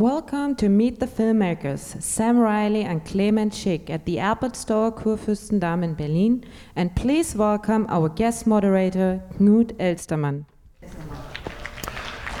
Welcome 0.00 0.54
to 0.54 0.70
Meet 0.70 0.98
the 0.98 1.06
Filmmakers, 1.06 2.02
Sam 2.02 2.38
Riley 2.38 2.84
and 2.84 3.04
Clemens 3.04 3.54
Schick 3.54 3.90
at 3.90 4.06
the 4.06 4.18
Apple 4.18 4.54
Store 4.54 4.90
Kurfürstendamm 4.90 5.84
in 5.84 5.94
Berlin. 5.94 6.42
And 6.74 6.96
please 6.96 7.36
welcome 7.36 7.84
our 7.90 8.08
guest 8.08 8.46
moderator, 8.46 9.22
Knut 9.38 9.74
Elstermann. 9.74 10.46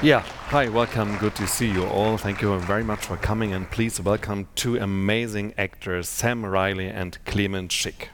Yeah, 0.02 0.20
hi, 0.20 0.70
welcome. 0.70 1.18
Good 1.18 1.34
to 1.34 1.46
see 1.46 1.70
you 1.70 1.84
all. 1.84 2.16
Thank 2.16 2.40
you 2.40 2.58
very 2.60 2.82
much 2.82 3.00
for 3.00 3.18
coming, 3.18 3.52
and 3.52 3.70
please 3.70 4.00
welcome 4.00 4.48
two 4.54 4.78
amazing 4.78 5.52
actors, 5.58 6.08
Sam 6.08 6.46
Riley 6.46 6.88
and 6.88 7.22
Clemens 7.26 7.72
Schick. 7.74 8.08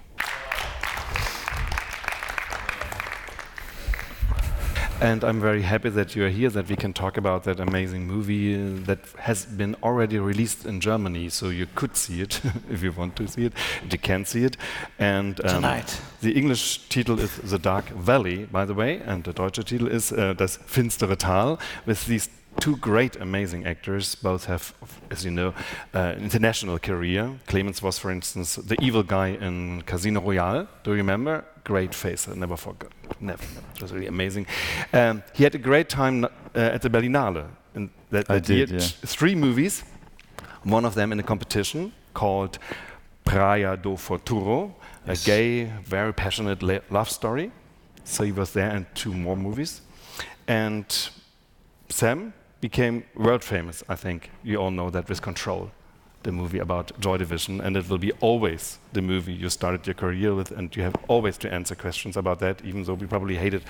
And 5.01 5.25
I'm 5.25 5.41
very 5.41 5.61
happy 5.61 5.91
that 5.91 6.17
you're 6.17 6.31
here, 6.31 6.49
that 6.49 6.69
we 6.69 6.77
can 6.77 6.95
talk 6.95 7.19
about 7.19 7.45
that 7.45 7.61
amazing 7.61 8.07
movie 8.07 8.57
that 8.85 9.01
has 9.19 9.45
been 9.45 9.77
already 9.83 10.19
released 10.19 10.65
in 10.65 10.81
Germany, 10.81 11.29
so 11.29 11.51
you 11.51 11.67
could 11.75 11.97
see 11.97 12.23
it 12.23 12.41
if 12.71 12.83
you 12.83 12.93
want 12.93 13.15
to 13.17 13.29
see 13.29 13.45
it. 13.45 13.53
You 13.91 13.99
can 13.99 14.25
see 14.25 14.45
it. 14.45 14.57
And 14.99 15.39
um, 15.41 15.57
tonight, 15.57 16.01
the 16.23 16.33
English 16.33 16.89
title 16.89 17.21
is 17.21 17.37
The 17.37 17.59
Dark 17.59 17.91
Valley, 17.91 18.47
by 18.47 18.65
the 18.65 18.73
way, 18.73 19.03
and 19.05 19.23
the 19.23 19.35
Deutsche 19.35 19.63
title 19.65 19.89
is 19.89 20.13
uh, 20.13 20.33
Das 20.33 20.59
finstere 20.67 21.19
Tal, 21.19 21.59
with 21.85 22.07
these 22.07 22.31
two 22.61 22.77
great, 22.77 23.17
amazing 23.17 23.67
actors. 23.67 24.15
Both 24.15 24.47
have, 24.47 24.75
as 25.11 25.25
you 25.25 25.31
know, 25.31 25.55
uh, 25.95 26.15
international 26.19 26.79
career. 26.79 27.39
Clemens 27.47 27.83
was, 27.83 27.99
for 27.99 28.11
instance, 28.11 28.57
the 28.57 28.77
evil 28.81 29.03
guy 29.03 29.29
in 29.29 29.83
Casino 29.83 30.21
Royale. 30.21 30.69
Do 30.83 30.91
you 30.91 30.97
remember? 30.97 31.45
great 31.67 31.95
face. 31.95 32.29
I 32.29 32.35
never 32.35 32.57
forgot. 32.57 32.93
Never. 33.21 33.45
It 33.75 33.83
was 33.83 33.93
really 33.93 34.07
amazing. 34.07 34.47
Um, 34.93 35.23
he 35.35 35.43
had 35.43 35.55
a 35.55 35.59
great 35.59 35.89
time 35.89 36.25
uh, 36.25 36.29
at 36.55 36.83
the 36.83 36.89
Berlinale. 36.89 37.47
And 37.75 37.91
that, 38.11 38.27
that 38.29 38.45
did, 38.45 38.71
yeah. 38.71 38.79
three 39.17 39.35
movies. 39.35 39.83
One 40.63 40.85
of 40.85 40.95
them 40.95 41.13
in 41.13 41.19
a 41.21 41.23
competition 41.23 41.93
called 42.15 42.59
Praia 43.25 43.77
do 43.77 43.97
Futuro, 43.97 44.75
yes. 45.07 45.23
a 45.23 45.27
gay, 45.27 45.65
very 45.85 46.15
passionate 46.15 46.63
love 46.91 47.11
story. 47.11 47.51
So 48.05 48.23
he 48.25 48.33
was 48.33 48.53
there 48.53 48.71
in 48.77 48.87
two 48.95 49.13
more 49.13 49.37
movies. 49.37 49.81
And 50.47 50.87
Sam 51.89 52.33
became 52.61 53.05
world 53.15 53.45
famous, 53.45 53.83
I 53.89 53.97
think. 53.97 54.31
You 54.43 54.57
all 54.57 54.71
know 54.71 54.91
that 54.91 55.09
with 55.09 55.23
Control 55.23 55.71
the 56.27 56.33
movie 56.33 56.59
about 56.59 56.93
Joy 57.01 57.17
Division, 57.17 57.61
and 57.61 57.77
it 57.77 57.89
will 57.89 57.99
be 57.99 58.13
always 58.21 58.79
the 58.93 59.01
movie 59.01 59.33
you 59.33 59.49
started 59.49 59.87
your 59.87 59.95
career 59.95 60.35
with, 60.35 60.51
and 60.51 60.75
you 60.77 60.83
have 60.83 60.97
always 61.09 61.39
to 61.39 61.53
answer 61.53 61.75
questions 61.75 62.17
about 62.17 62.41
that, 62.41 62.63
even 62.65 62.83
though 62.85 62.95
we 62.95 63.07
probably 63.07 63.37
hate 63.37 63.55
it 63.55 63.63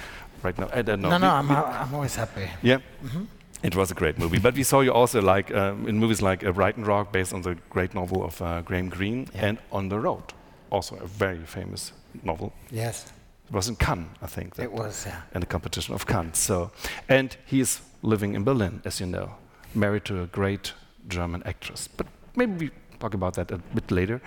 right 0.42 0.58
now. 0.58 0.68
I 0.72 0.82
don't 0.82 1.00
know. 1.02 1.10
No, 1.10 1.18
no, 1.18 1.30
I'm, 1.30 1.50
I'm 1.50 1.94
always 1.94 2.16
happy. 2.16 2.48
Yeah. 2.62 2.78
Mm-hmm. 3.04 3.24
It 3.62 3.76
was 3.76 3.90
a 3.90 3.94
great 3.94 4.18
movie, 4.18 4.38
but 4.38 4.54
we 4.54 4.62
saw 4.62 4.80
you 4.80 4.92
also 4.92 5.20
like 5.20 5.54
um, 5.54 5.88
in 5.88 5.98
movies 5.98 6.22
like 6.22 6.44
uh, 6.44 6.52
Brighton 6.52 6.84
Rock, 6.84 7.12
based 7.12 7.32
on 7.32 7.42
the 7.42 7.56
great 7.70 7.94
novel 7.94 8.24
of 8.24 8.40
uh, 8.40 8.62
Graham 8.62 8.88
Greene, 8.88 9.28
yeah. 9.34 9.46
and 9.46 9.58
On 9.70 9.88
the 9.88 9.98
Road, 9.98 10.24
also 10.70 10.96
a 10.96 11.06
very 11.06 11.44
famous 11.44 11.92
novel. 12.22 12.52
Yes. 12.70 13.12
It 13.48 13.52
was 13.52 13.68
in 13.68 13.76
Cannes, 13.76 14.08
I 14.20 14.26
think. 14.26 14.58
It 14.58 14.72
was, 14.72 15.06
yeah. 15.06 15.22
In 15.34 15.40
the 15.40 15.46
competition 15.46 15.94
of 15.94 16.06
Cannes. 16.06 16.34
So, 16.34 16.70
and 17.08 17.36
he 17.46 17.60
is 17.60 17.80
living 18.02 18.34
in 18.34 18.44
Berlin, 18.44 18.82
as 18.84 19.00
you 19.00 19.06
know, 19.06 19.34
married 19.74 20.04
to 20.06 20.22
a 20.22 20.26
great 20.26 20.72
German 21.08 21.42
actress. 21.44 21.88
But 21.88 22.06
maybe 22.34 22.66
we 22.66 22.70
talk 22.98 23.14
about 23.14 23.34
that 23.34 23.50
a 23.50 23.58
bit 23.58 23.90
later. 23.90 24.20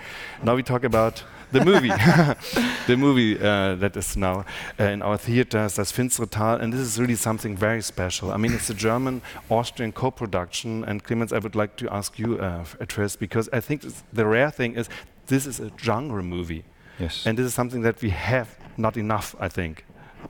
Now 0.44 0.56
we 0.56 0.64
talk 0.64 0.84
about 0.84 1.24
the 1.52 1.66
movie, 1.66 1.90
the 2.88 2.96
movie 2.96 3.38
uh, 3.40 3.76
that 3.76 3.98
is 3.98 4.16
now 4.16 4.46
uh, 4.80 4.84
in 4.84 5.02
our 5.02 5.18
theaters, 5.18 5.76
Das 5.76 5.92
Finstere 5.92 6.30
Tal, 6.30 6.56
and 6.56 6.72
this 6.72 6.80
is 6.80 7.00
really 7.00 7.16
something 7.16 7.58
very 7.58 7.82
special. 7.82 8.32
I 8.32 8.38
mean, 8.38 8.54
it's 8.54 8.70
a 8.70 8.74
German-Austrian 8.74 9.92
co-production, 9.92 10.84
and 10.86 11.04
Clemens, 11.04 11.34
I 11.34 11.40
would 11.40 11.56
like 11.56 11.76
to 11.78 11.94
ask 11.94 12.20
you 12.20 12.40
uh, 12.40 12.64
at 12.80 12.92
first, 12.92 13.20
because 13.20 13.50
I 13.52 13.60
think 13.60 13.84
the 14.14 14.26
rare 14.26 14.52
thing 14.52 14.76
is 14.76 14.88
this 15.28 15.46
is 15.46 15.60
a 15.60 15.72
genre 15.78 16.24
movie. 16.24 16.64
Yes. 17.00 17.26
And 17.26 17.38
this 17.38 17.46
is 17.46 17.54
something 17.54 17.82
that 17.84 18.02
we 18.02 18.10
have 18.10 18.58
not 18.80 18.98
enough, 18.98 19.36
I 19.40 19.50
think, 19.50 19.86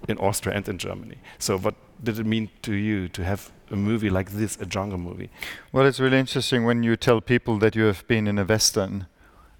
in 0.07 0.17
Austria 0.17 0.55
and 0.55 0.67
in 0.67 0.77
Germany. 0.77 1.17
So 1.37 1.57
what 1.57 1.75
did 2.03 2.19
it 2.19 2.25
mean 2.25 2.49
to 2.63 2.73
you 2.73 3.07
to 3.09 3.23
have 3.23 3.51
a 3.71 3.75
movie 3.75 4.09
like 4.09 4.31
this, 4.31 4.57
a 4.57 4.69
genre 4.69 4.97
movie? 4.97 5.29
Well, 5.71 5.85
it's 5.85 5.99
really 5.99 6.17
interesting 6.17 6.65
when 6.65 6.83
you 6.83 6.95
tell 6.95 7.21
people 7.21 7.59
that 7.59 7.75
you 7.75 7.83
have 7.85 8.07
been 8.07 8.27
in 8.27 8.37
a 8.39 8.43
western, 8.43 9.07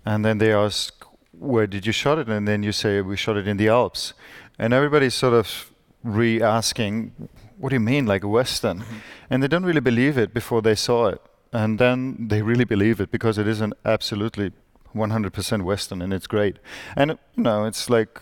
and 0.05 0.25
then 0.25 0.37
they 0.39 0.53
ask, 0.53 1.05
"Where 1.31 1.67
did 1.67 1.85
you 1.85 1.93
shot 1.93 2.17
it?" 2.19 2.27
And 2.29 2.47
then 2.47 2.63
you 2.63 2.71
say, 2.71 3.01
"We 3.01 3.15
shot 3.15 3.37
it 3.37 3.47
in 3.47 3.57
the 3.57 3.69
Alps," 3.69 4.13
and 4.57 4.73
everybody's 4.73 5.15
sort 5.15 5.33
of 5.33 5.71
re-asking, 6.03 7.11
"What 7.57 7.69
do 7.69 7.75
you 7.75 7.85
mean, 7.93 8.05
like 8.05 8.23
a 8.23 8.27
western?" 8.27 8.79
Mm-hmm. 8.79 8.97
And 9.29 9.43
they 9.43 9.47
don't 9.47 9.65
really 9.65 9.81
believe 9.81 10.17
it 10.17 10.33
before 10.33 10.61
they 10.61 10.75
saw 10.75 11.07
it, 11.07 11.21
and 11.51 11.79
then 11.79 12.27
they 12.29 12.41
really 12.41 12.65
believe 12.65 13.03
it 13.03 13.11
because 13.11 13.37
it 13.37 13.47
is 13.47 13.61
an 13.61 13.73
absolutely 13.83 14.51
100% 14.93 15.63
western, 15.63 16.01
and 16.01 16.13
it's 16.13 16.27
great. 16.27 16.57
And 16.95 17.11
you 17.35 17.43
know, 17.43 17.65
it's 17.65 17.89
like 17.89 18.21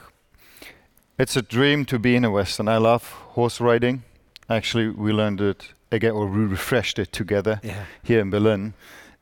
it's 1.17 1.35
a 1.35 1.41
dream 1.41 1.85
to 1.85 1.99
be 1.99 2.15
in 2.15 2.23
a 2.23 2.31
western. 2.31 2.67
I 2.67 2.77
love 2.77 3.03
horse 3.35 3.59
riding. 3.59 4.03
Actually, 4.49 4.89
we 4.89 5.11
learned 5.11 5.41
it 5.41 5.73
again, 5.91 6.11
or 6.11 6.27
we 6.27 6.45
refreshed 6.45 6.99
it 6.99 7.11
together 7.11 7.59
yeah. 7.63 7.85
here 8.03 8.19
in 8.19 8.29
Berlin, 8.29 8.73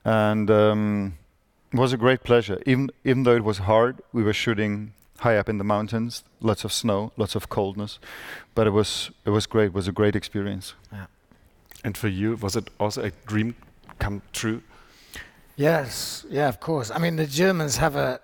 and 0.03 0.51
um, 0.51 1.17
it 1.71 1.79
was 1.79 1.93
a 1.93 1.97
great 1.97 2.23
pleasure. 2.23 2.61
Even 2.65 2.89
even 3.03 3.23
though 3.23 3.35
it 3.35 3.43
was 3.43 3.59
hard, 3.59 4.01
we 4.13 4.23
were 4.23 4.33
shooting 4.33 4.93
high 5.19 5.37
up 5.37 5.49
in 5.49 5.57
the 5.57 5.63
mountains, 5.63 6.23
lots 6.41 6.63
of 6.63 6.71
snow, 6.71 7.11
lots 7.17 7.35
of 7.35 7.49
coldness, 7.49 7.99
but 8.53 8.67
it 8.67 8.71
was 8.71 9.11
it 9.25 9.31
was 9.31 9.45
great. 9.47 9.67
It 9.67 9.73
was 9.73 9.87
a 9.87 9.91
great 9.91 10.15
experience. 10.15 10.75
Yeah. 10.91 11.05
And 11.83 11.97
for 11.97 12.07
you, 12.07 12.35
was 12.35 12.55
it 12.55 12.69
also 12.79 13.03
a 13.03 13.11
dream 13.25 13.55
come 13.99 14.21
true? 14.33 14.61
Yes, 15.55 16.25
yeah, 16.29 16.49
of 16.49 16.59
course. 16.59 16.91
I 16.91 16.97
mean, 16.97 17.15
the 17.15 17.27
Germans 17.27 17.77
have 17.77 17.95
a 17.95 18.19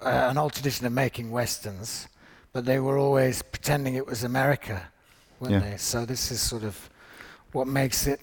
uh, 0.00 0.28
an 0.30 0.38
old 0.38 0.52
tradition 0.52 0.86
of 0.86 0.92
making 0.92 1.30
westerns, 1.30 2.08
but 2.54 2.64
they 2.64 2.78
were 2.78 2.96
always 2.96 3.42
pretending 3.42 3.96
it 3.96 4.06
was 4.06 4.24
America, 4.24 4.80
weren't 5.40 5.52
yeah. 5.52 5.60
they? 5.60 5.76
So 5.76 6.06
this 6.06 6.30
is 6.30 6.40
sort 6.40 6.62
of 6.62 6.88
what 7.52 7.66
makes 7.66 8.06
it 8.06 8.20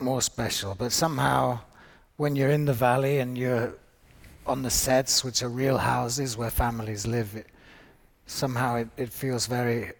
more 0.00 0.20
special. 0.22 0.74
But 0.74 0.90
somehow, 0.90 1.60
when 2.16 2.34
you're 2.34 2.50
in 2.50 2.64
the 2.64 2.72
valley 2.72 3.18
and 3.18 3.38
you're 3.38 3.74
on 4.46 4.62
the 4.62 4.70
sets, 4.70 5.22
which 5.22 5.42
are 5.42 5.48
real 5.48 5.78
houses 5.78 6.36
where 6.36 6.50
families 6.50 7.06
live, 7.06 7.36
it, 7.36 7.46
somehow 8.26 8.76
it, 8.76 8.88
it 8.96 9.10
feels 9.12 9.46
very. 9.46 9.92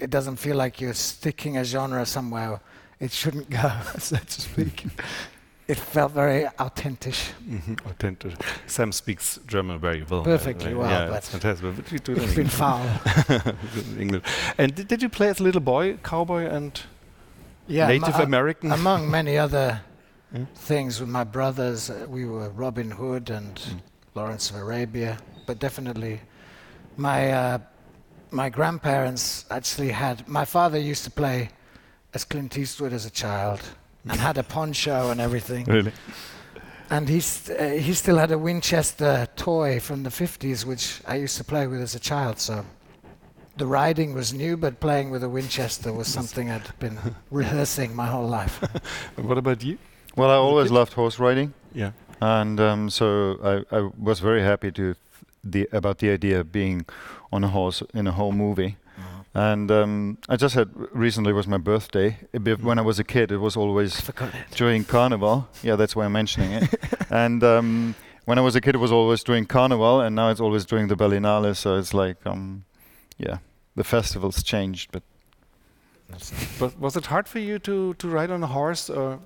It 0.00 0.10
doesn't 0.10 0.36
feel 0.36 0.56
like 0.56 0.80
you're 0.80 0.94
sticking 0.94 1.58
a 1.58 1.64
genre 1.64 2.06
somewhere 2.06 2.60
it 3.00 3.12
shouldn't 3.12 3.50
go, 3.50 3.72
so 3.98 4.16
to 4.16 4.40
speak. 4.40 4.86
it 5.68 5.78
felt 5.78 6.12
very 6.12 6.46
authentic. 6.58 7.12
Mm-hmm. 7.12 7.74
Authentic. 7.86 8.32
Sam 8.66 8.90
speaks 8.90 9.38
German 9.46 9.78
very 9.78 10.02
well. 10.02 10.24
Perfectly 10.24 10.72
well. 10.74 10.90
Yeah, 10.90 11.14
it's 11.14 11.28
fantastic. 11.28 11.76
But 11.76 11.92
we 11.92 11.98
do 11.98 12.14
it's 12.14 12.34
been 12.34 12.48
foul. 12.48 12.88
English. 13.98 14.22
And 14.56 14.74
did, 14.74 14.88
did, 14.88 15.02
you 15.02 15.10
play 15.10 15.28
as 15.28 15.40
a 15.40 15.42
little 15.42 15.60
boy, 15.60 15.98
cowboy, 16.02 16.46
and 16.46 16.80
yeah, 17.66 17.86
Native 17.86 18.18
American? 18.18 18.72
Among 18.72 19.10
many 19.10 19.36
other 19.46 19.82
mm? 20.34 20.48
things, 20.54 21.00
with 21.00 21.10
my 21.10 21.24
brothers, 21.24 21.90
uh, 21.90 22.06
we 22.08 22.24
were 22.24 22.48
Robin 22.48 22.90
Hood 22.90 23.28
and 23.28 23.54
mm. 23.56 23.80
Lawrence 24.14 24.48
of 24.48 24.56
Arabia. 24.56 25.18
But 25.46 25.58
definitely, 25.58 26.22
my 26.96 27.30
uh, 27.30 27.58
my 28.30 28.48
grandparents 28.48 29.44
actually 29.50 29.90
had. 29.90 30.26
My 30.26 30.46
father 30.46 30.78
used 30.78 31.04
to 31.04 31.10
play 31.10 31.50
as 32.14 32.24
Clint 32.24 32.56
Eastwood 32.56 32.94
as 32.94 33.04
a 33.04 33.10
child 33.10 33.60
and 34.04 34.20
had 34.20 34.38
a 34.38 34.42
poncho 34.42 35.10
and 35.10 35.20
everything. 35.20 35.64
Really? 35.64 35.92
And 36.90 37.08
he, 37.08 37.20
st- 37.20 37.60
uh, 37.60 37.64
he 37.74 37.92
still 37.92 38.16
had 38.16 38.30
a 38.30 38.38
Winchester 38.38 39.26
toy 39.36 39.78
from 39.78 40.04
the 40.04 40.10
50s, 40.10 40.64
which 40.64 41.02
I 41.06 41.16
used 41.16 41.36
to 41.36 41.44
play 41.44 41.66
with 41.66 41.82
as 41.82 41.94
a 41.94 42.00
child. 42.00 42.38
So 42.38 42.64
the 43.58 43.66
riding 43.66 44.14
was 44.14 44.32
new, 44.32 44.56
but 44.56 44.80
playing 44.80 45.10
with 45.10 45.22
a 45.22 45.28
Winchester 45.28 45.92
was 45.92 46.08
something 46.08 46.50
I'd 46.50 46.78
been 46.78 46.98
rehearsing 47.30 47.94
my 47.94 48.06
whole 48.06 48.26
life. 48.26 48.62
what 49.16 49.36
about 49.36 49.62
you? 49.62 49.78
Well, 50.16 50.30
I 50.30 50.34
always 50.34 50.70
loved 50.70 50.94
horse 50.94 51.18
riding. 51.18 51.52
Yeah. 51.74 51.92
And 52.20 52.58
um, 52.58 52.90
so 52.90 53.64
I, 53.72 53.76
I 53.76 53.90
was 53.98 54.20
very 54.20 54.42
happy 54.42 54.72
to 54.72 54.94
the 55.44 55.68
about 55.72 55.98
the 55.98 56.10
idea 56.10 56.40
of 56.40 56.50
being 56.50 56.86
on 57.32 57.44
a 57.44 57.48
horse 57.48 57.82
in 57.94 58.06
a 58.06 58.12
whole 58.12 58.32
movie. 58.32 58.76
And 59.38 59.70
um, 59.70 60.18
I 60.28 60.34
just 60.34 60.56
had 60.56 60.68
recently 60.90 61.32
was 61.32 61.46
my 61.46 61.58
birthday. 61.58 62.16
when 62.60 62.76
I 62.76 62.82
was 62.82 62.98
a 62.98 63.04
kid, 63.04 63.30
it 63.30 63.36
was 63.36 63.56
always 63.56 64.10
during 64.56 64.82
Carnival. 64.84 65.48
Yeah, 65.62 65.76
that's 65.76 65.94
why 65.94 66.06
I'm 66.06 66.12
mentioning 66.12 66.50
it. 66.54 66.74
and 67.10 67.44
um, 67.44 67.94
when 68.24 68.36
I 68.36 68.40
was 68.40 68.56
a 68.56 68.60
kid, 68.60 68.74
it 68.74 68.78
was 68.78 68.90
always 68.90 69.22
during 69.22 69.46
Carnival, 69.46 70.00
and 70.00 70.16
now 70.16 70.30
it's 70.30 70.40
always 70.40 70.66
during 70.66 70.88
the 70.88 70.96
Berlinale. 70.96 71.54
So 71.54 71.76
it's 71.76 71.94
like, 71.94 72.16
um, 72.26 72.64
yeah, 73.16 73.38
the 73.76 73.84
festivals 73.84 74.42
changed. 74.42 74.90
But 74.90 75.04
but 76.58 76.76
was 76.80 76.96
it 76.96 77.06
hard 77.06 77.28
for 77.28 77.38
you 77.38 77.60
to 77.60 77.94
to 77.94 78.08
ride 78.08 78.32
on 78.32 78.42
a 78.42 78.48
horse, 78.48 78.90
or 78.90 79.20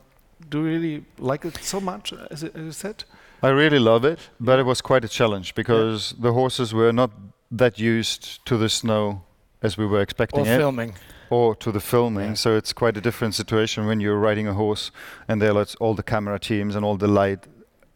do 0.51 0.59
you 0.59 0.65
really 0.67 1.05
like 1.19 1.47
it 1.47 1.57
so 1.65 1.81
much, 1.81 2.13
as, 2.31 2.43
it, 2.43 2.55
as 2.55 2.65
you 2.65 2.73
said? 2.73 3.05
I 3.43 3.49
really 3.49 3.79
love 3.79 4.05
it, 4.05 4.19
but 4.39 4.59
it 4.59 4.67
was 4.67 4.83
quite 4.83 5.07
a 5.07 5.09
challenge 5.09 5.55
because 5.55 6.13
yeah. 6.13 6.25
the 6.25 6.33
horses 6.33 6.75
were 6.75 6.93
not 6.93 7.11
that 7.51 7.79
used 7.79 8.45
to 8.45 8.59
the 8.59 8.69
snow 8.69 9.23
as 9.63 9.77
we 9.77 9.87
were 9.87 10.01
expecting 10.01 10.41
or 10.41 10.47
it. 10.47 10.57
filming. 10.57 10.95
or 11.31 11.55
to 11.57 11.73
the 11.73 11.81
filming. 11.81 12.31
Yeah. 12.31 12.35
So 12.35 12.57
it's 12.57 12.73
quite 12.73 12.97
a 12.97 13.01
different 13.01 13.35
situation 13.35 13.87
when 13.87 14.01
you're 14.01 14.19
riding 14.19 14.47
a 14.47 14.55
horse 14.55 14.91
and 15.29 15.41
there 15.41 15.57
are 15.57 15.67
all 15.81 15.95
the 15.95 16.03
camera 16.03 16.39
teams 16.39 16.75
and 16.75 16.85
all 16.85 16.97
the 16.97 17.09
light. 17.09 17.47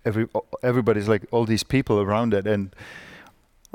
Every 0.04 0.28
everybody's 0.62 1.08
like 1.08 1.26
all 1.32 1.44
these 1.44 1.64
people 1.64 2.00
around 2.00 2.32
it, 2.32 2.46
and 2.46 2.70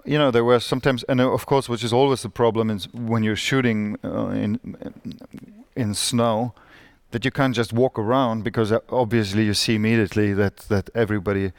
you 0.05 0.17
know 0.17 0.31
there 0.31 0.45
were 0.45 0.61
sometimes, 0.61 1.03
and 1.09 1.19
uh, 1.19 1.29
of 1.29 1.45
course, 1.45 1.67
which 1.67 1.83
is 1.83 1.91
always 1.91 2.21
the 2.21 2.29
problem 2.29 2.69
is 2.69 2.87
when 2.93 3.21
you're 3.21 3.35
shooting 3.35 3.97
uh, 4.03 4.27
in 4.27 4.57
in 5.75 5.93
snow, 5.93 6.53
that 7.11 7.25
you 7.25 7.31
can't 7.31 7.53
just 7.53 7.73
walk 7.73 7.99
around 7.99 8.43
because 8.43 8.71
uh, 8.71 8.79
obviously 8.89 9.43
you 9.43 9.53
see 9.53 9.75
immediately 9.75 10.33
that 10.33 10.57
that 10.69 10.89
everybody 10.95 11.51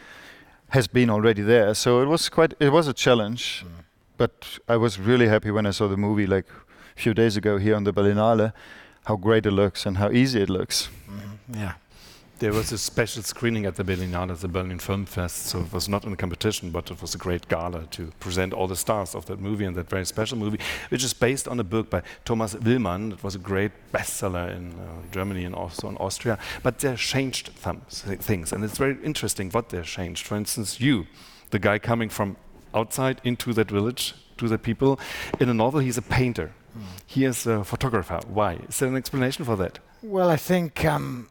has 0.71 0.89
been 0.89 1.11
already 1.11 1.43
there. 1.43 1.75
So 1.75 2.01
it 2.01 2.07
was 2.07 2.29
quite 2.31 2.55
it 2.59 2.71
was 2.71 2.89
a 2.89 2.95
challenge, 2.95 3.65
but 4.23 4.61
I 4.69 4.77
was 4.77 5.01
really 5.01 5.27
happy 5.27 5.51
when 5.51 5.67
I 5.67 5.73
saw 5.73 5.89
the 5.89 5.97
movie 5.97 6.29
like 6.29 6.47
a 6.97 7.01
few 7.01 7.13
days 7.13 7.37
ago 7.37 7.59
here 7.59 7.75
on 7.75 7.83
the 7.83 7.93
Berlinale, 7.93 8.53
how 9.07 9.17
great 9.17 9.47
it 9.47 9.51
looks 9.51 9.85
and 9.85 9.97
how 9.97 10.13
easy 10.13 10.41
it 10.41 10.49
looks. 10.49 10.91
Yeah. 11.53 11.73
There 12.39 12.53
was 12.53 12.71
a 12.71 12.79
special 12.79 13.25
screening 13.25 13.67
at 13.67 13.75
the 13.75 13.83
Berlinale, 13.83 14.39
the 14.39 14.47
Berlin 14.47 14.79
Film 14.79 15.07
Fest, 15.07 15.47
so 15.47 15.59
it 15.63 15.73
was 15.73 15.89
not 15.89 16.05
in 16.05 16.13
a 16.13 16.17
competition, 16.17 16.71
but 16.71 16.89
it 16.93 17.03
was 17.03 17.17
a 17.17 17.19
great 17.19 17.49
gala 17.49 17.89
to 17.91 18.13
present 18.21 18.53
all 18.53 18.69
the 18.69 18.77
stars 18.77 19.17
of 19.17 19.27
that 19.27 19.41
movie 19.41 19.65
and 19.65 19.75
that 19.75 19.91
very 19.91 20.07
special 20.07 20.39
movie, 20.39 20.61
which 20.91 21.03
is 21.03 21.13
based 21.13 21.49
on 21.49 21.59
a 21.59 21.65
book 21.65 21.91
by 21.91 22.03
Thomas 22.25 22.55
Willmann. 22.55 23.13
It 23.13 23.25
was 23.25 23.35
a 23.35 23.41
great 23.41 23.73
bestseller 23.93 24.57
in 24.57 24.71
uh, 24.79 25.03
Germany 25.11 25.45
and 25.47 25.55
also 25.57 25.89
in 25.89 25.97
Austria. 25.97 26.39
But 26.63 26.79
they 26.79 26.95
changed 26.95 27.51
some 27.59 27.83
th- 27.91 28.21
things, 28.21 28.53
and 28.53 28.63
it's 28.63 28.79
very 28.79 28.99
interesting 29.03 29.51
what 29.51 29.71
they 29.71 29.83
changed. 29.83 30.25
For 30.29 30.37
instance, 30.37 30.81
you, 30.81 31.07
the 31.51 31.59
guy 31.59 31.81
coming 31.81 32.09
from 32.09 32.37
outside 32.75 33.21
into 33.25 33.53
that 33.55 33.71
village 33.71 34.15
to 34.39 34.49
the 34.49 34.59
people, 34.59 34.99
in 35.41 35.49
a 35.49 35.55
novel, 35.55 35.81
he's 35.81 35.99
a 35.99 36.03
painter. 36.03 36.53
He 37.07 37.25
is 37.25 37.47
a 37.47 37.65
photographer. 37.65 38.21
Why? 38.27 38.55
Is 38.69 38.79
there 38.79 38.89
an 38.89 38.97
explanation 38.97 39.45
for 39.45 39.57
that? 39.57 39.79
Well, 40.03 40.31
I 40.31 40.37
think 40.37 40.85
um, 40.85 41.29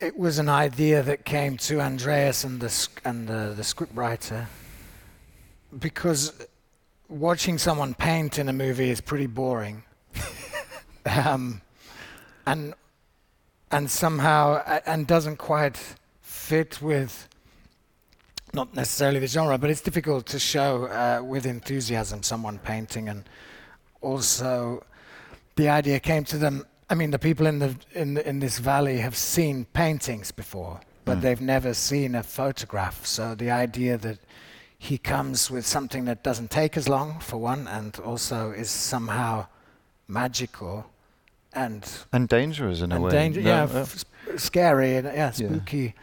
it 0.00 0.18
was 0.18 0.38
an 0.38 0.48
idea 0.48 1.02
that 1.02 1.24
came 1.24 1.56
to 1.58 1.80
Andreas 1.80 2.42
and 2.42 2.60
the 2.60 2.88
and 3.04 3.28
the, 3.28 3.54
the 3.54 3.62
scriptwriter 3.62 4.46
because 5.78 6.32
watching 7.08 7.58
someone 7.58 7.94
paint 7.94 8.38
in 8.38 8.48
a 8.48 8.52
movie 8.52 8.90
is 8.90 9.00
pretty 9.00 9.26
boring, 9.26 9.84
um, 11.06 11.62
and 12.46 12.74
and 13.70 13.90
somehow 13.90 14.62
and 14.84 15.06
doesn't 15.06 15.36
quite 15.36 15.78
fit 16.20 16.82
with 16.82 17.28
not 18.52 18.74
necessarily 18.74 19.18
the 19.20 19.26
genre, 19.26 19.56
but 19.58 19.70
it's 19.70 19.80
difficult 19.80 20.26
to 20.26 20.38
show 20.38 20.86
uh, 20.86 21.22
with 21.22 21.46
enthusiasm 21.46 22.22
someone 22.22 22.58
painting 22.58 23.08
and 23.08 23.24
also 24.00 24.84
the 25.56 25.68
idea 25.68 25.98
came 26.00 26.24
to 26.24 26.38
them. 26.38 26.64
I 26.90 26.94
mean, 26.94 27.10
the 27.10 27.18
people 27.18 27.46
in 27.46 27.58
the 27.58 27.74
in 27.94 28.14
the, 28.14 28.28
in 28.28 28.40
this 28.40 28.58
valley 28.58 28.98
have 28.98 29.16
seen 29.16 29.64
paintings 29.72 30.30
before, 30.32 30.80
but 31.04 31.18
Mm. 31.18 31.20
they've 31.22 31.40
never 31.40 31.74
seen 31.74 32.14
a 32.14 32.22
photograph. 32.22 33.06
So 33.06 33.34
the 33.34 33.50
idea 33.50 33.96
that 33.98 34.18
he 34.78 34.98
comes 34.98 35.50
with 35.50 35.64
something 35.66 36.04
that 36.06 36.22
doesn't 36.22 36.50
take 36.50 36.76
as 36.76 36.88
long, 36.88 37.20
for 37.20 37.38
one, 37.38 37.66
and 37.68 37.98
also 38.00 38.50
is 38.50 38.68
somehow 38.70 39.46
magical 40.08 40.84
and 41.54 41.88
And 42.12 42.28
dangerous 42.28 42.80
in 42.82 42.92
a 42.92 43.00
way. 43.00 43.10
danger, 43.10 43.40
yeah, 43.40 43.62
uh, 43.64 43.78
f- 43.80 44.04
scary, 44.36 44.96
and 44.96 45.06
yeah, 45.06 45.32
Yeah. 45.36 45.48
spooky. 45.48 45.94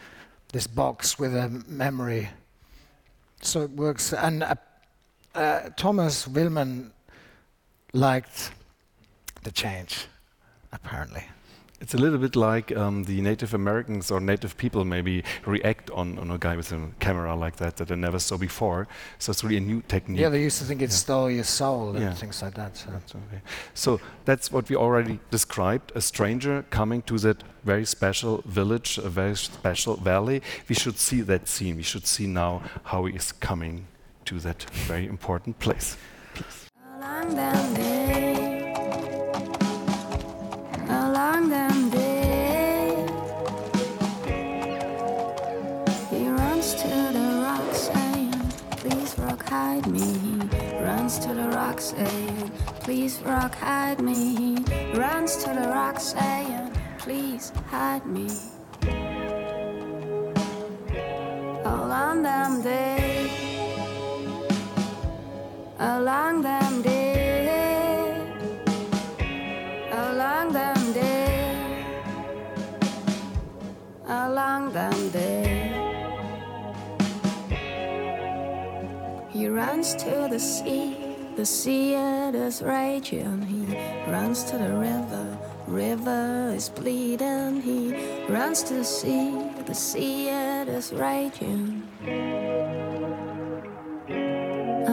This 0.52 0.66
box 0.68 1.20
with 1.20 1.36
a 1.36 1.50
memory, 1.68 2.30
so 3.42 3.62
it 3.62 3.72
works. 3.72 4.14
And 4.14 4.44
uh, 4.44 4.56
uh, 5.36 5.70
Thomas 5.78 6.28
Willmann 6.28 6.92
liked 7.94 8.52
the 9.44 9.52
change, 9.52 10.08
apparently. 10.72 11.24
It's 11.82 11.94
a 11.94 11.98
little 11.98 12.18
bit 12.20 12.36
like 12.36 12.76
um, 12.76 13.06
the 13.06 13.22
Native 13.22 13.54
Americans 13.54 14.12
or 14.12 14.20
Native 14.20 14.58
people 14.58 14.84
maybe 14.84 15.24
react 15.46 15.90
on, 15.92 16.20
on 16.20 16.30
a 16.30 16.38
guy 16.38 16.58
with 16.58 16.74
a 16.74 16.90
camera 17.00 17.34
like 17.36 17.56
that 17.56 17.78
that 17.78 17.88
they 17.88 17.96
never 17.96 18.20
saw 18.20 18.36
before. 18.38 18.88
So 19.18 19.32
it's 19.32 19.44
really 19.46 19.58
a 19.58 19.62
new 19.62 19.82
technique. 19.88 20.20
Yeah, 20.20 20.28
they 20.30 20.42
used 20.42 20.60
to 20.60 20.66
think 20.66 20.82
it 20.82 20.90
Yeah. 20.90 20.96
stole 20.96 21.32
your 21.32 21.46
soul 21.46 21.92
and 21.92 22.00
Yeah. 22.02 22.14
things 22.14 22.42
like 22.42 22.56
that. 22.56 22.76
So. 22.76 22.90
That's 22.92 23.16
okay. 23.16 23.42
So 23.74 24.00
that's 24.26 24.52
what 24.52 24.70
we 24.70 24.76
already 24.76 25.20
described 25.32 25.94
a 25.96 26.02
stranger 26.02 26.66
coming 26.70 27.02
to 27.04 27.18
that 27.20 27.44
very 27.64 27.86
special 27.86 28.44
village, 28.46 28.98
a 28.98 29.10
very 29.10 29.36
special 29.38 29.96
valley. 29.96 30.42
We 30.68 30.76
should 30.76 30.98
see 30.98 31.22
that 31.22 31.48
scene. 31.48 31.78
We 31.78 31.84
should 31.84 32.06
see 32.06 32.28
now 32.28 32.62
how 32.84 33.06
he 33.06 33.16
is 33.16 33.32
coming 33.32 33.88
to 34.26 34.40
that 34.40 34.64
very 34.88 35.08
important 35.08 35.60
place. 35.60 35.96
Along 37.02 37.89
hide 49.50 49.88
me." 49.88 50.08
Runs 50.82 51.20
to 51.26 51.34
the 51.34 51.50
rock 51.50 51.82
saying, 51.82 52.52
"Please 52.86 53.22
rock 53.26 53.54
hide 53.56 54.02
me." 54.02 54.58
Runs 54.94 55.36
to 55.44 55.50
the 55.60 55.68
rock 55.78 56.00
saying, 56.00 56.72
"Please 57.04 57.52
hide 57.72 58.06
me." 58.06 58.28
Along 61.66 62.24
them 62.24 62.62
day 62.62 63.10
along 65.80 66.42
them 66.42 66.82
day, 66.82 68.12
along 69.92 70.52
them 70.52 70.94
day, 70.94 71.86
along 74.08 74.74
them 74.74 75.10
day. 75.12 75.49
He 79.40 79.48
runs 79.48 79.96
to 79.96 80.28
the 80.30 80.38
sea, 80.38 80.98
the 81.38 81.46
sea 81.46 81.94
it 81.94 82.36
is 82.36 82.62
raging. 82.62 83.42
He 83.44 83.64
runs 84.12 84.44
to 84.52 84.58
the 84.58 84.74
river, 84.76 85.38
river 85.66 86.52
is 86.54 86.68
bleeding. 86.68 87.62
He 87.62 88.28
runs 88.28 88.64
to 88.64 88.74
the 88.74 88.84
sea, 88.84 89.32
the 89.66 89.74
sea 89.74 90.28
it 90.28 90.68
is 90.68 90.92
raging. 90.92 91.84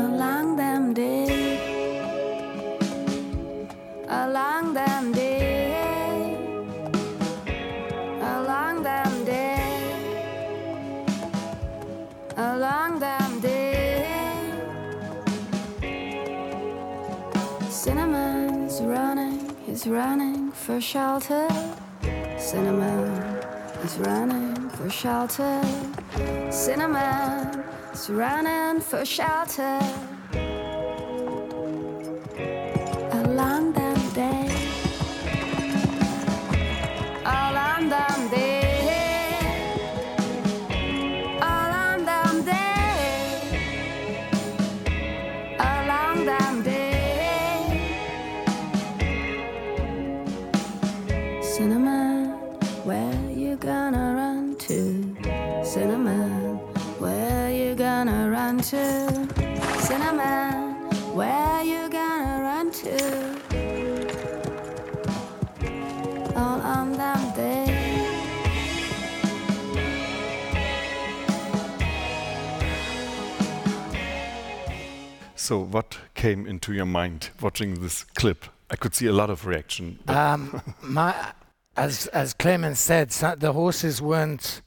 Along 0.04 0.54
them 0.54 0.94
day, 0.94 1.58
along 4.06 4.74
them 4.74 5.10
day, 5.10 6.36
along 8.22 8.84
them 8.84 9.24
day, 9.24 9.96
along 12.36 13.00
them 13.00 13.40
day. 13.40 13.55
Sinnerman's 17.86 18.80
running, 18.82 19.56
he's 19.64 19.86
running 19.86 20.50
for 20.50 20.80
shelter. 20.80 21.46
Sinnerman 22.36 23.84
is 23.84 23.96
running 23.98 24.68
for 24.70 24.90
shelter. 24.90 25.60
Sinnerman 26.50 27.64
is 27.94 28.10
running 28.10 28.80
for 28.80 29.04
shelter. 29.04 29.78
So 75.46 75.60
what 75.60 75.96
came 76.14 76.44
into 76.44 76.72
your 76.72 76.86
mind 76.86 77.30
watching 77.40 77.80
this 77.80 78.02
clip? 78.02 78.46
I 78.68 78.74
could 78.74 78.96
see 78.96 79.06
a 79.06 79.12
lot 79.12 79.30
of 79.30 79.46
reaction. 79.46 80.00
Um, 80.08 80.60
my, 80.82 81.14
as 81.76 82.08
as 82.08 82.34
Clemens 82.34 82.80
said, 82.80 83.12
so 83.12 83.36
the 83.38 83.52
horses 83.52 84.02
weren't 84.02 84.60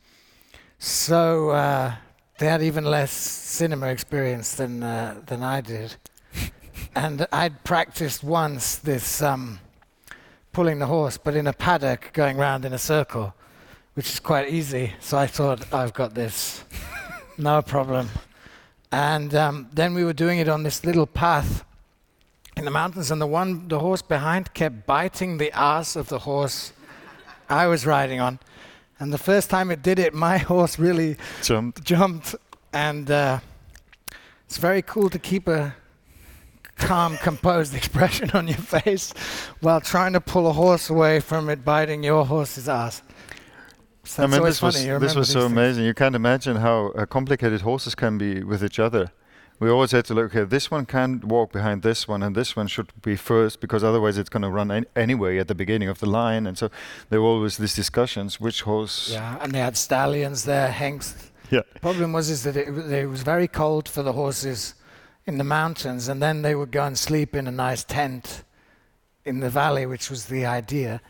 so. 0.78 1.50
Uh, 1.50 1.96
they 2.38 2.46
had 2.46 2.62
even 2.62 2.86
less 2.86 3.12
cinema 3.12 3.88
experience 3.88 4.56
than 4.56 4.82
uh, 4.82 5.20
than 5.26 5.44
I 5.44 5.60
did, 5.60 5.98
and 6.96 7.28
I'd 7.34 7.62
practiced 7.66 8.24
once 8.24 8.78
this 8.78 9.22
um, 9.22 9.60
pulling 10.54 10.80
the 10.80 10.86
horse, 10.88 11.18
but 11.18 11.36
in 11.36 11.46
a 11.48 11.54
paddock 11.54 12.14
going 12.14 12.38
round 12.38 12.64
in 12.64 12.72
a 12.72 12.80
circle, 12.80 13.34
which 13.96 14.10
is 14.10 14.22
quite 14.22 14.48
easy. 14.48 14.94
So 15.02 15.18
I 15.18 15.28
thought, 15.28 15.74
I've 15.74 15.94
got 15.94 16.14
this, 16.14 16.64
no 17.38 17.62
problem. 17.62 18.08
And 18.92 19.36
um, 19.36 19.68
then 19.72 19.94
we 19.94 20.04
were 20.04 20.14
doing 20.14 20.40
it 20.40 20.48
on 20.50 20.64
this 20.64 20.84
little 20.84 21.06
path 21.06 21.64
in 22.58 22.66
the 22.66 22.72
mountains, 22.72 23.12
and 23.12 23.22
the 23.22 23.28
one, 23.28 23.68
the 23.68 23.80
horse 23.80 24.02
behind, 24.02 24.54
kept 24.54 24.86
biting 24.86 25.38
the 25.38 25.52
ass 25.52 25.96
of 25.96 26.10
the 26.10 26.20
horse 26.20 26.74
I 27.50 27.68
was 27.68 27.86
riding 27.86 28.20
on. 28.20 28.40
And 29.00 29.14
the 29.14 29.18
first 29.18 29.50
time 29.50 29.72
it 29.72 29.82
did 29.82 29.98
it, 30.00 30.14
my 30.14 30.38
horse 30.52 30.78
really 30.78 31.18
Jumped. 31.42 31.84
jumped, 31.84 32.36
and 32.74 33.10
uh, 33.10 33.40
it's 34.46 34.58
very 34.58 34.82
cool 34.82 35.10
to 35.10 35.20
keep 35.20 35.48
a 35.48 35.76
calm, 36.78 37.16
composed 37.22 37.76
expression 37.76 38.32
on 38.32 38.48
your 38.48 38.58
face 38.58 39.14
while 39.62 39.80
trying 39.80 40.14
to 40.14 40.22
pull 40.22 40.48
a 40.48 40.54
horse 40.54 40.90
away 40.90 41.20
from 41.20 41.50
it 41.50 41.64
biting 41.64 42.04
your 42.04 42.26
horse's 42.26 42.68
ass. 42.68 43.04
So 44.04 44.24
I 44.24 44.28
mean, 44.28 44.44
this 44.44 44.62
was 44.62 44.76
this 44.84 45.16
was 45.16 45.30
so 45.30 45.42
things. 45.42 45.52
amazing. 45.52 45.86
You 45.86 45.94
can't 45.94 46.16
imagine 46.16 46.58
how 46.58 46.88
uh, 46.96 47.06
complicated 47.06 47.62
horses 47.62 47.96
can 47.96 48.18
be 48.18 48.44
with 48.44 48.64
each 48.64 48.80
other. 48.80 49.12
We 49.60 49.70
always 49.70 49.92
had 49.92 50.06
to 50.06 50.14
look. 50.14 50.34
Okay, 50.34 50.46
this 50.46 50.72
one 50.72 50.86
can't 50.86 51.24
walk 51.26 51.52
behind 51.52 51.82
this 51.82 52.08
one, 52.08 52.24
and 52.24 52.34
this 52.34 52.56
one 52.56 52.68
should 52.68 52.92
be 53.02 53.18
first 53.18 53.60
because 53.60 53.84
otherwise 53.84 54.18
it's 54.18 54.30
going 54.30 54.44
to 54.44 54.50
run 54.50 54.72
an- 54.72 54.86
anyway 54.96 55.38
at 55.38 55.48
the 55.50 55.56
beginning 55.56 55.90
of 55.90 56.00
the 56.00 56.06
line. 56.06 56.48
And 56.48 56.58
so 56.58 56.70
there 57.10 57.22
were 57.22 57.28
always 57.28 57.58
these 57.58 57.76
discussions: 57.76 58.40
which 58.40 58.62
horse? 58.62 59.10
Yeah, 59.12 59.38
and 59.42 59.52
they 59.52 59.60
had 59.60 59.76
stallions 59.76 60.46
there, 60.46 60.70
hengst. 60.70 61.32
Yeah. 61.52 61.62
Problem 61.82 62.14
was 62.14 62.30
is 62.30 62.44
that 62.44 62.56
it, 62.56 62.68
w- 62.68 62.96
it 62.96 63.08
was 63.08 63.24
very 63.24 63.48
cold 63.48 63.90
for 63.90 64.02
the 64.02 64.14
horses 64.14 64.76
in 65.26 65.38
the 65.38 65.44
mountains, 65.44 66.08
and 66.08 66.22
then 66.22 66.42
they 66.42 66.56
would 66.56 66.72
go 66.72 66.84
and 66.86 66.98
sleep 66.98 67.36
in 67.36 67.48
a 67.48 67.52
nice 67.52 67.84
tent 67.84 68.44
in 69.26 69.42
the 69.42 69.50
valley, 69.50 69.86
which 69.86 70.10
was 70.10 70.26
the 70.28 70.46
idea. 70.46 71.02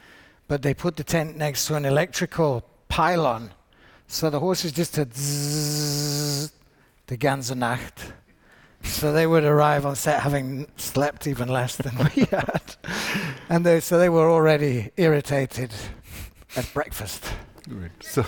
But 0.47 0.63
they 0.63 0.73
put 0.73 0.95
the 0.95 1.03
tent 1.03 1.37
next 1.37 1.67
to 1.67 1.75
an 1.75 1.85
electrical 1.85 2.65
pylon, 2.89 3.51
so 4.07 4.29
the 4.29 4.39
horses 4.39 4.71
just 4.71 4.95
had 4.97 5.13
zzz, 5.15 6.51
the 7.07 7.17
ganze 7.17 7.55
Nacht. 7.55 8.13
So 8.83 9.11
they 9.11 9.27
would 9.27 9.43
arrive 9.43 9.85
on 9.85 9.95
set 9.95 10.21
having 10.21 10.67
slept 10.77 11.27
even 11.27 11.49
less 11.49 11.75
than 11.75 11.97
we 11.97 12.25
had, 12.25 12.75
and 13.49 13.65
they, 13.65 13.79
so 13.79 13.97
they 13.97 14.09
were 14.09 14.29
already 14.29 14.91
irritated 14.97 15.71
at 16.55 16.73
breakfast. 16.73 17.25
Great. 17.69 17.91
So, 18.01 18.25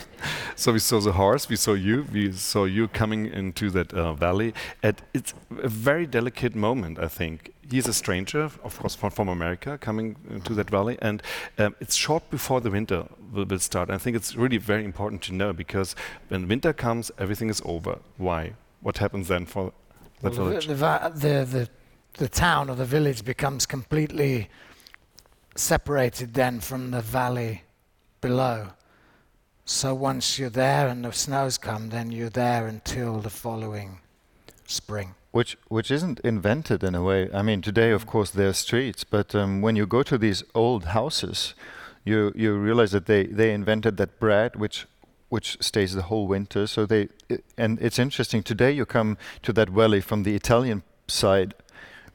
so 0.56 0.74
we 0.74 0.80
saw 0.80 1.00
the 1.00 1.14
horse, 1.14 1.50
we 1.50 1.56
saw 1.56 1.74
you, 1.74 2.06
we 2.12 2.32
saw 2.32 2.66
you 2.66 2.88
coming 2.88 3.26
into 3.26 3.72
that 3.72 3.92
uh, 3.94 4.14
valley. 4.14 4.54
And 4.84 5.02
it's 5.14 5.34
a 5.64 5.68
very 5.68 6.06
delicate 6.06 6.56
moment, 6.56 7.00
I 7.00 7.08
think. 7.08 7.52
He's 7.70 7.88
a 7.88 7.94
stranger, 7.94 8.52
of 8.64 8.78
course, 8.78 8.96
from, 8.96 9.10
from 9.12 9.30
America, 9.30 9.78
coming 9.78 10.18
into 10.30 10.54
that 10.56 10.70
valley, 10.70 10.98
and 11.02 11.24
um, 11.58 11.76
it's 11.80 11.96
short 11.96 12.30
before 12.30 12.60
the 12.62 12.70
winter 12.70 13.06
will, 13.34 13.46
will 13.46 13.60
start. 13.60 13.90
I 13.90 13.98
think 13.98 14.16
it's 14.16 14.36
really 14.36 14.58
very 14.58 14.84
important 14.84 15.22
to 15.24 15.34
know 15.34 15.54
because 15.54 15.96
when 16.28 16.48
winter 16.48 16.74
comes, 16.74 17.12
everything 17.18 17.50
is 17.50 17.62
over. 17.66 18.00
Why? 18.18 18.54
What 18.82 18.98
happens 18.98 19.30
then 19.30 19.46
for 19.46 19.72
that 20.22 20.34
Well, 20.36 20.50
village? 20.50 20.68
The, 20.68 20.74
the, 20.76 21.12
the, 21.14 21.46
the, 21.46 21.70
the 22.18 22.30
town 22.30 22.70
or 22.70 22.76
the 22.76 22.86
village 22.86 23.24
becomes 23.24 23.66
completely 23.66 24.50
separated 25.56 26.34
then 26.34 26.60
from 26.60 26.92
the 26.92 27.02
valley 27.02 27.64
below. 28.20 28.68
So 29.66 29.94
once 29.94 30.40
you're 30.40 30.50
there 30.50 30.88
and 30.88 31.06
the 31.06 31.12
snows 31.12 31.58
come, 31.58 31.90
then 31.90 32.12
you're 32.12 32.30
there 32.30 32.68
until 32.68 33.20
the 33.20 33.30
following 33.30 34.00
spring. 34.66 35.16
Which 35.32 35.58
which 35.70 35.92
isn't 35.92 36.20
invented 36.22 36.84
in 36.84 36.96
a 36.96 37.02
way. 37.02 37.30
I 37.34 37.42
mean, 37.42 37.62
today 37.62 37.92
of 37.92 38.06
course 38.06 38.32
there 38.32 38.50
are 38.50 38.54
streets, 38.54 39.04
but 39.04 39.34
um, 39.34 39.62
when 39.62 39.76
you 39.76 39.86
go 39.88 40.04
to 40.04 40.18
these 40.18 40.44
old 40.54 40.86
houses, 40.86 41.54
you 42.04 42.34
you 42.36 42.58
realize 42.58 42.92
that 42.92 43.06
they 43.06 43.26
they 43.26 43.54
invented 43.54 43.98
that 43.98 44.20
bread 44.20 44.56
which 44.56 44.88
which 45.30 45.58
stays 45.62 45.94
the 45.94 46.04
whole 46.04 46.28
winter. 46.28 46.68
So 46.68 46.86
they 46.86 47.08
and 47.58 47.80
it's 47.82 48.00
interesting. 48.00 48.44
Today 48.44 48.72
you 48.72 48.86
come 48.86 49.18
to 49.44 49.54
that 49.54 49.70
valley 49.70 50.02
from 50.02 50.24
the 50.24 50.36
Italian 50.36 50.84
side, 51.08 51.54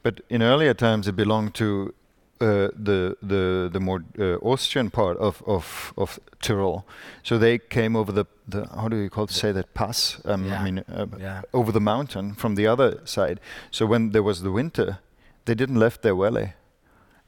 but 0.03 0.21
in 0.29 0.43
earlier 0.43 0.75
times 0.75 1.07
it 1.07 1.15
belonged 1.15 1.55
to 1.55 1.93
uh, 2.41 2.69
the 2.85 3.15
the 3.21 3.69
the 3.73 3.79
more 3.79 4.03
uh, 4.19 4.37
Austrian 4.41 4.89
part 4.89 5.17
of, 5.17 5.41
of 5.45 5.93
of 5.97 6.19
Tyrol. 6.41 6.83
So 7.23 7.37
they 7.37 7.57
came 7.59 7.95
over 7.99 8.11
the 8.11 8.25
the 8.51 8.67
how 8.75 8.87
do 8.89 8.95
you 8.97 9.09
call 9.09 9.23
it, 9.25 9.31
say 9.31 9.51
that 9.53 9.73
pass? 9.73 10.19
Um, 10.25 10.45
Yeah. 10.45 10.61
I 10.61 10.63
mean. 10.63 10.83
Uh, 10.87 11.05
Yeah. 11.19 11.41
over 11.51 11.71
the 11.71 11.79
mountain 11.81 12.35
from 12.35 12.55
the 12.55 12.67
other 12.67 12.99
side. 13.05 13.39
So 13.71 13.85
when 13.85 14.11
there 14.11 14.23
was 14.23 14.41
the 14.41 14.51
winter, 14.51 14.97
they 15.45 15.55
didn't 15.55 15.79
left 15.79 16.01
their 16.01 16.15
valley. 16.15 16.53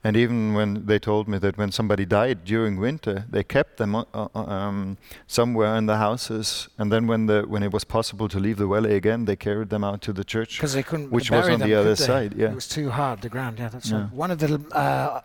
And 0.01 0.15
even 0.15 0.53
when 0.53 0.85
they 0.85 0.97
told 0.97 1.27
me 1.27 1.37
that 1.39 1.57
when 1.57 1.71
somebody 1.73 2.05
died 2.05 2.45
during 2.45 2.77
winter, 2.79 3.25
they 3.29 3.43
kept 3.43 3.75
them 3.77 3.95
uh, 3.95 4.05
uh, 4.13 4.29
um, 4.33 4.97
somewhere 5.27 5.75
in 5.75 5.87
the 5.87 5.97
houses. 5.97 6.69
And 6.77 6.89
then 6.89 7.05
when 7.05 7.25
the 7.25 7.41
when 7.45 7.63
it 7.63 7.73
was 7.73 7.83
possible 7.83 8.29
to 8.29 8.39
leave 8.39 8.55
the 8.57 8.67
valley 8.67 8.95
again, 8.95 9.25
they 9.25 9.35
carried 9.35 9.69
them 9.69 9.83
out 9.83 10.01
to 10.03 10.13
the 10.13 10.23
church. 10.23 10.55
Because 10.57 10.73
they 10.73 10.83
couldn't 10.83 11.11
Which 11.11 11.29
bury 11.29 11.41
was 11.41 11.49
on 11.55 11.59
them, 11.59 11.69
the 11.69 11.75
other 11.75 11.95
they? 11.95 12.05
side, 12.05 12.33
yeah. 12.33 12.51
It 12.51 12.55
was 12.55 12.67
too 12.69 12.89
hard, 12.91 13.21
the 13.21 13.29
ground. 13.29 13.59
Yeah, 13.59 13.67
that's 13.67 13.89
Yeah. 13.91 14.03
right. 14.03 14.13
One 14.13 14.31
of 14.31 14.39
the 14.39 14.61
uh, 14.71 15.21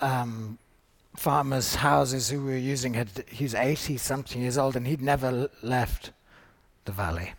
um, 0.00 0.58
farmers' 1.16 1.74
houses 1.74 2.30
who 2.30 2.38
we 2.44 2.52
were 2.52 2.56
using 2.58 2.94
had 2.94 3.08
he's 3.28 3.54
80 3.56 3.96
something 3.96 4.40
years 4.40 4.56
old 4.56 4.76
and 4.76 4.86
he'd 4.86 5.02
never 5.02 5.26
l- 5.26 5.48
left 5.62 6.12
the 6.84 6.92
valley. 6.92 7.34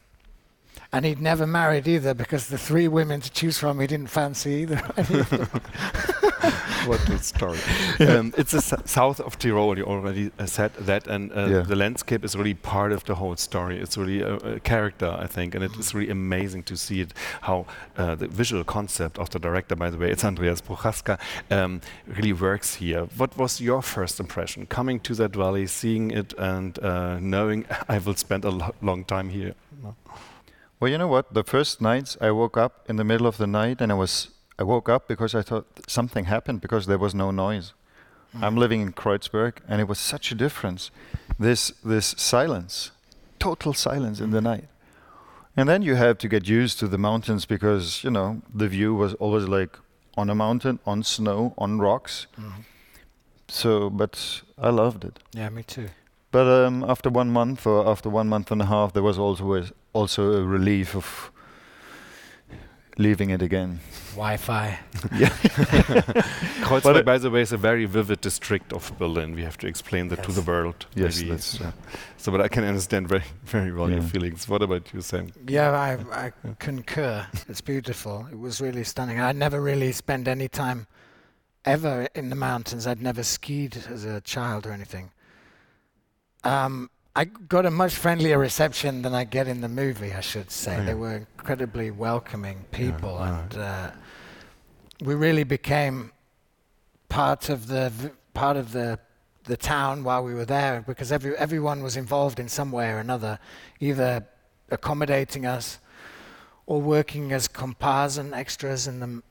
And 0.91 1.05
he'd 1.05 1.21
never 1.21 1.47
married 1.47 1.87
either 1.87 2.13
because 2.13 2.47
the 2.49 2.57
three 2.57 2.89
women 2.89 3.21
to 3.21 3.31
choose 3.31 3.57
from 3.57 3.79
he 3.79 3.87
didn't 3.87 4.09
fancy 4.09 4.51
either. 4.63 4.81
what 6.87 6.99
a 7.09 7.17
story. 7.19 7.59
um, 7.99 8.33
it's 8.37 8.51
the 8.51 8.61
south 8.85 9.19
of 9.19 9.37
Tyrol, 9.37 9.77
you 9.77 9.85
already 9.85 10.31
uh, 10.39 10.45
said 10.45 10.73
that, 10.75 11.07
and 11.07 11.31
uh, 11.31 11.47
Yeah. 11.47 11.61
the 11.61 11.75
landscape 11.75 12.25
is 12.25 12.35
really 12.35 12.53
part 12.55 12.91
of 12.91 13.03
the 13.05 13.15
whole 13.15 13.35
story. 13.35 13.77
It's 13.79 13.97
really 13.97 14.21
a, 14.21 14.35
a 14.55 14.59
character, 14.59 15.09
I 15.23 15.27
think, 15.27 15.55
and 15.55 15.63
it 15.63 15.71
is 15.77 15.93
really 15.93 16.09
amazing 16.11 16.63
to 16.63 16.75
see 16.75 17.01
it, 17.01 17.13
how 17.41 17.65
uh, 17.97 18.15
the 18.15 18.27
visual 18.27 18.63
concept 18.63 19.17
of 19.19 19.29
the 19.29 19.39
director, 19.39 19.75
by 19.75 19.89
the 19.89 19.97
way, 19.97 20.11
it's 20.11 20.23
Andreas 20.25 20.61
Prochaska, 20.61 21.17
um, 21.49 21.81
really 22.07 22.33
works 22.33 22.75
here. 22.75 23.07
What 23.17 23.37
was 23.37 23.61
your 23.61 23.81
first 23.81 24.19
impression 24.19 24.65
coming 24.65 24.99
to 25.01 25.13
that 25.15 25.35
valley, 25.35 25.67
seeing 25.67 26.11
it, 26.11 26.33
and 26.37 26.77
uh, 26.79 27.19
knowing 27.19 27.65
I 27.89 27.99
will 27.99 28.15
spend 28.15 28.45
a 28.45 28.49
lo- 28.51 28.73
long 28.81 29.05
time 29.05 29.29
here? 29.29 29.53
Well, 30.79 30.89
you 30.89 30.97
know 30.97 31.07
what? 31.07 31.33
The 31.33 31.43
first 31.43 31.79
nights 31.79 32.17
I 32.19 32.31
woke 32.31 32.57
up 32.57 32.85
in 32.89 32.95
the 32.95 33.03
middle 33.03 33.27
of 33.27 33.37
the 33.37 33.45
night 33.45 33.81
and 33.81 33.91
I 33.91 33.95
was 33.95 34.29
I 34.61 34.63
woke 34.63 34.89
up 34.95 35.07
because 35.07 35.33
I 35.39 35.41
thought 35.41 35.65
something 35.87 36.25
happened 36.25 36.61
because 36.61 36.85
there 36.85 36.99
was 36.99 37.13
no 37.15 37.31
noise. 37.31 37.73
Hmm. 38.31 38.43
I'm 38.43 38.57
living 38.57 38.81
in 38.81 38.93
Kreuzberg 38.93 39.53
and 39.67 39.81
it 39.81 39.87
was 39.87 39.99
such 39.99 40.31
a 40.31 40.35
difference. 40.35 40.91
This 41.39 41.73
this 41.83 42.15
silence, 42.17 42.91
total 43.39 43.73
silence 43.73 44.23
in 44.23 44.31
the 44.31 44.39
hmm. 44.39 44.51
night. 44.51 44.67
And 45.57 45.67
then 45.67 45.81
you 45.81 45.95
have 45.95 46.17
to 46.17 46.27
get 46.27 46.47
used 46.47 46.79
to 46.79 46.87
the 46.87 46.97
mountains 46.97 47.45
because, 47.45 48.03
you 48.03 48.11
know, 48.11 48.41
the 48.53 48.67
view 48.67 48.95
was 48.95 49.13
always 49.15 49.45
like 49.59 49.79
on 50.15 50.29
a 50.29 50.35
mountain, 50.35 50.79
on 50.85 51.03
snow, 51.03 51.53
on 51.57 51.79
rocks. 51.79 52.27
Mm-hmm. 52.37 52.61
So, 53.47 53.89
but 53.89 54.43
I 54.57 54.69
loved 54.69 55.03
it. 55.03 55.19
yeah, 55.33 55.49
me 55.49 55.63
too. 55.63 55.89
But 56.31 56.47
um, 56.47 56.85
after 56.87 57.09
one 57.09 57.31
month 57.31 57.67
or 57.67 57.85
after 57.85 58.09
one 58.09 58.29
month 58.29 58.51
and 58.51 58.61
a 58.61 58.65
half, 58.65 58.93
there 58.93 59.03
was 59.03 59.17
also 59.17 59.55
a, 59.55 59.63
also 59.91 60.21
a 60.31 60.43
relief 60.45 60.95
of 60.95 61.30
leaving 63.01 63.29
it 63.31 63.41
again. 63.41 63.79
Wi-Fi. 64.15 64.79
Kreuzberg, 66.63 67.05
by 67.05 67.17
the 67.17 67.29
way, 67.29 67.41
is 67.41 67.51
a 67.51 67.57
very 67.57 67.85
vivid 67.85 68.21
district 68.21 68.73
of 68.73 68.91
Berlin. 68.97 69.33
We 69.35 69.43
have 69.43 69.57
to 69.59 69.67
explain 69.67 70.09
that 70.09 70.23
to 70.23 70.31
the 70.31 70.41
world. 70.41 70.85
Yes, 70.95 71.17
maybe. 71.17 71.29
that's- 71.29 71.45
So- 71.45 71.73
so, 72.17 72.31
but 72.31 72.41
I 72.41 72.47
can 72.47 72.63
understand 72.63 73.07
very, 73.07 73.23
very 73.45 73.71
well 73.71 73.89
your 73.89 74.01
feelings. 74.03 74.47
What 74.47 74.61
about 74.61 74.93
you, 74.93 75.01
Sam? 75.01 75.31
Yeah, 75.47 75.71
I, 75.71 75.97
I 76.25 76.31
concur. 76.59 77.25
It's 77.47 77.61
beautiful. 77.61 78.27
It 78.31 78.37
was 78.37 78.61
really 78.61 78.83
stunning. 78.83 79.19
I'd 79.19 79.35
never 79.35 79.59
really 79.59 79.91
spent 79.91 80.27
any 80.27 80.47
time 80.47 80.85
ever 81.65 82.07
in 82.13 82.29
the 82.29 82.35
mountains. 82.35 82.85
I'd 82.85 83.01
never 83.01 83.23
skied 83.23 83.77
as 83.89 84.05
a 84.05 84.21
child 84.21 84.67
or 84.67 84.71
anything. 84.71 85.11
Um, 86.43 86.89
I 87.15 87.25
got 87.25 87.65
a 87.65 87.71
much 87.71 87.93
friendlier 87.93 88.37
reception 88.37 89.01
than 89.01 89.13
I 89.13 89.25
get 89.25 89.47
in 89.47 89.59
the 89.61 89.67
movie, 89.67 90.13
I 90.13 90.21
should 90.21 90.49
say. 90.49 90.75
Oh, 90.75 90.79
yeah. 90.79 90.85
They 90.85 90.93
were 90.93 91.15
incredibly 91.15 91.91
welcoming 91.91 92.65
people, 92.71 93.17
right. 93.17 93.41
and 93.41 93.57
uh, 93.57 93.91
we 95.03 95.15
really 95.15 95.43
became 95.43 96.11
part 97.09 97.49
of 97.49 97.67
the 97.67 97.89
v- 97.89 98.09
part 98.33 98.55
of 98.55 98.71
the 98.71 98.97
the 99.45 99.57
town 99.57 100.03
while 100.03 100.23
we 100.23 100.33
were 100.33 100.45
there 100.45 100.83
because 100.87 101.11
every 101.11 101.35
everyone 101.37 101.83
was 101.83 101.97
involved 101.97 102.39
in 102.39 102.47
some 102.47 102.71
way 102.71 102.89
or 102.91 102.99
another, 102.99 103.39
either 103.81 104.25
accommodating 104.69 105.45
us 105.45 105.79
or 106.65 106.79
working 106.81 107.33
as 107.33 107.49
comparsen 107.49 108.33
extras 108.33 108.87
in 108.87 108.99
the 109.01 109.21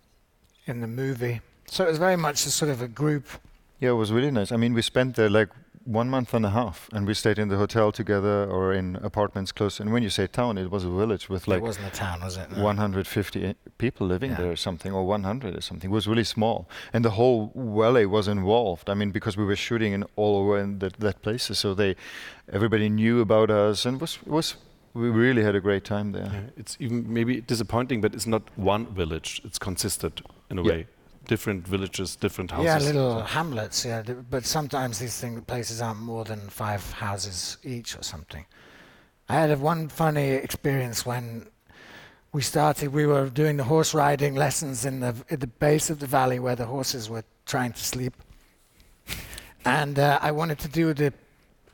in 0.67 0.81
the 0.83 0.87
movie. 0.87 1.41
So 1.67 1.85
it 1.85 1.89
was 1.89 1.99
very 1.99 2.17
much 2.17 2.45
a 2.45 2.51
sort 2.51 2.71
of 2.71 2.83
a 2.83 2.89
group. 2.89 3.25
Yeah, 3.79 3.91
it 3.91 3.95
was 3.95 4.13
really 4.13 4.31
nice. 4.31 4.53
I 4.53 4.57
mean, 4.57 4.75
we 4.75 4.83
spent 4.83 5.17
there 5.17 5.31
like 5.31 5.49
one 5.85 6.11
month 6.11 6.35
and 6.35 6.45
a 6.45 6.51
half, 6.51 6.89
and 6.93 7.07
we 7.07 7.15
stayed 7.15 7.39
in 7.39 7.49
the 7.49 7.57
hotel 7.57 7.91
together 7.91 8.45
or 8.45 8.73
in 8.73 8.97
apartments 8.97 9.51
close. 9.51 9.81
And 9.81 9.93
when 9.93 10.03
you 10.03 10.11
say 10.11 10.27
town, 10.27 10.59
it 10.59 10.71
was 10.71 10.85
a 10.85 10.91
village 10.91 11.29
with 11.31 11.49
like 11.49 11.59
it 11.59 11.63
wasn't 11.63 11.87
a 11.87 11.91
town, 11.91 12.21
was 12.21 12.37
it? 12.37 12.51
No. 12.53 12.63
150 12.63 13.55
people 13.79 14.07
living 14.07 14.31
Yeah. 14.33 14.37
there 14.37 14.51
or 14.53 14.57
something, 14.57 14.93
or 14.93 15.05
100 15.07 15.57
or 15.57 15.61
something. 15.63 15.91
It 15.91 15.95
was 15.95 16.07
really 16.07 16.25
small, 16.25 16.69
and 16.93 17.05
the 17.05 17.11
whole 17.11 17.51
valley 17.55 18.05
was 18.07 18.29
involved. 18.29 18.91
I 18.91 18.95
mean, 18.95 19.11
because 19.11 19.37
we 19.39 19.45
were 19.45 19.57
shooting 19.57 19.93
in 19.95 20.05
all 20.17 20.37
over 20.37 20.59
in 20.59 20.79
that, 20.81 20.95
that 21.01 21.23
places, 21.23 21.59
so 21.59 21.75
they, 21.75 21.97
everybody 22.53 22.89
knew 22.89 23.21
about 23.21 23.51
us, 23.51 23.87
and 23.87 24.01
was 24.01 24.19
was 24.27 24.57
we 24.93 25.09
really 25.09 25.43
had 25.45 25.55
a 25.55 25.61
great 25.61 25.85
time 25.85 26.13
there. 26.13 26.31
Yeah, 26.33 26.41
it's 26.61 26.77
even 26.81 27.13
maybe 27.13 27.41
disappointing, 27.41 28.01
but 28.01 28.13
it's 28.15 28.27
not 28.27 28.43
one 28.57 28.87
village. 28.95 29.41
It's 29.45 29.59
consisted 29.59 30.21
in 30.51 30.59
a 30.59 30.63
Yeah. 30.63 30.73
way. 30.73 30.87
Different 31.31 31.65
villages, 31.65 32.17
different 32.17 32.51
houses. 32.51 32.67
Yeah, 32.67 32.79
little 32.93 33.23
hamlets. 33.23 33.85
Yeah, 33.85 34.03
but 34.03 34.45
sometimes 34.45 34.99
these 34.99 35.17
thing, 35.21 35.41
places 35.43 35.81
aren't 35.81 36.01
more 36.01 36.25
than 36.25 36.41
five 36.49 36.83
houses 36.91 37.57
each 37.63 37.97
or 37.97 38.03
something. 38.03 38.45
I 39.29 39.35
had 39.35 39.53
a 39.53 39.57
one 39.57 39.89
funny 39.89 40.31
experience 40.31 41.07
when 41.07 41.47
we 42.33 42.43
started. 42.43 42.93
We 42.93 43.07
were 43.07 43.29
doing 43.29 43.57
the 43.59 43.63
horse 43.63 43.95
riding 43.95 44.35
lessons 44.35 44.85
in 44.85 44.99
the 44.99 45.15
at 45.31 45.39
the 45.39 45.47
base 45.47 45.89
of 45.89 46.01
the 46.01 46.09
valley 46.09 46.41
where 46.41 46.57
the 46.57 46.67
horses 46.67 47.09
were 47.09 47.23
trying 47.47 47.75
to 47.75 47.85
sleep, 47.93 48.15
and 49.65 50.01
uh, 50.01 50.19
I 50.21 50.33
wanted 50.33 50.59
to 50.59 50.69
do 50.69 50.93
the 50.93 51.13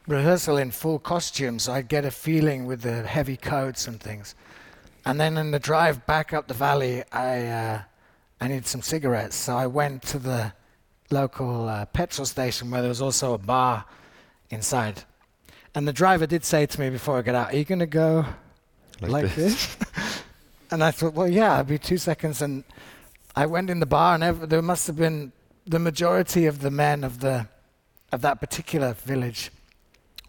rehearsal 0.06 0.58
in 0.58 0.70
full 0.70 0.98
costume, 0.98 1.58
so 1.58 1.72
I'd 1.72 1.88
get 1.88 2.04
a 2.04 2.10
feeling 2.10 2.66
with 2.66 2.82
the 2.82 3.04
heavy 3.04 3.38
coats 3.38 3.88
and 3.88 3.98
things. 3.98 4.34
And 5.06 5.18
then 5.18 5.38
in 5.38 5.50
the 5.50 5.58
drive 5.58 6.04
back 6.04 6.34
up 6.34 6.46
the 6.46 6.52
valley, 6.68 7.04
I 7.10 7.46
uh, 7.46 7.82
I 8.40 8.48
needed 8.48 8.66
some 8.66 8.82
cigarettes, 8.82 9.36
so 9.36 9.56
I 9.56 9.66
went 9.66 10.02
to 10.04 10.18
the 10.18 10.52
local 11.10 11.68
uh, 11.68 11.86
petrol 11.86 12.26
station 12.26 12.70
where 12.70 12.82
there 12.82 12.88
was 12.88 13.00
also 13.00 13.34
a 13.34 13.38
bar 13.38 13.84
inside. 14.50 15.04
And 15.74 15.86
the 15.86 15.92
driver 15.92 16.26
did 16.26 16.44
say 16.44 16.66
to 16.66 16.80
me 16.80 16.90
before 16.90 17.18
I 17.18 17.22
got 17.22 17.34
out, 17.34 17.52
"Are 17.52 17.56
you 17.56 17.64
going 17.64 17.78
to 17.78 17.86
go 17.86 18.26
Like 19.00 19.10
like, 19.10 19.34
this. 19.34 19.74
this?" 19.76 20.22
and 20.70 20.82
I 20.84 20.90
thought, 20.90 21.14
"Well, 21.14 21.28
yeah, 21.28 21.60
it'll 21.60 21.68
be 21.68 21.78
two 21.78 21.98
seconds." 21.98 22.42
And 22.42 22.64
I 23.34 23.46
went 23.46 23.70
in 23.70 23.80
the 23.80 23.86
bar, 23.86 24.14
and 24.14 24.22
ev- 24.22 24.48
there 24.48 24.62
must 24.62 24.86
have 24.86 24.96
been 24.96 25.32
the 25.66 25.78
majority 25.78 26.46
of 26.46 26.60
the 26.60 26.70
men 26.70 27.04
of 27.04 27.20
the 27.20 27.48
of 28.12 28.22
that 28.22 28.40
particular 28.40 28.92
village 28.92 29.50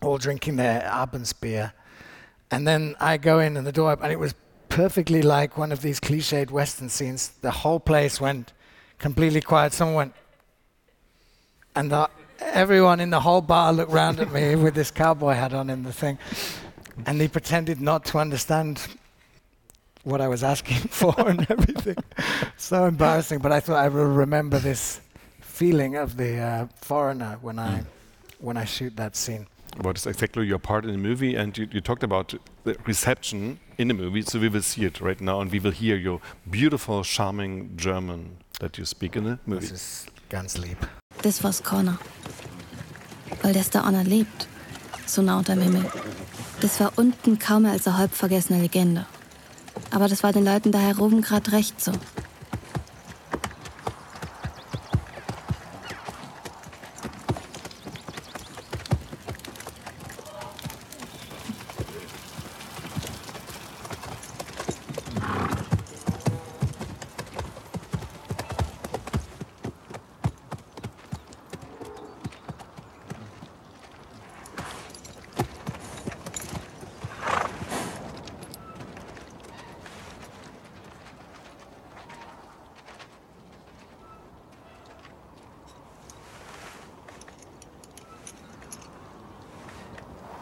all 0.01 0.17
drinking 0.17 0.55
their 0.57 0.81
Abendsbier. 0.81 1.73
And 2.51 2.67
then 2.67 2.95
I 2.99 3.17
go 3.17 3.39
in 3.39 3.57
and 3.57 3.67
the 3.67 3.71
door, 3.71 3.97
and 4.01 4.11
it 4.11 4.19
was 4.19 4.33
perfectly 4.77 5.23
like 5.23 5.57
one 5.57 5.71
of 5.71 5.81
these 5.81 5.99
cliched 5.99 6.51
Western 6.51 6.87
scenes. 6.87 7.29
The 7.41 7.49
whole 7.49 7.79
place 7.79 8.21
went 8.21 8.53
completely 8.99 9.41
quiet. 9.41 9.73
Someone 9.73 9.95
went, 9.95 10.13
and 11.75 11.91
the, 11.91 12.07
everyone 12.39 12.99
in 12.99 13.09
the 13.09 13.21
whole 13.21 13.41
bar 13.41 13.73
looked 13.73 13.91
round 13.91 14.19
at 14.19 14.31
me 14.31 14.55
with 14.63 14.75
this 14.75 14.91
cowboy 14.91 15.33
hat 15.33 15.51
on 15.51 15.71
and 15.71 15.83
the 15.83 15.91
thing, 15.91 16.19
and 17.07 17.19
they 17.19 17.27
pretended 17.27 17.81
not 17.81 18.05
to 18.05 18.19
understand 18.19 18.87
what 20.03 20.21
I 20.21 20.27
was 20.27 20.43
asking 20.43 20.77
for 20.99 21.15
and 21.27 21.49
everything. 21.49 21.97
so 22.57 22.85
embarrassing. 22.85 23.39
But 23.39 23.51
I 23.51 23.59
thought 23.59 23.77
I 23.77 23.87
will 23.87 24.05
remember 24.05 24.59
this 24.59 25.01
feeling 25.41 25.95
of 25.95 26.17
the 26.17 26.37
uh, 26.37 26.67
foreigner 26.81 27.39
when 27.41 27.57
I 27.57 27.83
when 28.37 28.57
I 28.57 28.65
shoot 28.65 28.95
that 28.97 29.15
scene. 29.15 29.47
what 29.81 29.97
is 29.97 30.05
exactly 30.05 30.45
your 30.45 30.59
part 30.59 30.85
in 30.85 30.91
the 30.91 31.03
movie 31.09 31.33
and 31.33 31.57
you, 31.57 31.67
you 31.71 31.81
talked 31.81 32.03
about 32.03 32.35
the 32.63 32.75
reception 32.85 33.59
in 33.77 33.87
the 33.89 33.93
movie 33.93 34.23
so 34.23 34.39
we 34.39 34.51
will 34.51 34.61
see 34.61 34.85
it 34.85 34.99
right 35.01 35.21
now 35.21 35.39
and 35.39 35.51
we 35.51 35.59
will 35.63 35.71
hear 35.71 35.95
your 35.97 36.19
beautiful 36.45 37.03
charming 37.03 37.69
german 37.77 38.37
that 38.59 38.77
you 38.77 38.85
speak 38.85 39.15
in 39.15 39.23
the 39.23 39.37
movie 39.45 39.67
This 39.67 39.71
is 39.71 40.05
ganz 40.29 40.57
lieb. 40.57 40.77
Das 41.21 41.43
war's 41.43 41.63
Connor. 41.63 41.97
Weil 43.41 43.53
das 43.53 43.69
da 43.69 43.83
einer 43.83 44.03
lebt. 44.03 44.47
So 45.05 45.21
nah 45.21 45.37
unterm 45.37 45.61
Himmel. 45.61 45.85
Das 46.59 46.79
war 46.79 46.91
unten 46.95 47.39
kaum 47.39 47.63
mehr 47.63 47.71
als 47.71 47.87
eine 47.87 47.97
halb 47.97 48.13
vergessene 48.13 48.61
Legende. 48.61 49.05
Aber 49.91 50.07
das 50.07 50.23
war 50.23 50.33
den 50.33 50.43
Leuten 50.43 50.71
da 50.71 50.79
herum 50.79 51.21
grad 51.21 51.51
recht 51.51 51.79
so. 51.81 51.91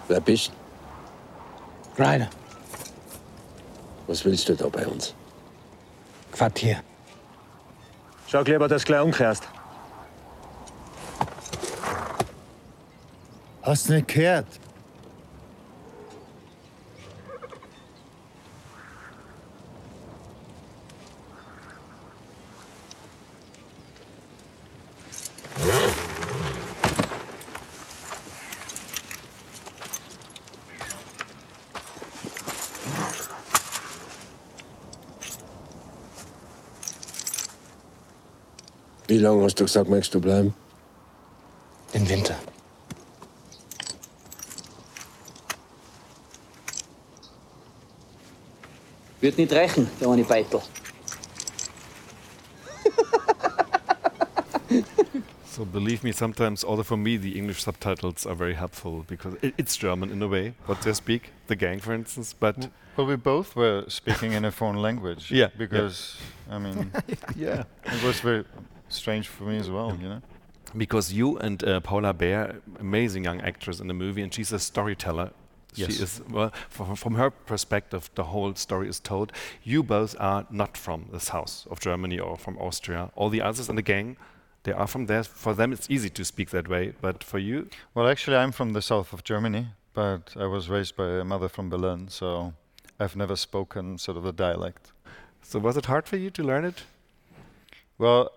Wer 0.07 0.21
bist 0.21 0.51
Ryder, 1.97 2.29
Was 4.07 4.23
willst 4.25 4.47
du 4.49 4.55
da 4.55 4.67
bei 4.67 4.85
uns? 4.85 5.15
Quartier. 6.31 6.81
Schau 8.27 8.41
lieber, 8.41 8.67
dass 8.67 8.83
du 8.83 8.87
gleich 8.87 9.01
umkehrst. 9.01 9.43
Hast 13.63 13.89
nicht 13.89 14.07
gehört? 14.09 14.47
Wie 39.15 39.21
lange 39.21 39.43
hast 39.45 39.57
du 39.61 39.63
gesagt, 39.63 39.89
möchtest 39.89 40.13
du 40.15 40.19
bleiben? 40.19 40.53
Den 41.93 42.09
Winter. 42.09 42.35
Wird 49.21 49.37
nicht 49.37 49.53
reichen, 49.53 49.87
der 50.01 50.09
eine 50.09 50.25
Beitel. 50.25 50.59
so 55.45 55.63
believe 55.63 56.03
me 56.03 56.11
sometimes 56.11 56.65
although 56.65 56.83
for 56.83 56.97
me 56.97 57.15
the 57.15 57.37
english 57.37 57.63
subtitles 57.63 58.25
are 58.25 58.35
very 58.35 58.55
helpful 58.55 59.05
because 59.07 59.37
it, 59.41 59.53
it's 59.57 59.77
german 59.77 60.11
in 60.11 60.21
a 60.21 60.27
way 60.27 60.53
what 60.65 60.81
they 60.81 60.93
speak 60.93 61.31
the 61.47 61.55
gang 61.55 61.79
for 61.79 61.93
instance 61.93 62.35
but 62.37 62.69
Well, 62.97 63.07
we 63.07 63.17
both 63.17 63.55
were 63.55 63.83
speaking 63.87 64.31
in 64.31 64.45
a 64.45 64.51
foreign 64.51 64.81
language. 64.81 65.29
Yeah, 65.29 65.37
yeah. 65.37 65.49
Because 65.57 66.17
I 66.49 66.59
mean, 66.59 66.91
yeah 67.35 67.63
it 67.83 68.03
was 68.03 68.21
very 68.21 68.45
strange 68.89 69.27
for 69.27 69.43
me 69.43 69.57
as 69.57 69.69
well. 69.69 69.97
You 70.01 70.09
know. 70.09 70.21
because 70.75 71.13
you 71.13 71.37
and 71.37 71.63
uh, 71.63 71.79
Paula 71.79 72.13
Beer, 72.13 72.61
amazing 72.79 73.23
young 73.23 73.41
actress 73.41 73.79
in 73.79 73.87
the 73.87 73.93
movie, 73.93 74.21
and 74.21 74.33
she's 74.33 74.51
a 74.51 74.59
storyteller. 74.59 75.31
Yes. 75.73 75.97
She 75.97 76.03
is 76.03 76.21
well, 76.29 76.53
from, 76.69 76.95
from 76.95 77.15
her 77.15 77.29
perspective, 77.29 78.09
the 78.15 78.23
whole 78.25 78.55
story 78.55 78.87
is 78.87 78.99
told. 78.99 79.31
You 79.63 79.83
both 79.83 80.15
are 80.19 80.45
not 80.49 80.77
from 80.77 81.07
the 81.11 81.19
south 81.19 81.67
of 81.69 81.79
Germany 81.81 82.17
or 82.17 82.37
from 82.37 82.57
Austria. 82.59 83.11
All 83.15 83.29
the 83.29 83.41
others 83.41 83.67
in 83.69 83.75
the 83.75 83.81
gang, 83.81 84.15
they 84.63 84.71
are 84.71 84.87
from 84.87 85.07
there. 85.07 85.23
For 85.23 85.53
them, 85.53 85.73
it's 85.73 85.89
easy 85.89 86.09
to 86.11 86.23
speak 86.23 86.49
that 86.51 86.67
way, 86.69 86.93
but 87.01 87.23
for 87.23 87.39
you, 87.39 87.67
Well, 87.93 88.07
actually, 88.07 88.37
I'm 88.37 88.53
from 88.53 88.71
the 88.71 88.81
south 88.81 89.11
of 89.11 89.23
Germany, 89.25 89.67
but 89.93 90.33
I 90.37 90.45
was 90.45 90.69
raised 90.69 90.95
by 90.95 91.19
a 91.19 91.25
mother 91.25 91.49
from 91.49 91.69
Berlin, 91.69 92.07
so 92.07 92.53
I've 92.97 93.17
never 93.17 93.35
spoken 93.35 93.97
sort 93.97 94.17
of 94.17 94.25
a 94.25 94.31
dialect. 94.31 94.93
so 95.41 95.59
was 95.59 95.75
it 95.75 95.85
hard 95.87 96.07
for 96.07 96.15
you 96.17 96.29
to 96.31 96.41
learn 96.43 96.63
it? 96.63 96.83
Well, 97.97 98.31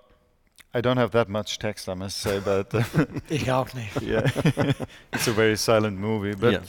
I 0.74 0.80
don't 0.80 0.98
have 0.98 1.10
that 1.12 1.28
much 1.28 1.58
text, 1.58 1.88
I 1.88 1.94
must 1.94 2.18
say, 2.18 2.40
but 2.40 2.72
Ich 3.30 3.50
auch 3.50 3.72
nicht. 3.74 4.02
yeah, 4.02 4.30
it's 5.12 5.26
a 5.28 5.32
very 5.32 5.56
silent 5.56 5.98
movie. 5.98 6.34
But 6.34 6.52
Yeah. 6.52 6.62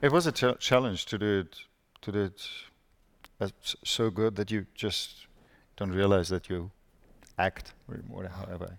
it 0.00 0.10
was 0.12 0.26
a 0.26 0.32
ch- 0.32 0.58
challenge 0.58 1.04
to 1.06 1.18
do 1.18 1.40
it, 1.40 1.56
to 2.02 2.12
do 2.12 2.20
it 2.24 2.48
as, 3.40 3.52
so 3.84 4.10
good 4.10 4.36
that 4.36 4.50
you 4.50 4.66
just 4.74 5.26
don't 5.76 5.92
realize 5.92 6.28
that 6.30 6.48
you 6.48 6.70
act, 7.38 7.72
or 8.10 8.26
however. 8.28 8.78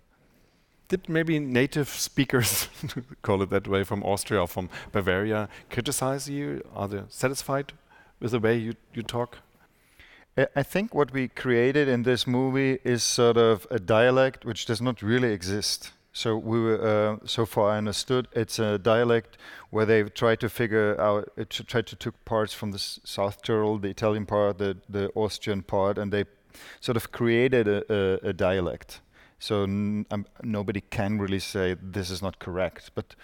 Did 0.88 1.08
maybe 1.08 1.38
native 1.38 1.88
speakers, 1.88 2.68
call 3.22 3.42
it 3.42 3.50
that 3.50 3.66
way, 3.68 3.84
from 3.84 4.02
Austria 4.02 4.40
or 4.40 4.48
from 4.48 4.68
Bavaria 4.92 5.48
criticize 5.70 6.28
you? 6.28 6.62
Are 6.74 6.88
they 6.88 7.02
satisfied 7.08 7.72
with 8.20 8.32
the 8.32 8.38
way 8.40 8.56
you, 8.58 8.74
you 8.92 9.02
talk? 9.02 9.38
I 10.36 10.64
think 10.64 10.94
what 10.94 11.12
we 11.12 11.28
created 11.28 11.86
in 11.86 12.02
this 12.02 12.26
movie 12.26 12.78
is 12.82 13.04
sort 13.04 13.36
of 13.36 13.68
a 13.70 13.78
dialect 13.78 14.44
which 14.44 14.66
does 14.66 14.80
not 14.80 15.00
really 15.00 15.32
exist. 15.32 15.92
So 16.12 16.36
we 16.36 16.60
were, 16.60 17.20
uh, 17.22 17.26
so 17.26 17.46
far 17.46 17.70
I 17.70 17.78
understood, 17.78 18.26
it's 18.32 18.58
a 18.58 18.78
dialect 18.78 19.36
where 19.70 19.86
they 19.86 20.02
try 20.04 20.34
to 20.36 20.48
figure 20.48 21.00
out, 21.00 21.30
uh, 21.38 21.44
to 21.48 21.64
try 21.64 21.82
to 21.82 21.96
took 21.96 22.24
parts 22.24 22.52
from 22.52 22.72
the 22.72 22.78
South 22.78 23.42
Tyrol, 23.42 23.78
the 23.78 23.90
Italian 23.90 24.26
part, 24.26 24.58
the 24.58 24.76
the 24.88 25.10
Austrian 25.14 25.62
part, 25.62 25.98
and 25.98 26.12
they 26.12 26.24
sort 26.80 26.96
of 26.96 27.10
created 27.10 27.68
a, 27.68 27.82
a, 27.92 28.28
a 28.30 28.32
dialect. 28.32 29.00
So 29.38 29.64
um, 29.64 30.06
nobody 30.42 30.80
can 30.80 31.18
really 31.18 31.40
say 31.40 31.76
this 31.80 32.10
is 32.10 32.22
not 32.22 32.38
correct, 32.38 32.92
but 32.94 33.14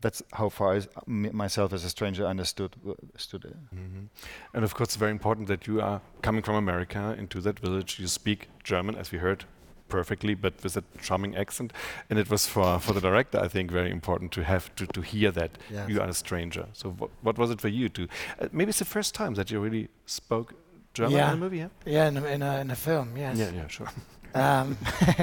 that's 0.00 0.22
how 0.32 0.48
far 0.48 0.74
as 0.74 0.88
m- 1.06 1.30
myself 1.36 1.72
as 1.72 1.84
a 1.84 1.90
stranger 1.90 2.26
understood 2.26 2.74
understood 2.84 3.44
it. 3.44 3.56
Mhm. 3.74 4.08
And 4.54 4.64
of 4.64 4.74
course, 4.74 4.88
it's 4.88 4.96
very 4.96 5.10
important 5.12 5.48
that 5.48 5.66
you 5.66 5.80
are 5.80 6.00
coming 6.22 6.42
from 6.42 6.54
America 6.56 7.14
into 7.18 7.40
that 7.42 7.58
village. 7.60 7.98
You 8.00 8.06
speak 8.08 8.48
German, 8.64 8.96
as 8.96 9.12
we 9.12 9.18
heard 9.18 9.44
perfectly, 9.88 10.34
but 10.34 10.54
with 10.62 10.76
a 10.76 10.82
charming 11.02 11.36
accent. 11.36 11.72
And 12.08 12.18
it 12.18 12.30
was 12.30 12.46
for, 12.46 12.78
for 12.78 12.92
the 12.92 13.00
director, 13.00 13.40
I 13.40 13.48
think, 13.48 13.70
very 13.72 13.90
important 13.90 14.30
to 14.32 14.42
have 14.44 14.72
to, 14.76 14.86
to 14.86 15.00
hear 15.02 15.32
that 15.32 15.50
Yes. 15.70 15.88
you 15.90 16.00
are 16.00 16.08
a 16.08 16.14
stranger. 16.14 16.66
So 16.72 16.90
what, 16.90 17.10
what 17.22 17.38
was 17.38 17.50
it 17.50 17.60
for 17.60 17.68
you 17.68 17.88
to? 17.88 18.02
Uh, 18.40 18.48
maybe 18.52 18.68
it's 18.70 18.78
the 18.78 18.84
first 18.84 19.14
time 19.16 19.34
that 19.34 19.50
you 19.50 19.58
really 19.60 19.88
spoke 20.06 20.54
German 20.94 21.12
Yeah. 21.16 21.28
in 21.32 21.34
a 21.34 21.40
movie. 21.40 21.58
Yeah. 21.58 21.68
Yeah, 21.84 22.08
in 22.08 22.16
a, 22.16 22.24
in 22.26 22.42
a, 22.42 22.60
in 22.60 22.70
a 22.70 22.76
film, 22.76 23.16
yes. 23.16 23.36
Yeah. 23.36 23.50
Yeah. 23.50 23.66
Sure. 23.68 23.88
Um, 24.34 24.76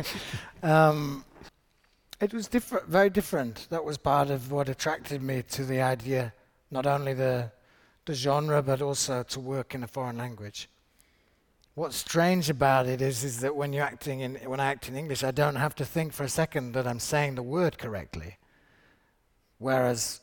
um, 0.63 1.23
it 2.19 2.33
was 2.33 2.47
different, 2.47 2.87
very 2.87 3.09
different. 3.09 3.67
That 3.69 3.83
was 3.83 3.97
part 3.97 4.29
of 4.29 4.51
what 4.51 4.69
attracted 4.69 5.21
me 5.21 5.43
to 5.51 5.65
the 5.65 5.81
idea, 5.81 6.33
not 6.71 6.85
only 6.85 7.13
the 7.13 7.51
the 8.07 8.13
genre, 8.13 8.63
but 8.63 8.81
also 8.81 9.21
to 9.21 9.39
work 9.39 9.75
in 9.75 9.83
a 9.83 9.87
foreign 9.87 10.17
language. 10.17 10.69
What's 11.75 11.97
strange 11.97 12.49
about 12.49 12.87
it 12.87 13.01
is, 13.01 13.23
is 13.23 13.41
that 13.41 13.55
when 13.55 13.71
you're 13.73 13.83
acting 13.83 14.21
in, 14.21 14.35
when 14.45 14.59
I 14.59 14.65
act 14.65 14.89
in 14.89 14.95
English, 14.95 15.23
I 15.23 15.31
don't 15.31 15.57
have 15.57 15.75
to 15.75 15.85
think 15.85 16.13
for 16.13 16.23
a 16.23 16.29
second 16.29 16.71
that 16.71 16.87
I'm 16.87 16.99
saying 16.99 17.35
the 17.35 17.43
word 17.43 17.77
correctly. 17.77 18.37
Whereas 19.59 20.21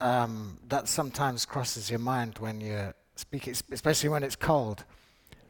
um, 0.00 0.58
that 0.68 0.88
sometimes 0.88 1.44
crosses 1.44 1.90
your 1.90 1.98
mind 1.98 2.38
when 2.38 2.60
you 2.60 2.94
speak, 3.16 3.48
especially 3.48 4.08
when 4.08 4.22
it's 4.22 4.36
cold, 4.36 4.84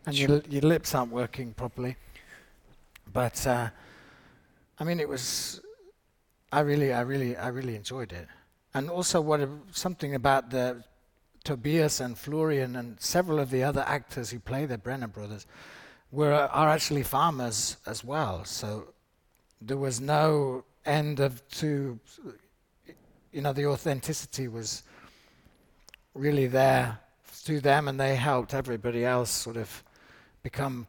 and 0.06 0.18
your, 0.18 0.42
your 0.48 0.62
lips 0.62 0.94
aren't 0.94 1.12
working 1.12 1.52
properly. 1.52 1.96
But 3.12 3.46
uh, 3.46 3.68
I 4.78 4.84
mean, 4.84 5.00
it 5.00 5.08
was. 5.08 5.60
I 6.52 6.60
really, 6.60 6.92
I 6.92 7.00
really, 7.00 7.36
I 7.36 7.48
really 7.48 7.76
enjoyed 7.76 8.12
it, 8.12 8.28
and 8.74 8.90
also 8.90 9.20
what 9.20 9.48
something 9.72 10.14
about 10.14 10.50
the 10.50 10.84
Tobias 11.44 12.00
and 12.00 12.16
Florian 12.16 12.76
and 12.76 13.00
several 13.00 13.38
of 13.38 13.50
the 13.50 13.62
other 13.62 13.84
actors 13.86 14.30
who 14.30 14.38
play 14.38 14.66
the 14.66 14.78
Brenner 14.78 15.08
brothers 15.08 15.46
were 16.10 16.32
are 16.32 16.68
actually 16.68 17.02
farmers 17.02 17.78
as 17.86 18.04
well. 18.04 18.44
So 18.44 18.92
there 19.60 19.78
was 19.78 20.00
no 20.00 20.64
end 20.84 21.20
of 21.20 21.46
to, 21.48 21.98
you 23.32 23.40
know, 23.40 23.52
the 23.52 23.66
authenticity 23.66 24.48
was 24.48 24.82
really 26.14 26.46
there 26.46 26.98
to 27.44 27.60
them, 27.60 27.88
and 27.88 27.98
they 27.98 28.14
helped 28.14 28.54
everybody 28.54 29.04
else 29.04 29.30
sort 29.30 29.56
of 29.56 29.82
become 30.42 30.86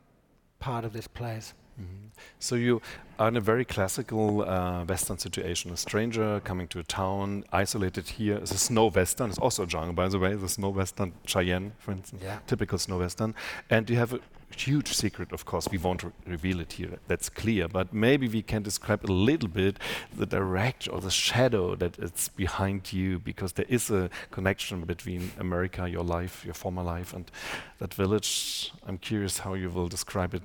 part 0.59 0.85
of 0.85 0.93
this 0.93 1.07
place. 1.07 1.53
Mhm. 1.79 2.11
So 2.39 2.55
you 2.55 2.81
are 3.19 3.27
in 3.27 3.37
a 3.37 3.41
very 3.41 3.65
classical 3.65 4.41
uh, 4.41 4.83
Western 4.85 5.17
situation. 5.17 5.71
A 5.71 5.77
stranger 5.77 6.39
coming 6.43 6.67
to 6.69 6.79
a 6.79 6.83
town, 6.83 7.43
isolated 7.51 8.09
here. 8.09 8.35
It's 8.37 8.51
a 8.51 8.57
snow 8.57 8.87
Western. 8.89 9.29
It's 9.29 9.39
also 9.39 9.63
a 9.63 9.69
genre, 9.69 9.93
by 9.93 10.07
the 10.09 10.19
way. 10.19 10.35
The 10.35 10.49
snow 10.49 10.69
Western, 10.69 11.13
Cheyenne, 11.25 11.71
for 11.79 11.91
instance, 11.91 12.21
Yeah. 12.23 12.39
typical 12.47 12.77
snow 12.77 12.99
Western. 12.99 13.33
And 13.69 13.89
you 13.89 13.97
have 13.97 14.13
a 14.13 14.19
huge 14.55 14.93
secret, 14.93 15.31
of 15.31 15.45
course. 15.45 15.67
We 15.71 15.77
won't 15.77 16.03
re- 16.03 16.11
reveal 16.27 16.59
it 16.59 16.73
here. 16.73 16.99
That's 17.07 17.29
clear. 17.29 17.67
But 17.67 17.93
maybe 17.93 18.27
we 18.27 18.41
can 18.41 18.61
describe 18.63 19.03
a 19.09 19.11
little 19.11 19.49
bit 19.49 19.79
the 20.17 20.25
direction 20.25 20.93
or 20.93 21.01
the 21.01 21.09
shadow 21.11 21.75
that 21.75 21.97
it's 21.97 22.27
behind 22.29 22.91
you, 22.93 23.19
because 23.19 23.53
there 23.53 23.65
is 23.69 23.89
a 23.89 24.09
connection 24.31 24.81
between 24.85 25.31
America, 25.39 25.87
your 25.89 26.03
life, 26.03 26.43
your 26.45 26.53
former 26.55 26.83
life, 26.83 27.13
and 27.15 27.31
that 27.79 27.93
village. 27.93 28.71
I'm 28.87 28.97
curious 28.97 29.39
how 29.39 29.53
you 29.55 29.69
will 29.69 29.87
describe 29.87 30.33
it 30.35 30.43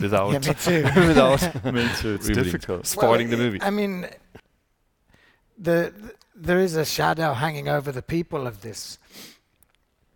without 0.00 0.32
Yeah, 0.32 0.38
me 0.38 0.54
too. 0.54 0.82
without 1.08 1.64
Me 1.72 1.88
too, 1.98 2.14
it's 2.14 2.28
revealing- 2.28 2.44
difficult. 2.44 2.86
spoiling 2.86 3.28
Well, 3.28 3.38
the 3.38 3.44
movie. 3.44 3.62
I 3.62 3.70
mean, 3.70 4.06
the, 5.58 5.92
th- 5.98 6.12
there 6.34 6.58
is 6.58 6.76
a 6.76 6.84
shadow 6.84 7.32
hanging 7.34 7.68
over 7.68 7.92
the 7.92 8.02
people 8.02 8.46
of 8.46 8.62
this 8.62 8.98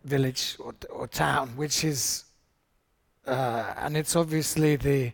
village 0.05 0.57
or, 0.59 0.75
or 0.91 1.07
town, 1.07 1.51
which 1.57 1.85
is, 1.85 2.25
uh, 3.27 3.75
and 3.79 3.97
it's 3.97 4.17
obviously 4.17 4.77
the 4.77 5.13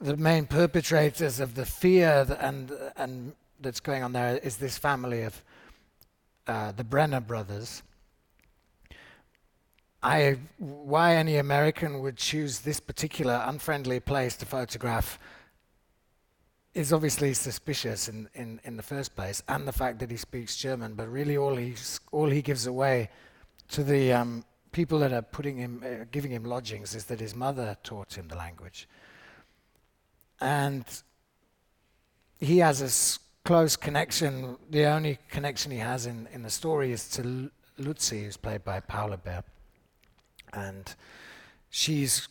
the 0.00 0.16
main 0.18 0.44
perpetrators 0.44 1.40
of 1.40 1.54
the 1.54 1.64
fear 1.64 2.24
th- 2.26 2.38
and 2.42 2.70
and 2.96 3.32
that's 3.60 3.80
going 3.80 4.02
on 4.02 4.12
there 4.12 4.36
is 4.38 4.58
this 4.58 4.76
family 4.76 5.22
of 5.22 5.42
uh, 6.46 6.72
the 6.72 6.84
Brenner 6.84 7.20
brothers. 7.20 7.82
I, 10.04 10.36
why 10.58 11.16
any 11.16 11.38
American 11.38 12.00
would 12.00 12.16
choose 12.18 12.60
this 12.60 12.78
particular 12.78 13.42
unfriendly 13.46 14.00
place 14.00 14.36
to 14.36 14.46
photograph 14.46 15.18
is 16.74 16.92
obviously 16.92 17.32
suspicious 17.32 18.08
in, 18.08 18.28
in, 18.34 18.60
in 18.64 18.76
the 18.76 18.82
first 18.82 19.16
place, 19.16 19.42
and 19.48 19.66
the 19.66 19.72
fact 19.72 20.00
that 20.00 20.10
he 20.10 20.18
speaks 20.18 20.56
German. 20.56 20.94
But 20.94 21.08
really, 21.08 21.38
all 21.38 21.56
he's 21.56 22.00
all 22.12 22.28
he 22.28 22.42
gives 22.42 22.66
away 22.66 23.08
to 23.68 23.82
the 23.82 24.12
um, 24.12 24.44
people 24.72 24.98
that 24.98 25.12
are 25.12 25.22
putting 25.22 25.56
him, 25.56 25.82
uh, 25.82 26.04
giving 26.10 26.32
him 26.32 26.44
lodgings, 26.44 26.94
is 26.94 27.04
that 27.04 27.20
his 27.20 27.34
mother 27.34 27.76
taught 27.82 28.12
him 28.18 28.28
the 28.28 28.36
language, 28.36 28.86
and 30.40 30.84
he 32.40 32.58
has 32.58 32.82
a 32.82 33.48
close 33.48 33.74
connection. 33.74 34.58
The 34.68 34.84
only 34.84 35.18
connection 35.30 35.72
he 35.72 35.78
has 35.78 36.04
in, 36.04 36.28
in 36.32 36.42
the 36.42 36.50
story 36.50 36.92
is 36.92 37.08
to 37.10 37.22
L- 37.22 37.84
Luzi, 37.84 38.24
who's 38.24 38.36
played 38.36 38.64
by 38.64 38.80
Paula 38.80 39.16
Beer, 39.16 39.44
and 40.54 40.94
she's 41.70 42.28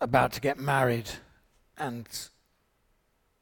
about 0.00 0.32
to 0.32 0.40
get 0.40 0.58
married, 0.58 1.10
and 1.78 2.06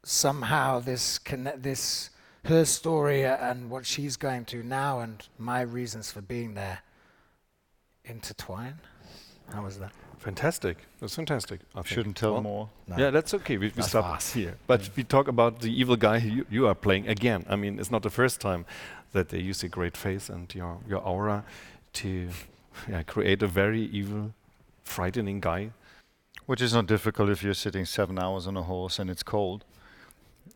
somehow 0.03 0.79
this 0.79 1.17
conne- 1.17 1.53
this 1.57 2.09
her 2.45 2.63
story 2.65 3.23
and 3.23 3.69
what 3.71 3.85
she's 3.85 4.17
going 4.17 4.45
through 4.45 4.61
now 4.63 4.99
and 4.99 5.27
my 5.39 5.61
reasons 5.61 6.11
for 6.11 6.21
being 6.21 6.53
there 6.53 6.79
intertwine. 8.03 8.75
How 9.51 9.63
was 9.63 9.79
that? 9.79 9.91
Fantastic. 10.19 10.77
That's 10.99 11.15
fantastic. 11.15 11.61
I. 11.75 11.83
Shouldn't 11.83 12.17
tell 12.17 12.33
Well, 12.33 12.41
more. 12.43 12.69
No. 12.87 12.97
Yeah, 12.97 13.09
that's 13.11 13.33
okay. 13.33 13.57
We, 13.57 13.67
we 13.67 13.71
That's 13.71 13.89
stop 13.89 14.05
fast. 14.05 14.33
here. 14.33 14.55
But 14.67 14.89
we 14.95 15.03
talk 15.03 15.27
about 15.27 15.59
the 15.61 15.71
evil 15.71 15.95
guy 15.95 16.17
you, 16.17 16.45
you 16.49 16.67
are 16.67 16.75
playing 16.75 17.07
again. 17.07 17.45
I 17.49 17.55
mean, 17.55 17.79
it's 17.79 17.91
not 17.91 18.01
the 18.03 18.09
first 18.09 18.41
time 18.41 18.65
that 19.11 19.29
they 19.29 19.39
use 19.39 19.61
your 19.63 19.69
great 19.69 19.97
face 19.97 20.29
and 20.29 20.53
your, 20.53 20.79
your 20.87 20.99
aura 21.01 21.43
to 21.93 22.29
yeah, 22.89 23.03
create 23.03 23.43
a 23.43 23.47
very 23.47 23.81
evil, 23.85 24.33
frightening 24.83 25.39
guy. 25.39 25.71
Which 26.45 26.61
is 26.61 26.73
not 26.73 26.85
difficult 26.85 27.29
if 27.29 27.41
you're 27.41 27.55
sitting 27.55 27.85
seven 27.85 28.19
hours 28.19 28.45
on 28.45 28.55
a 28.55 28.61
horse 28.61 28.99
and 28.99 29.09
it's 29.09 29.23
cold. 29.23 29.65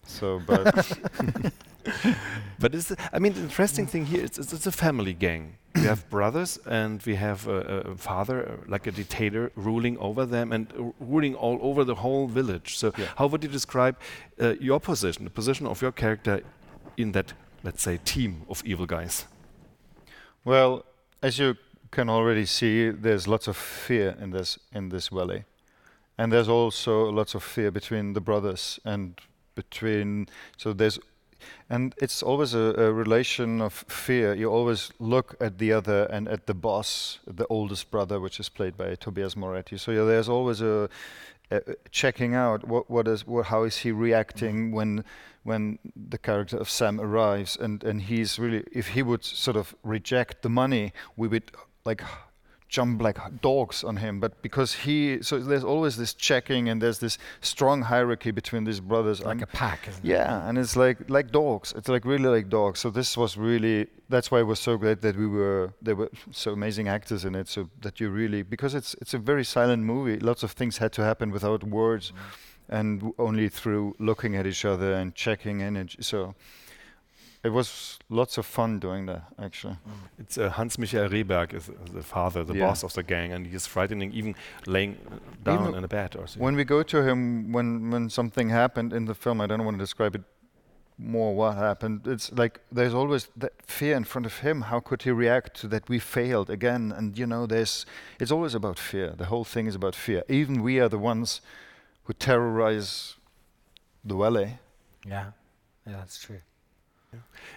So, 0.06 0.40
but 0.46 0.66
But 2.60 2.76
it's, 2.76 2.92
I 3.14 3.20
mean, 3.20 3.34
the 3.34 3.42
interesting 3.42 3.88
thing 3.88 4.06
here 4.06 4.24
is 4.24 4.38
it's, 4.38 4.54
it's 4.54 4.68
a 4.68 4.72
family 4.72 5.14
gang. 5.14 5.56
We 5.76 5.82
have 5.84 6.10
brothers 6.18 6.60
and 6.66 7.02
we 7.06 7.16
have 7.16 7.48
a, 7.48 7.58
a 7.92 7.96
father, 7.96 8.48
uh, 8.50 8.56
like 8.68 8.86
a 8.86 8.92
dictator, 8.92 9.52
ruling 9.56 9.98
over 9.98 10.26
them 10.26 10.52
and 10.52 10.94
ruling 11.00 11.36
all 11.36 11.58
over 11.62 11.84
the 11.84 11.96
whole 11.96 12.28
village. 12.28 12.78
So, 12.78 12.92
Yeah. 12.98 13.06
how 13.18 13.28
would 13.28 13.44
you 13.44 13.50
describe 13.50 13.96
uh, 14.42 14.56
your 14.60 14.80
position, 14.80 15.24
the 15.24 15.30
position 15.32 15.66
of 15.66 15.82
your 15.82 15.92
character 15.94 16.42
in 16.98 17.14
that, 17.14 17.34
let's 17.64 17.82
say, 17.82 17.98
team 18.04 18.42
of 18.50 18.62
evil 18.66 18.86
guys? 18.86 19.26
Well, 20.44 20.86
as 21.24 21.40
you 21.40 21.56
can 21.92 22.10
already 22.10 22.46
see, 22.46 22.90
there's 22.90 23.28
lots 23.28 23.48
of 23.48 23.58
fear 23.58 24.16
in 24.22 24.32
this 24.32 24.60
in 24.72 24.90
this 24.90 25.10
valley, 25.10 25.46
and 26.18 26.32
there's 26.32 26.50
also 26.50 27.10
lots 27.10 27.36
of 27.36 27.44
fear 27.44 27.72
between 27.72 28.14
the 28.14 28.22
brothers 28.22 28.80
and 28.86 29.20
between. 29.56 30.28
So 30.58 30.74
there's, 30.74 31.00
and 31.70 31.96
it's 31.98 32.22
always 32.22 32.54
a, 32.54 32.74
a 32.78 32.94
relation 32.94 33.62
of 33.62 33.74
fear. 33.88 34.34
You 34.34 34.52
always 34.52 34.92
look 35.00 35.36
at 35.40 35.58
the 35.58 35.74
other 35.74 36.04
and 36.12 36.28
at 36.28 36.46
the 36.46 36.54
boss, 36.54 37.20
the 37.26 37.48
oldest 37.48 37.90
brother, 37.92 38.20
which 38.20 38.40
is 38.40 38.50
played 38.50 38.78
by 38.78 38.96
Tobias 38.96 39.36
Moretti. 39.36 39.78
So 39.78 39.92
yeah, 39.92 40.04
there's 40.04 40.30
always 40.30 40.62
a, 40.62 40.90
checking 41.92 42.36
out 42.36 42.68
what 42.68 42.90
what 42.90 43.08
is 43.08 43.26
what 43.26 43.48
how 43.48 43.64
is 43.64 43.78
he 43.78 43.92
reacting 43.92 44.72
when 44.72 45.04
when 45.44 45.80
the 45.96 46.18
character 46.18 46.58
of 46.58 46.70
Sam 46.70 47.00
arrives 47.00 47.58
and 47.60 47.84
and 47.84 48.04
he's 48.04 48.38
really 48.38 48.64
if 48.72 48.90
he 48.90 49.02
would 49.02 49.24
sort 49.24 49.58
of 49.58 49.76
reject 49.84 50.44
the 50.44 50.50
money 50.50 50.94
we 51.18 51.28
would 51.28 51.52
like 51.90 52.04
jump 52.78 53.02
like 53.08 53.18
dogs 53.42 53.78
on 53.90 53.96
him 54.06 54.14
but 54.24 54.32
because 54.48 54.72
he 54.84 54.98
so 55.28 55.34
there's 55.52 55.64
always 55.74 55.94
this 56.02 56.14
checking 56.28 56.64
and 56.70 56.78
there's 56.84 57.00
this 57.06 57.16
strong 57.42 57.78
hierarchy 57.92 58.32
between 58.42 58.64
these 58.70 58.82
brothers 58.92 59.18
Like 59.20 59.32
and- 59.32 59.44
a 59.44 59.48
pack, 59.48 59.80
isn't 59.90 60.06
it? 60.06 60.10
yeah 60.16 60.48
and 60.48 60.56
it's 60.62 60.76
like 60.86 60.98
like 61.18 61.28
dogs 61.42 61.68
it's 61.78 61.90
like 61.96 62.04
really 62.14 62.30
like 62.38 62.48
dogs 62.60 62.78
so 62.84 62.88
this 63.00 63.18
was 63.22 63.32
really 63.50 63.78
that's 64.14 64.30
why 64.32 64.40
it 64.46 64.48
was 64.54 64.60
so 64.70 64.74
great 64.84 65.00
that 65.06 65.16
we 65.24 65.28
were 65.38 65.64
there 65.86 65.96
were 66.02 66.12
so 66.44 66.50
amazing 66.60 66.88
actors 66.98 67.22
in 67.26 67.34
it 67.42 67.48
so 67.56 67.62
that 67.86 67.94
you 68.00 68.08
really 68.22 68.42
because 68.44 68.74
it's 68.80 68.92
it's 69.02 69.14
a 69.20 69.22
very 69.32 69.46
silent 69.56 69.82
movie 69.94 70.18
lots 70.30 70.44
of 70.44 70.52
things 70.60 70.78
had 70.84 70.92
to 70.98 71.02
happen 71.10 71.28
without 71.38 71.62
words 71.82 72.06
mm. 72.12 72.78
and 72.78 72.88
w- 73.00 73.16
only 73.28 73.48
through 73.60 73.86
looking 74.10 74.34
at 74.40 74.46
each 74.52 74.64
other 74.74 74.90
and 75.00 75.08
checking 75.26 75.58
in. 75.68 75.74
And 75.82 75.90
so 76.12 76.36
it 77.44 77.50
was 77.50 77.98
lots 78.10 78.38
of 78.38 78.46
fun 78.46 78.80
doing 78.80 79.06
that, 79.06 79.24
actually. 79.42 79.78
It's 80.18 80.38
uh, 80.38 80.50
Hans 80.50 80.78
Michael 80.78 81.08
Rehberg 81.10 81.54
is 81.54 81.70
uh, 81.70 81.74
the 81.94 82.04
father, 82.04 82.44
the 82.44 82.54
Yeah. 82.54 82.66
boss 82.68 82.84
of 82.84 82.94
the 82.94 83.04
gang, 83.04 83.32
and 83.34 83.48
he's 83.48 83.66
frightening, 83.68 84.12
even 84.14 84.36
laying 84.66 84.98
down 85.44 85.62
Even 85.62 85.76
in 85.76 85.84
a 85.84 85.88
bed 85.88 86.16
or 86.16 86.28
something. 86.28 86.44
When 86.44 86.56
we 86.56 86.64
go 86.66 86.84
to 86.84 87.04
him, 87.04 87.52
when 87.54 87.92
when 87.92 88.10
something 88.10 88.50
happened 88.50 88.94
in 88.94 89.06
the 89.06 89.16
film, 89.16 89.40
I 89.42 89.48
don't 89.48 89.64
want 89.66 89.78
to 89.78 89.84
describe 89.84 90.16
it 90.16 90.24
more 90.98 91.34
what 91.34 91.56
happened. 91.56 92.06
It's 92.08 92.30
like 92.34 92.60
there's 92.76 92.94
always 92.94 93.30
that 93.38 93.54
fear 93.66 93.96
in 93.96 94.04
front 94.04 94.26
of 94.26 94.40
him. 94.40 94.62
How 94.64 94.82
could 94.82 95.04
he 95.04 95.12
react 95.12 95.54
to 95.62 95.68
that 95.70 95.88
we 95.88 96.00
failed 96.00 96.50
again? 96.50 96.92
And 96.92 97.18
you 97.18 97.26
know, 97.26 97.46
there's 97.48 97.86
it's 98.20 98.32
always 98.32 98.54
about 98.54 98.78
fear. 98.80 99.14
The 99.18 99.26
whole 99.26 99.46
thing 99.46 99.68
is 99.68 99.76
about 99.76 99.96
fear. 99.96 100.24
Even 100.28 100.62
we 100.62 100.78
are 100.82 100.90
the 100.90 100.98
ones 101.00 101.42
who 102.04 102.14
terrorize 102.14 103.16
the 104.04 104.16
valley. 104.16 104.60
Yeah, 105.06 105.32
yeah, 105.88 105.98
that's 106.00 106.20
true. 106.20 106.42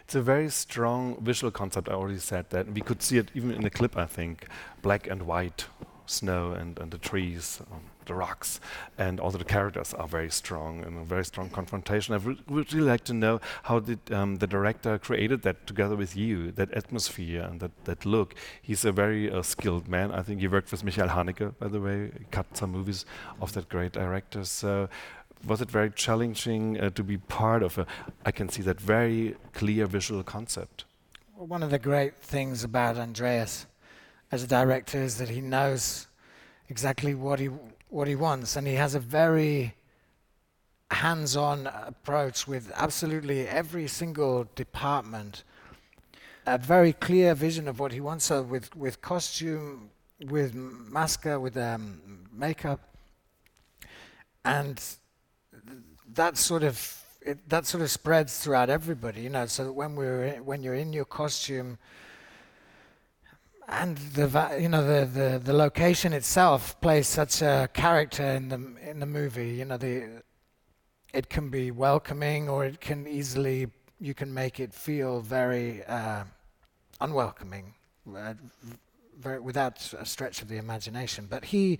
It's 0.05 0.15
a 0.15 0.23
very 0.23 0.51
strong 0.51 1.23
visual 1.23 1.51
concept. 1.51 1.89
I 1.89 1.93
already 1.93 2.19
said 2.19 2.51
that. 2.51 2.73
We 2.73 2.81
could 2.81 3.03
see 3.03 3.19
it 3.19 3.31
even 3.35 3.51
in 3.51 3.63
the 3.63 3.71
clip, 3.71 3.97
I 3.97 4.07
think. 4.07 4.47
Black 4.83 5.07
and 5.07 5.23
white, 5.23 5.67
snow 6.07 6.53
and, 6.53 6.79
and 6.79 6.91
the 6.91 6.99
trees, 6.99 7.61
um, 7.73 7.81
the 8.07 8.15
rocks, 8.15 8.61
and 8.99 9.21
also 9.21 9.39
the 9.39 9.45
characters 9.45 9.95
are 9.95 10.09
very 10.09 10.31
strong 10.31 10.83
and 10.83 10.99
a 10.99 11.05
very 11.05 11.25
strong 11.25 11.49
confrontation. 11.49 12.15
I 12.15 12.19
would 12.19 12.73
really 12.73 12.81
like 12.81 13.05
to 13.05 13.15
know 13.15 13.41
how 13.65 13.79
did 13.79 14.01
um, 14.13 14.37
the 14.37 14.47
director 14.47 14.99
created 14.99 15.43
that 15.43 15.67
together 15.67 15.97
with 15.97 16.17
you, 16.17 16.51
that 16.53 16.73
atmosphere 16.73 17.43
and 17.43 17.61
that, 17.61 17.85
that 17.85 18.05
look. 18.05 18.35
He's 18.61 18.85
a 18.85 18.93
very 18.93 19.31
uh, 19.31 19.43
skilled 19.43 19.89
man. 19.89 20.11
I 20.11 20.23
think 20.23 20.41
he 20.41 20.49
worked 20.49 20.73
with 20.73 20.85
Michael 20.85 21.09
Haneke, 21.09 21.55
by 21.59 21.69
the 21.69 21.81
way, 21.81 22.11
cut 22.31 22.57
some 22.57 22.73
movies 22.73 23.05
of 23.41 23.53
that 23.53 23.69
great 23.69 23.93
director. 23.93 24.45
So 24.45 24.89
was 25.47 25.61
it 25.61 25.71
very 25.71 25.91
challenging 25.91 26.81
uh, 26.81 26.91
to 26.91 27.03
be 27.03 27.19
part 27.19 27.63
of 27.63 27.79
a, 27.79 27.87
I 28.25 28.31
can 28.31 28.49
see 28.49 28.63
that 28.63 28.81
very 28.81 29.37
clear 29.53 29.87
visual 29.87 30.23
concept? 30.23 30.85
Well, 31.37 31.47
one 31.47 31.63
of 31.63 31.71
the 31.71 31.79
great 31.79 32.17
things 32.17 32.65
about 32.65 32.97
Andreas 32.97 33.67
as 34.31 34.43
a 34.45 34.47
director 34.47 34.99
is 34.99 35.19
that 35.19 35.29
he 35.29 35.41
knows 35.41 36.07
exactly 36.69 37.15
what 37.15 37.39
he 37.41 37.51
what 37.89 38.09
he 38.09 38.15
wants, 38.15 38.57
and 38.57 38.67
he 38.67 38.75
has 38.75 38.95
a 38.95 39.01
very 39.01 39.75
hands-on 40.91 41.67
approach 41.67 42.49
with 42.49 42.73
absolutely 42.75 43.47
every 43.47 43.87
single 43.87 44.49
department. 44.55 45.45
A 46.47 46.57
very 46.59 46.93
clear 46.93 47.35
vision 47.35 47.69
of 47.69 47.79
what 47.79 47.93
he 47.93 48.01
wants. 48.01 48.25
So 48.25 48.43
with 48.43 48.75
with 48.75 49.01
costume, 49.03 49.91
with 50.29 50.55
masca, 50.55 51.41
with 51.41 51.57
um, 51.57 52.01
makeup, 52.33 52.81
and 54.45 54.83
that 56.15 56.37
sort 56.37 56.63
of 56.63 56.99
it, 57.21 57.49
that 57.49 57.67
sort 57.67 57.83
of 57.83 57.91
spreads 57.91 58.39
throughout 58.39 58.69
everybody, 58.69 59.23
you 59.23 59.31
know. 59.31 59.47
So 59.47 59.71
when 59.73 59.95
we're 59.95 60.25
in, 60.25 60.45
when 60.45 60.63
you're 60.63 60.75
in 60.75 60.93
your 60.93 61.05
costume, 61.05 61.79
and 63.69 63.97
the 63.97 64.27
va- 64.27 64.59
you 64.61 64.69
know 64.69 64.85
the, 64.85 65.07
the 65.07 65.39
the 65.39 65.53
location 65.53 66.13
itself 66.13 66.81
plays 66.81 67.07
such 67.07 67.43
a 67.43 67.69
character 67.73 68.25
in 68.25 68.49
the 68.49 68.91
in 68.91 69.01
the 69.01 69.07
movie. 69.07 69.51
You 69.51 69.65
know 69.65 69.77
the 69.77 70.23
it 71.13 71.29
can 71.29 71.51
be 71.51 71.71
welcoming 71.71 72.49
or 72.49 72.65
it 72.65 72.81
can 72.81 73.07
easily 73.07 73.69
you 74.01 74.15
can 74.15 74.33
make 74.35 74.59
it 74.59 74.75
feel 74.75 75.21
very 75.21 75.85
uh, 75.85 76.25
unwelcoming, 77.01 77.75
uh, 78.17 78.35
very, 79.19 79.39
without 79.39 79.93
a 79.99 80.05
stretch 80.05 80.43
of 80.43 80.49
the 80.49 80.57
imagination. 80.57 81.27
But 81.31 81.45
he 81.45 81.79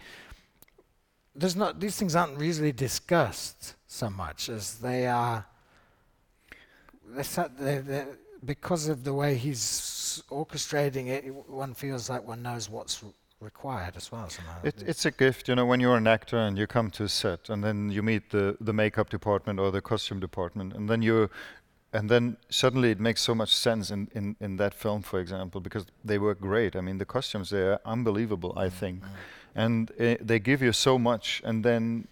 there's 1.35 1.57
not 1.57 1.81
these 1.81 1.97
things 1.97 2.15
aren't 2.15 2.41
usually 2.41 2.73
discussed 2.73 3.75
so 3.87 4.11
much 4.11 4.49
as 4.49 4.79
they 4.79 5.07
are. 5.07 5.47
They're, 7.15 7.83
they're, 7.83 8.09
because 8.45 8.89
of 8.89 9.05
the 9.05 9.13
way 9.13 9.35
he's 9.35 10.23
orchestrating 10.31 11.09
it, 11.09 11.23
one 11.49 11.75
feels 11.75 12.09
like 12.09 12.27
one 12.27 12.43
knows 12.43 12.71
what's 12.71 13.05
required 13.41 13.97
as 13.97 14.11
well. 14.11 14.29
Somehow. 14.31 14.57
It, 14.63 14.83
it's 14.87 15.05
a 15.05 15.11
gift, 15.11 15.49
you 15.49 15.55
know, 15.55 15.67
when 15.67 15.81
you're 15.81 15.97
an 15.97 16.07
actor 16.07 16.39
and 16.39 16.57
you 16.57 16.67
come 16.67 16.91
to 16.93 17.05
a 17.05 17.09
set 17.09 17.51
and 17.51 17.63
then 17.63 17.91
you 17.91 18.03
meet 18.03 18.31
the, 18.31 18.57
the 18.61 18.73
makeup 18.73 19.11
department 19.11 19.61
or 19.61 19.71
the 19.71 19.83
costume 19.83 20.21
department 20.21 20.73
and 20.73 20.89
then 20.89 21.03
you 21.03 21.29
and 21.93 22.09
then 22.09 22.39
suddenly 22.49 22.91
it 22.91 23.01
makes 23.01 23.21
so 23.21 23.35
much 23.35 23.55
sense 23.55 23.91
in, 23.91 24.09
in, 24.15 24.35
in 24.41 24.57
that 24.57 24.73
film, 24.73 25.03
for 25.03 25.21
example, 25.21 25.61
because 25.61 25.85
they 26.03 26.19
work 26.19 26.41
great. 26.41 26.75
I 26.75 26.81
mean, 26.81 26.97
the 26.97 27.05
costumes 27.05 27.51
they 27.51 27.61
are 27.61 27.81
unbelievable, 27.85 28.55
I 28.57 28.69
mm, 28.69 28.73
think, 28.73 29.03
mm. 29.03 29.09
And 29.55 29.91
uh, 30.01 30.17
they 30.21 30.39
give 30.39 30.63
you 30.63 30.73
so 30.73 30.99
much, 30.99 31.43
and 31.45 31.65
then 31.65 32.09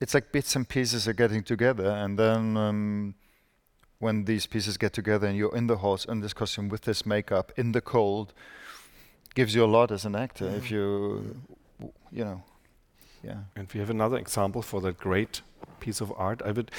it's 0.00 0.14
like 0.14 0.32
bits 0.32 0.56
and 0.56 0.68
pieces 0.68 1.08
are 1.08 1.12
getting 1.14 1.42
together, 1.42 1.90
and 1.90 2.18
then 2.18 2.56
um, 2.56 3.14
when 3.98 4.24
these 4.24 4.46
pieces 4.46 4.76
get 4.76 4.92
together 4.92 5.26
and 5.26 5.36
you're 5.36 5.54
in 5.56 5.66
the 5.66 5.78
horse 5.78 6.04
in 6.04 6.20
this 6.20 6.32
costume 6.32 6.68
with 6.68 6.82
this 6.82 7.04
makeup 7.04 7.52
in 7.56 7.72
the 7.72 7.80
cold, 7.80 8.32
gives 9.34 9.54
you 9.54 9.64
a 9.64 9.66
lot 9.66 9.90
as 9.90 10.04
an 10.04 10.14
actor. 10.14 10.48
If 10.48 10.70
you, 10.70 11.36
you 12.10 12.24
know, 12.24 12.42
yeah. 13.22 13.36
And 13.56 13.68
we 13.72 13.80
have 13.80 13.90
another 13.90 14.18
example 14.18 14.62
for 14.62 14.80
that 14.82 14.98
great 14.98 15.42
piece 15.80 16.00
of 16.00 16.12
art. 16.16 16.42
I 16.44 16.52
would 16.52 16.70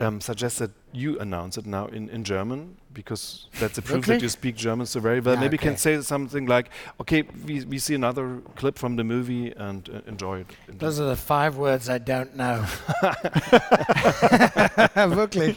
um, 0.00 0.20
suggest 0.20 0.58
that 0.58 0.70
you 0.92 1.18
announce 1.18 1.56
it 1.58 1.66
now 1.66 1.86
in, 1.86 2.08
in 2.08 2.24
German 2.24 2.76
because 2.92 3.46
that's 3.58 3.78
a 3.78 3.82
proof 3.82 4.06
that 4.06 4.22
you 4.22 4.28
speak 4.28 4.56
German 4.56 4.86
so 4.86 5.00
very 5.00 5.20
well. 5.20 5.36
Maybe 5.36 5.54
you 5.54 5.58
can 5.58 5.76
say 5.76 6.00
something 6.02 6.46
like, 6.46 6.70
okay, 7.00 7.22
we, 7.46 7.64
we 7.64 7.78
see 7.78 7.94
another 7.94 8.40
clip 8.56 8.78
from 8.78 8.96
the 8.96 9.04
movie 9.04 9.52
and 9.56 9.88
uh, 9.88 10.00
enjoy 10.06 10.40
it. 10.40 10.46
in 10.68 10.78
Those 10.78 11.00
are 11.00 11.08
the 11.08 11.16
five 11.16 11.56
words 11.56 11.88
I 11.88 11.98
don't 11.98 12.36
know. 12.36 12.64
Wirklich. 14.94 15.56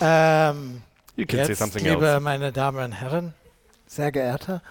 Ähm, 0.00 0.82
You 1.16 1.26
can 1.26 1.44
say 1.46 1.54
something 1.54 1.82
liebe 1.84 2.06
else. 2.06 2.20
meine 2.22 2.52
Damen 2.52 2.84
und 2.84 2.92
Herren, 2.92 3.34
sehr 3.86 4.12
geehrter, 4.12 4.62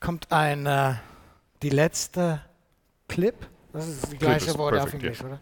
kommt 0.00 0.32
ein 0.32 0.66
äh, 0.66 0.94
die 1.62 1.70
letzte 1.70 2.40
Clip. 3.10 3.34
Das 3.72 3.86
ist 3.88 4.02
das 4.02 4.10
Clip 4.10 4.20
gleiche 4.20 4.58
Wort 4.58 4.78
auf. 4.78 4.92
Englisch, 4.94 5.22
oder? 5.22 5.38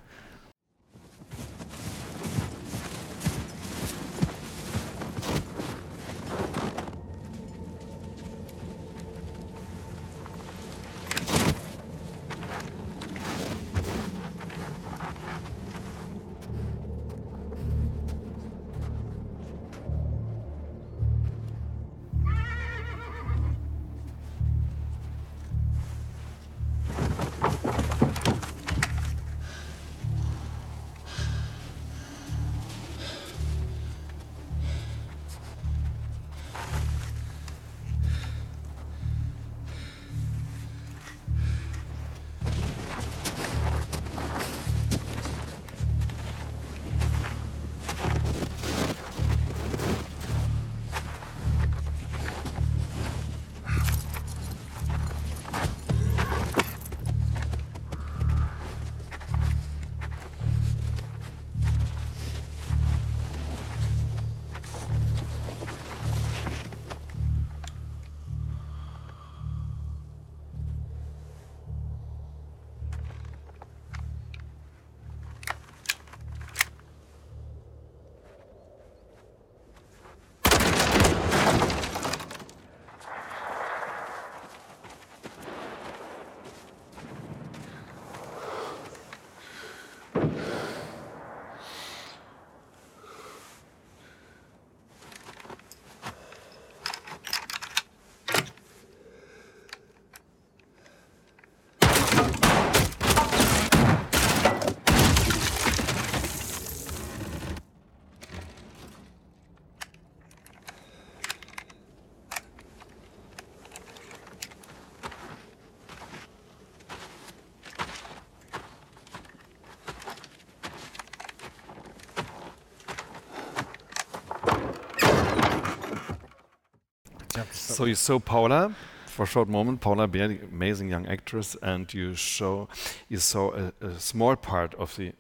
So 127.53 127.85
you 127.85 127.95
saw 127.95 128.19
Paula 128.19 128.75
for 129.07 129.25
a 129.25 129.27
short 129.27 129.49
moment. 129.49 129.81
Paula 129.81 130.07
Beer, 130.07 130.39
amazing 130.53 130.89
young 130.89 131.07
actress, 131.07 131.57
and 131.63 131.93
you 131.93 132.15
show 132.15 132.69
you 133.09 133.19
saw 133.19 133.53
a, 133.53 133.73
a 133.81 133.99
small 133.99 134.37
part 134.37 134.75
of 134.75 134.97
the 134.97 135.13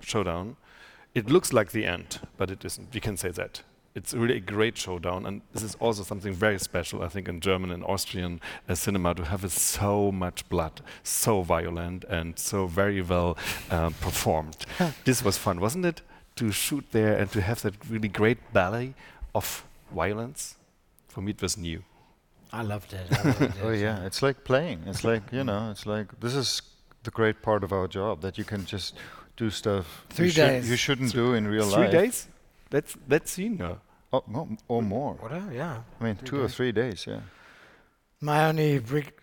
showdown. 0.00 0.56
It 1.14 1.28
looks 1.28 1.52
like 1.52 1.72
the 1.72 1.84
end, 1.84 2.20
but 2.36 2.50
it 2.50 2.64
isn't. 2.64 2.94
We 2.94 3.00
can 3.00 3.16
say 3.16 3.30
that. 3.30 3.62
It's 3.92 4.14
really 4.14 4.36
a 4.36 4.40
great 4.40 4.78
showdown, 4.78 5.26
and 5.26 5.42
this 5.52 5.64
is 5.64 5.74
also 5.80 6.04
something 6.04 6.32
very 6.32 6.60
special, 6.60 7.02
I 7.02 7.08
think, 7.08 7.28
in 7.28 7.40
German 7.40 7.72
and 7.72 7.82
Austrian 7.84 8.40
uh, 8.68 8.76
cinema 8.76 9.14
to 9.16 9.24
have 9.24 9.50
so 9.50 10.12
much 10.12 10.48
blood, 10.48 10.80
so 11.02 11.42
violent, 11.42 12.04
and 12.04 12.38
so 12.38 12.68
very 12.68 13.02
well 13.02 13.36
uh, 13.68 13.90
performed. 14.00 14.64
this 15.04 15.24
was 15.24 15.36
fun, 15.36 15.58
wasn't 15.60 15.86
it? 15.86 16.02
To 16.36 16.52
shoot 16.52 16.84
there 16.92 17.16
and 17.16 17.28
to 17.32 17.40
have 17.40 17.62
that 17.62 17.74
really 17.90 18.08
great 18.08 18.38
ballet 18.52 18.94
of 19.34 19.64
violence. 19.92 20.54
For 21.10 21.20
me, 21.22 21.30
it 21.32 21.42
was 21.42 21.56
new. 21.56 21.82
I 22.52 22.62
loved 22.62 22.92
it. 22.92 23.06
I 23.10 23.22
loved 23.22 23.42
it. 23.48 23.52
Oh 23.62 23.70
yeah, 23.72 24.06
it's 24.06 24.22
like 24.22 24.44
playing. 24.44 24.82
It's 24.86 25.04
like 25.04 25.22
you 25.32 25.44
know, 25.44 25.70
it's 25.70 25.84
like 25.86 26.18
this 26.20 26.34
is 26.34 26.62
the 27.02 27.10
great 27.10 27.42
part 27.42 27.62
of 27.64 27.72
our 27.72 27.86
job 27.88 28.20
that 28.22 28.36
you 28.38 28.44
can 28.44 28.64
just 28.66 28.96
do 29.36 29.50
stuff 29.50 30.04
Three 30.10 30.26
you, 30.26 30.32
should- 30.32 30.46
days. 30.46 30.70
you 30.70 30.76
shouldn't 30.76 31.12
do 31.12 31.34
in 31.34 31.46
real 31.46 31.68
Three 31.70 31.82
life. 31.84 31.92
days? 31.92 32.28
That's 32.70 32.96
that's 33.08 33.30
seen 33.30 33.56
now. 33.56 33.78
Oh, 34.12 34.24
no, 34.26 34.48
or 34.68 34.82
more. 34.82 35.14
Whatever, 35.20 35.52
yeah. 35.52 35.82
I 36.00 36.04
mean, 36.04 36.16
Three 36.16 36.28
two 36.28 36.40
or 36.42 36.48
three 36.48 36.72
days. 36.72 37.06
Yeah. 37.06 37.20
My 38.20 38.46
only 38.48 38.78
brig- 38.80 39.14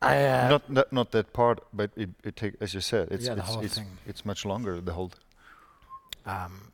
I 0.00 0.24
uh, 0.24 0.48
not 0.48 0.74
that, 0.74 0.92
not 0.92 1.10
that 1.10 1.32
part, 1.32 1.58
but 1.72 1.90
it, 1.96 2.10
it 2.24 2.36
take 2.36 2.54
as 2.60 2.72
you 2.74 2.80
said, 2.80 3.08
it's 3.10 3.26
Yeah, 3.26 3.34
the 3.34 3.40
it's 3.40 3.50
whole 3.50 3.64
it's, 3.64 3.74
thing. 3.74 3.86
it's 4.06 4.24
much 4.24 4.44
longer. 4.44 4.80
The 4.80 4.92
whole. 4.92 5.10
Um, 6.24 6.72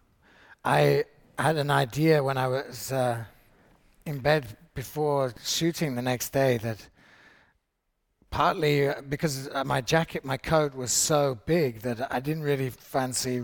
I 0.64 1.04
had 1.38 1.56
an 1.56 1.70
idea 1.70 2.22
when 2.22 2.37
I 2.37 2.46
was 2.48 2.92
uh, 2.92 3.24
in 4.06 4.18
bed 4.20 4.56
before 4.74 5.35
shooting 5.44 5.94
the 5.94 6.02
next 6.02 6.30
day 6.30 6.56
that 6.58 6.88
partly 8.30 8.88
uh, 8.88 9.02
because 9.08 9.48
uh, 9.52 9.62
my 9.64 9.80
jacket, 9.80 10.24
my 10.24 10.37
coat 10.37 10.74
was 10.74 10.92
so 10.92 11.38
big 11.46 11.80
that 11.80 12.12
I 12.12 12.20
didn't 12.20 12.42
really 12.42 12.70
fancy. 12.70 13.42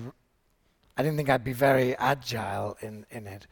I 0.97 1.03
didn't 1.03 1.17
think 1.17 1.29
I'd 1.29 1.45
be 1.45 1.53
very 1.53 1.97
agile 1.97 2.77
in, 2.81 3.07
in 3.11 3.27
it. 3.27 3.47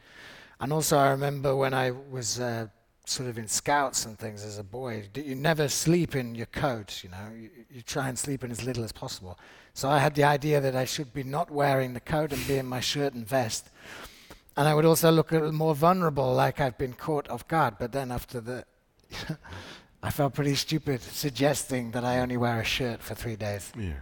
And 0.59 0.73
also, 0.73 0.97
I 0.97 1.09
remember 1.11 1.55
when 1.55 1.73
I 1.73 1.91
was 1.91 2.39
uh, 2.39 2.67
sort 3.05 3.29
of 3.29 3.37
in 3.37 3.47
scouts 3.47 4.05
and 4.05 4.17
things 4.17 4.43
as 4.43 4.57
a 4.57 4.63
boy, 4.63 5.07
you 5.15 5.35
never 5.35 5.69
sleep 5.69 6.15
in 6.15 6.35
your 6.35 6.47
coat, 6.47 7.01
you 7.03 7.09
know, 7.09 7.31
you, 7.33 7.49
you 7.69 7.81
try 7.81 8.09
and 8.09 8.17
sleep 8.17 8.43
in 8.43 8.51
as 8.51 8.63
little 8.63 8.83
as 8.83 8.91
possible. 8.91 9.39
So 9.73 9.89
I 9.89 9.99
had 9.99 10.15
the 10.15 10.23
idea 10.23 10.59
that 10.59 10.75
I 10.75 10.85
should 10.85 11.13
be 11.13 11.23
not 11.23 11.51
wearing 11.51 11.93
the 11.93 11.99
coat 11.99 12.33
and 12.33 12.47
be 12.47 12.57
in 12.57 12.65
my 12.65 12.79
shirt 12.79 13.13
and 13.13 13.25
vest. 13.25 13.69
And 14.57 14.67
I 14.67 14.73
would 14.73 14.85
also 14.85 15.11
look 15.11 15.31
a 15.31 15.35
little 15.35 15.51
more 15.51 15.75
vulnerable, 15.75 16.33
like 16.33 16.59
I've 16.59 16.77
been 16.77 16.93
caught 16.93 17.29
off 17.29 17.47
guard. 17.47 17.75
But 17.79 17.91
then 17.91 18.11
after 18.11 18.41
the, 18.41 18.65
I 20.03 20.09
felt 20.09 20.33
pretty 20.33 20.55
stupid 20.55 21.01
suggesting 21.01 21.91
that 21.91 22.03
I 22.03 22.19
only 22.19 22.37
wear 22.37 22.59
a 22.59 22.63
shirt 22.63 23.03
for 23.03 23.13
three 23.13 23.35
days 23.35 23.71
Yeah. 23.75 23.93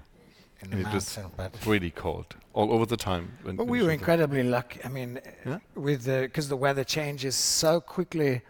in 0.62 0.70
the 0.70 0.78
And 0.78 0.88
it 0.88 0.94
was 0.94 1.18
mountain. 1.18 1.34
But 1.36 1.66
really 1.66 1.92
cold 1.92 2.36
all 2.54 2.72
over 2.72 2.86
the 2.86 2.96
time. 2.96 3.38
but 3.44 3.68
we 3.68 3.84
were 3.84 3.92
incredibly 3.92 4.44
lucky. 4.44 4.80
I 4.86 4.88
mean, 4.88 5.20
Yeah? 5.46 5.60
with 5.76 6.04
the 6.06 6.22
because 6.22 6.48
the 6.48 6.56
weather 6.58 6.86
changes 6.86 7.36
so 7.36 7.82
quickly 7.82 8.42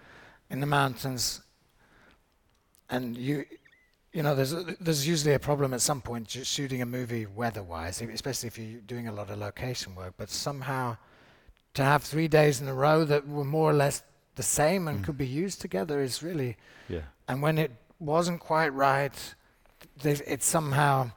in 0.51 0.59
the 0.59 0.67
mountains, 0.67 1.41
and 2.87 3.17
you, 3.17 3.45
you 4.13 4.21
know, 4.21 4.35
there's 4.35 4.53
a- 4.53 4.75
there's 4.79 5.07
usually 5.07 5.33
a 5.33 5.39
problem 5.39 5.73
at 5.73 5.81
some 5.81 6.01
point 6.01 6.29
shooting 6.29 6.83
a 6.83 6.85
movie 6.85 7.25
weather-wise, 7.25 7.99
especially 8.01 8.45
if 8.47 8.59
you're 8.59 8.81
doing 8.81 9.07
a 9.07 9.11
lot 9.11 9.31
of 9.31 9.39
location 9.39 9.95
work. 9.95 10.13
But 10.17 10.29
somehow, 10.29 10.97
to 11.75 11.83
have 11.83 12.03
three 12.03 12.27
days 12.27 12.59
in 12.61 12.67
a 12.67 12.73
row 12.73 13.05
that 13.05 13.27
were 13.27 13.43
more 13.45 13.69
or 13.69 13.73
less 13.73 14.03
the 14.35 14.43
same 14.43 14.87
and 14.87 14.99
Mm. 14.99 15.03
could 15.05 15.17
be 15.17 15.27
used 15.27 15.61
together 15.61 16.01
is 16.01 16.21
really. 16.23 16.57
Yeah. 16.89 17.01
And 17.27 17.41
when 17.41 17.57
it 17.57 17.71
wasn't 17.99 18.39
quite 18.41 18.73
right, 18.73 19.13
they, 20.01 20.11
it 20.27 20.43
somehow, 20.43 21.11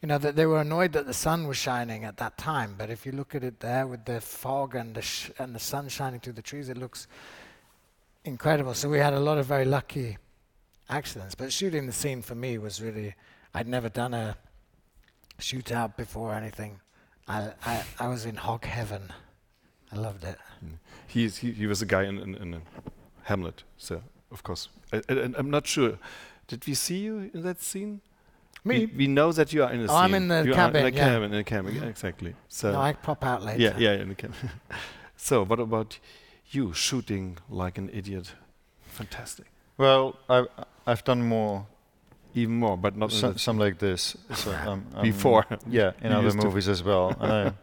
you 0.00 0.08
know, 0.08 0.18
that 0.18 0.36
they 0.36 0.46
were 0.46 0.60
annoyed 0.60 0.92
that 0.92 1.06
the 1.06 1.14
sun 1.14 1.46
was 1.46 1.56
shining 1.56 2.04
at 2.04 2.16
that 2.16 2.38
time. 2.38 2.74
But 2.78 2.88
if 2.90 3.04
you 3.04 3.12
look 3.12 3.34
at 3.34 3.42
it 3.44 3.60
there 3.60 3.86
with 3.86 4.04
the 4.06 4.20
fog 4.20 4.74
and 4.74 4.94
the 4.94 5.02
sh- 5.02 5.30
and 5.38 5.54
the 5.54 5.58
sun 5.60 5.88
shining 5.88 6.20
through 6.20 6.34
the 6.34 6.42
trees, 6.42 6.68
it 6.68 6.78
looks 6.78 7.06
incredible. 8.24 8.74
So 8.74 8.88
we 8.88 8.98
had 8.98 9.12
a 9.14 9.20
lot 9.20 9.38
of 9.38 9.46
very 9.46 9.64
lucky 9.64 10.18
accidents. 10.88 11.34
But 11.34 11.52
shooting 11.52 11.86
the 11.86 11.92
scene 11.92 12.22
for 12.22 12.34
me 12.34 12.58
was 12.58 12.80
really, 12.82 13.14
I'd 13.54 13.68
never 13.68 13.88
done 13.88 14.14
a 14.14 14.36
shootout 15.38 15.96
before 15.96 16.32
or 16.32 16.34
anything. 16.34 16.80
I, 17.28 17.52
I, 17.64 17.84
I 17.98 18.08
was 18.08 18.24
in 18.26 18.36
hog 18.36 18.64
heaven. 18.64 19.12
I 19.92 19.96
loved 19.96 20.24
it. 20.24 20.38
He's, 21.06 21.38
he, 21.38 21.52
he 21.52 21.66
was 21.66 21.80
a 21.82 21.86
guy 21.86 22.04
in, 22.04 22.18
in, 22.18 22.34
in 22.34 22.62
Hamlet, 23.24 23.62
so 23.76 24.02
of 24.30 24.42
course. 24.42 24.68
I, 24.92 24.96
I, 25.08 25.12
and 25.12 25.36
I'm 25.36 25.50
not 25.50 25.66
sure. 25.66 25.98
Did 26.48 26.66
we 26.66 26.74
see 26.74 26.98
you 26.98 27.30
in 27.32 27.42
that 27.42 27.62
scene? 27.62 28.00
Me? 28.64 28.86
We, 28.86 28.86
we 28.96 29.06
know 29.06 29.30
that 29.32 29.52
you 29.52 29.62
are 29.62 29.72
in 29.72 29.80
a 29.80 29.84
Oh, 29.84 29.86
scene. 29.88 29.96
I'm 29.96 30.14
in 30.14 30.28
the 30.28 30.44
you 30.44 30.52
cabin, 30.54 30.82
Are 30.84 30.88
in 30.88 30.94
a 30.94 30.96
yeah. 30.96 31.04
cabin, 31.08 31.32
in 31.32 31.38
a 31.38 31.44
cabin, 31.44 31.74
yeah, 31.76 31.84
exactly. 31.84 32.34
So 32.48 32.72
no, 32.72 32.80
I 32.80 32.92
pop 32.94 33.24
out 33.24 33.42
later. 33.44 33.60
yeah, 33.60 33.76
yeah, 33.78 33.92
in 34.02 34.08
the 34.08 34.14
cabin. 34.14 34.36
so 35.16 35.44
what 35.44 35.60
about 35.60 35.98
you 36.50 36.72
shooting 36.72 37.38
like 37.48 37.78
an 37.78 37.90
idiot? 37.92 38.32
Fantastic. 38.86 39.46
Well, 39.78 40.16
I've 40.28 40.48
I've 40.86 41.04
done 41.04 41.22
more. 41.28 41.66
Even 42.34 42.56
more, 42.58 42.76
but 42.76 42.94
not 42.96 43.12
in 43.12 43.18
some, 43.18 43.38
some 43.38 43.58
like 43.58 43.78
this. 43.78 44.14
So, 44.34 44.52
um, 44.66 44.84
um, 44.94 45.02
Before. 45.02 45.46
yeah, 45.70 45.92
in 46.02 46.12
You 46.12 46.18
other 46.18 46.34
movies 46.34 46.68
as 46.68 46.82
well. 46.82 47.14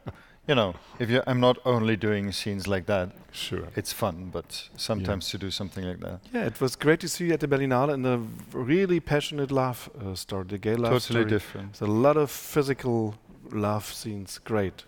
And 0.47 0.59
I, 0.59 0.63
you 0.63 0.71
know, 0.71 0.75
if 0.99 1.09
you, 1.09 1.21
I'm 1.25 1.39
not 1.39 1.57
only 1.65 1.95
doing 1.95 2.31
scenes 2.31 2.67
like 2.67 2.85
that. 2.85 3.11
Sure. 3.31 3.67
It's 3.75 3.93
fun, 3.93 4.29
but 4.31 4.69
sometimes 4.77 5.29
to 5.29 5.37
do 5.37 5.49
something 5.51 5.83
like 5.85 5.99
that. 6.01 6.19
Yeah, 6.33 6.45
it 6.45 6.59
was 6.61 6.75
great 6.75 6.99
to 6.99 7.07
see 7.09 7.27
you 7.27 7.33
at 7.33 7.39
the 7.39 7.47
Berlinale 7.47 7.93
and 7.93 8.05
a 8.05 8.21
really 8.51 8.99
passionate 8.99 9.51
love 9.51 9.89
uh, 9.99 10.15
story, 10.15 10.45
the 10.47 10.57
gay 10.57 10.75
love 10.75 10.91
Totally 10.91 11.21
story. 11.21 11.25
different. 11.25 11.73
There's 11.73 11.89
a 11.89 11.91
lot 11.91 12.17
of 12.17 12.29
physical 12.29 13.15
love 13.51 13.85
scenes. 13.85 14.39
Great. 14.39 14.83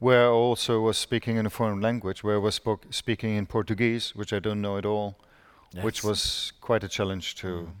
Where 0.00 0.24
I 0.26 0.28
also 0.30 0.80
was 0.80 0.96
speaking 0.96 1.36
in 1.36 1.46
a 1.46 1.50
foreign 1.50 1.80
language, 1.80 2.22
where 2.24 2.36
I 2.36 2.38
was 2.38 2.54
spoke, 2.54 2.86
speaking 2.90 3.36
in 3.36 3.46
Portuguese, 3.46 4.14
which 4.14 4.32
I 4.32 4.38
don't 4.38 4.60
know 4.60 4.76
at 4.78 4.86
all, 4.86 5.16
which 5.82 6.02
was 6.04 6.52
quite 6.60 6.84
a 6.84 6.88
challenge 6.88 7.34
to. 7.36 7.48
W- 7.48 7.72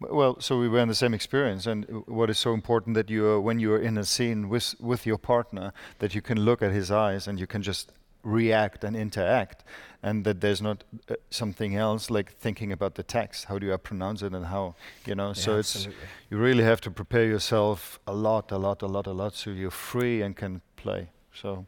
Well, 0.00 0.40
so 0.40 0.58
we 0.58 0.68
were 0.68 0.78
in 0.78 0.88
the 0.88 0.94
same 0.94 1.12
experience, 1.12 1.66
and 1.66 1.84
uh, 1.84 1.92
what 2.06 2.30
is 2.30 2.38
so 2.38 2.54
important 2.54 2.94
that 2.94 3.10
you, 3.10 3.26
are, 3.26 3.40
when 3.40 3.60
you 3.60 3.74
are 3.74 3.78
in 3.78 3.98
a 3.98 4.04
scene 4.04 4.48
with 4.48 4.74
with 4.80 5.04
your 5.04 5.18
partner, 5.18 5.72
that 5.98 6.14
you 6.14 6.22
can 6.22 6.40
look 6.40 6.62
at 6.62 6.72
his 6.72 6.90
eyes 6.90 7.28
and 7.28 7.38
you 7.38 7.46
can 7.46 7.62
just 7.62 7.92
react 8.22 8.82
and 8.82 8.96
interact, 8.96 9.62
and 10.02 10.24
that 10.24 10.40
there's 10.40 10.62
not 10.62 10.84
uh, 11.10 11.16
something 11.28 11.76
else 11.76 12.08
like 12.10 12.32
thinking 12.32 12.72
about 12.72 12.94
the 12.94 13.02
text. 13.02 13.44
How 13.44 13.58
do 13.58 13.70
I 13.72 13.76
pronounce 13.76 14.22
it, 14.22 14.32
and 14.32 14.46
how 14.46 14.74
you 15.04 15.14
know? 15.14 15.34
so 15.34 15.52
Yeah, 15.52 15.58
it's 15.60 15.88
you 16.30 16.38
really 16.38 16.64
have 16.64 16.80
to 16.82 16.90
prepare 16.90 17.26
yourself 17.26 18.00
a 18.06 18.14
lot, 18.14 18.52
a 18.52 18.58
lot, 18.58 18.82
a 18.82 18.86
lot, 18.86 19.06
a 19.06 19.12
lot, 19.12 19.34
so 19.34 19.50
you're 19.50 19.70
free 19.70 20.22
and 20.22 20.34
can 20.34 20.62
play. 20.76 21.10
So. 21.34 21.66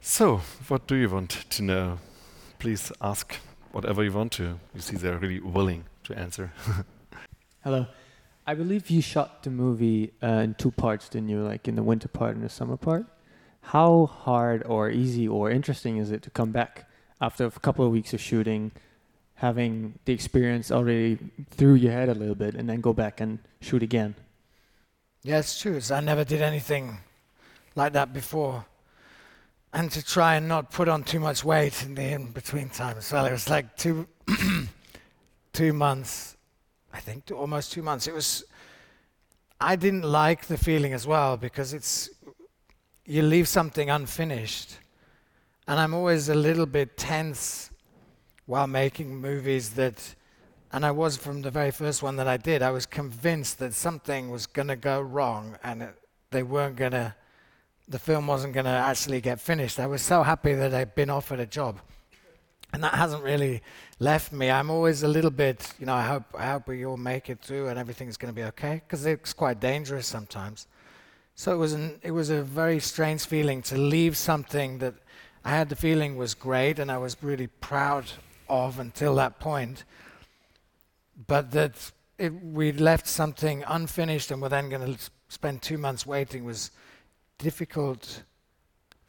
So, 0.00 0.40
what 0.68 0.86
do 0.86 0.94
you 0.94 1.08
want 1.08 1.30
to 1.50 1.62
know? 1.62 1.98
Please 2.58 2.92
ask 3.00 3.36
whatever 3.72 4.04
you 4.04 4.12
want 4.12 4.32
to. 4.32 4.60
You 4.74 4.80
see, 4.80 4.96
they're 4.96 5.18
really 5.18 5.40
willing 5.40 5.84
to 6.04 6.16
answer. 6.16 6.52
Hello. 7.68 7.86
I 8.46 8.54
believe 8.54 8.88
you 8.88 9.02
shot 9.02 9.42
the 9.42 9.50
movie 9.50 10.14
uh, 10.22 10.40
in 10.40 10.54
two 10.54 10.70
parts, 10.70 11.10
didn't 11.10 11.28
you? 11.28 11.42
Like 11.42 11.68
in 11.68 11.74
the 11.74 11.82
winter 11.82 12.08
part 12.08 12.34
and 12.34 12.42
the 12.42 12.48
summer 12.48 12.78
part. 12.78 13.04
How 13.60 14.06
hard 14.06 14.62
or 14.64 14.88
easy 14.88 15.28
or 15.28 15.50
interesting 15.50 15.98
is 15.98 16.10
it 16.10 16.22
to 16.22 16.30
come 16.30 16.50
back 16.50 16.88
after 17.20 17.44
a 17.44 17.50
couple 17.50 17.84
of 17.84 17.92
weeks 17.92 18.14
of 18.14 18.22
shooting, 18.22 18.72
having 19.34 19.98
the 20.06 20.14
experience 20.14 20.70
already 20.70 21.18
through 21.50 21.74
your 21.74 21.92
head 21.92 22.08
a 22.08 22.14
little 22.14 22.34
bit, 22.34 22.54
and 22.54 22.70
then 22.70 22.80
go 22.80 22.94
back 22.94 23.20
and 23.20 23.38
shoot 23.60 23.82
again? 23.82 24.14
Yeah, 25.22 25.38
it's 25.40 25.60
true. 25.60 25.78
So 25.82 25.96
I 25.96 26.00
never 26.00 26.24
did 26.24 26.40
anything 26.40 26.96
like 27.74 27.92
that 27.92 28.14
before. 28.14 28.64
And 29.74 29.92
to 29.92 30.02
try 30.02 30.36
and 30.36 30.48
not 30.48 30.70
put 30.70 30.88
on 30.88 31.04
too 31.04 31.20
much 31.20 31.44
weight 31.44 31.82
in 31.82 31.96
the 31.96 32.12
in 32.14 32.32
between 32.32 32.70
time 32.70 32.96
as 32.96 33.12
well. 33.12 33.26
It 33.26 33.32
was 33.32 33.50
like 33.50 33.76
two 33.76 34.08
two 35.52 35.74
months, 35.74 36.37
I 36.92 37.00
think, 37.00 37.26
two, 37.26 37.36
almost 37.36 37.72
two 37.72 37.82
months. 37.82 38.06
It 38.06 38.14
was. 38.14 38.44
I 39.60 39.76
didn't 39.76 40.04
like 40.04 40.46
the 40.46 40.56
feeling 40.56 40.92
as 40.92 41.06
well 41.06 41.36
because 41.36 41.74
it's 41.74 42.10
you 43.04 43.22
leave 43.22 43.48
something 43.48 43.90
unfinished, 43.90 44.78
and 45.66 45.80
I'm 45.80 45.94
always 45.94 46.28
a 46.28 46.34
little 46.34 46.66
bit 46.66 46.96
tense 46.96 47.70
while 48.46 48.66
making 48.66 49.16
movies 49.16 49.70
that 49.70 50.14
and 50.72 50.84
I 50.84 50.90
was 50.90 51.16
from 51.16 51.42
the 51.42 51.50
very 51.50 51.70
first 51.70 52.02
one 52.02 52.16
that 52.16 52.28
I 52.28 52.36
did. 52.36 52.62
I 52.62 52.70
was 52.70 52.84
convinced 52.84 53.58
that 53.60 53.72
something 53.72 54.30
was 54.30 54.46
going 54.46 54.68
to 54.68 54.76
go 54.76 55.00
wrong 55.00 55.56
and 55.62 55.82
it, 55.82 55.94
they 56.30 56.42
weren't 56.42 56.76
going 56.76 56.92
to, 56.92 57.14
the 57.88 57.98
film 57.98 58.26
wasn't 58.26 58.52
going 58.52 58.66
to 58.66 58.70
actually 58.70 59.22
get 59.22 59.40
finished. 59.40 59.80
I 59.80 59.86
was 59.86 60.02
so 60.02 60.22
happy 60.22 60.54
that 60.54 60.74
I'd 60.74 60.94
been 60.94 61.08
offered 61.08 61.40
a 61.40 61.46
job. 61.46 61.80
And 62.72 62.84
that 62.84 62.94
hasn't 62.94 63.22
really 63.22 63.62
left 63.98 64.32
me. 64.32 64.50
I'm 64.50 64.70
always 64.70 65.02
a 65.02 65.08
little 65.08 65.30
bit, 65.30 65.72
you 65.78 65.86
know, 65.86 65.94
I 65.94 66.04
hope, 66.04 66.24
I 66.36 66.50
hope 66.50 66.68
we 66.68 66.84
all 66.84 66.98
make 66.98 67.30
it 67.30 67.40
through 67.40 67.68
and 67.68 67.78
everything's 67.78 68.16
going 68.16 68.32
to 68.32 68.38
be 68.38 68.44
okay 68.48 68.82
because 68.86 69.06
it's 69.06 69.32
quite 69.32 69.58
dangerous 69.58 70.06
sometimes. 70.06 70.66
So 71.34 71.52
it 71.52 71.56
was, 71.56 71.72
an, 71.72 71.98
it 72.02 72.10
was 72.10 72.30
a 72.30 72.42
very 72.42 72.78
strange 72.78 73.24
feeling 73.24 73.62
to 73.62 73.78
leave 73.78 74.16
something 74.16 74.78
that 74.78 74.94
I 75.44 75.50
had 75.50 75.70
the 75.70 75.76
feeling 75.76 76.16
was 76.16 76.34
great 76.34 76.78
and 76.78 76.90
I 76.90 76.98
was 76.98 77.16
really 77.22 77.46
proud 77.46 78.04
of 78.48 78.78
until 78.78 79.14
that 79.14 79.40
point 79.40 79.84
but 81.26 81.50
that 81.50 81.92
it, 82.18 82.32
we 82.42 82.72
left 82.72 83.06
something 83.06 83.64
unfinished 83.66 84.30
and 84.30 84.40
we're 84.40 84.48
then 84.48 84.68
going 84.68 84.94
to 84.94 85.10
spend 85.28 85.62
two 85.62 85.78
months 85.78 86.06
waiting 86.06 86.44
was 86.44 86.70
difficult 87.38 88.22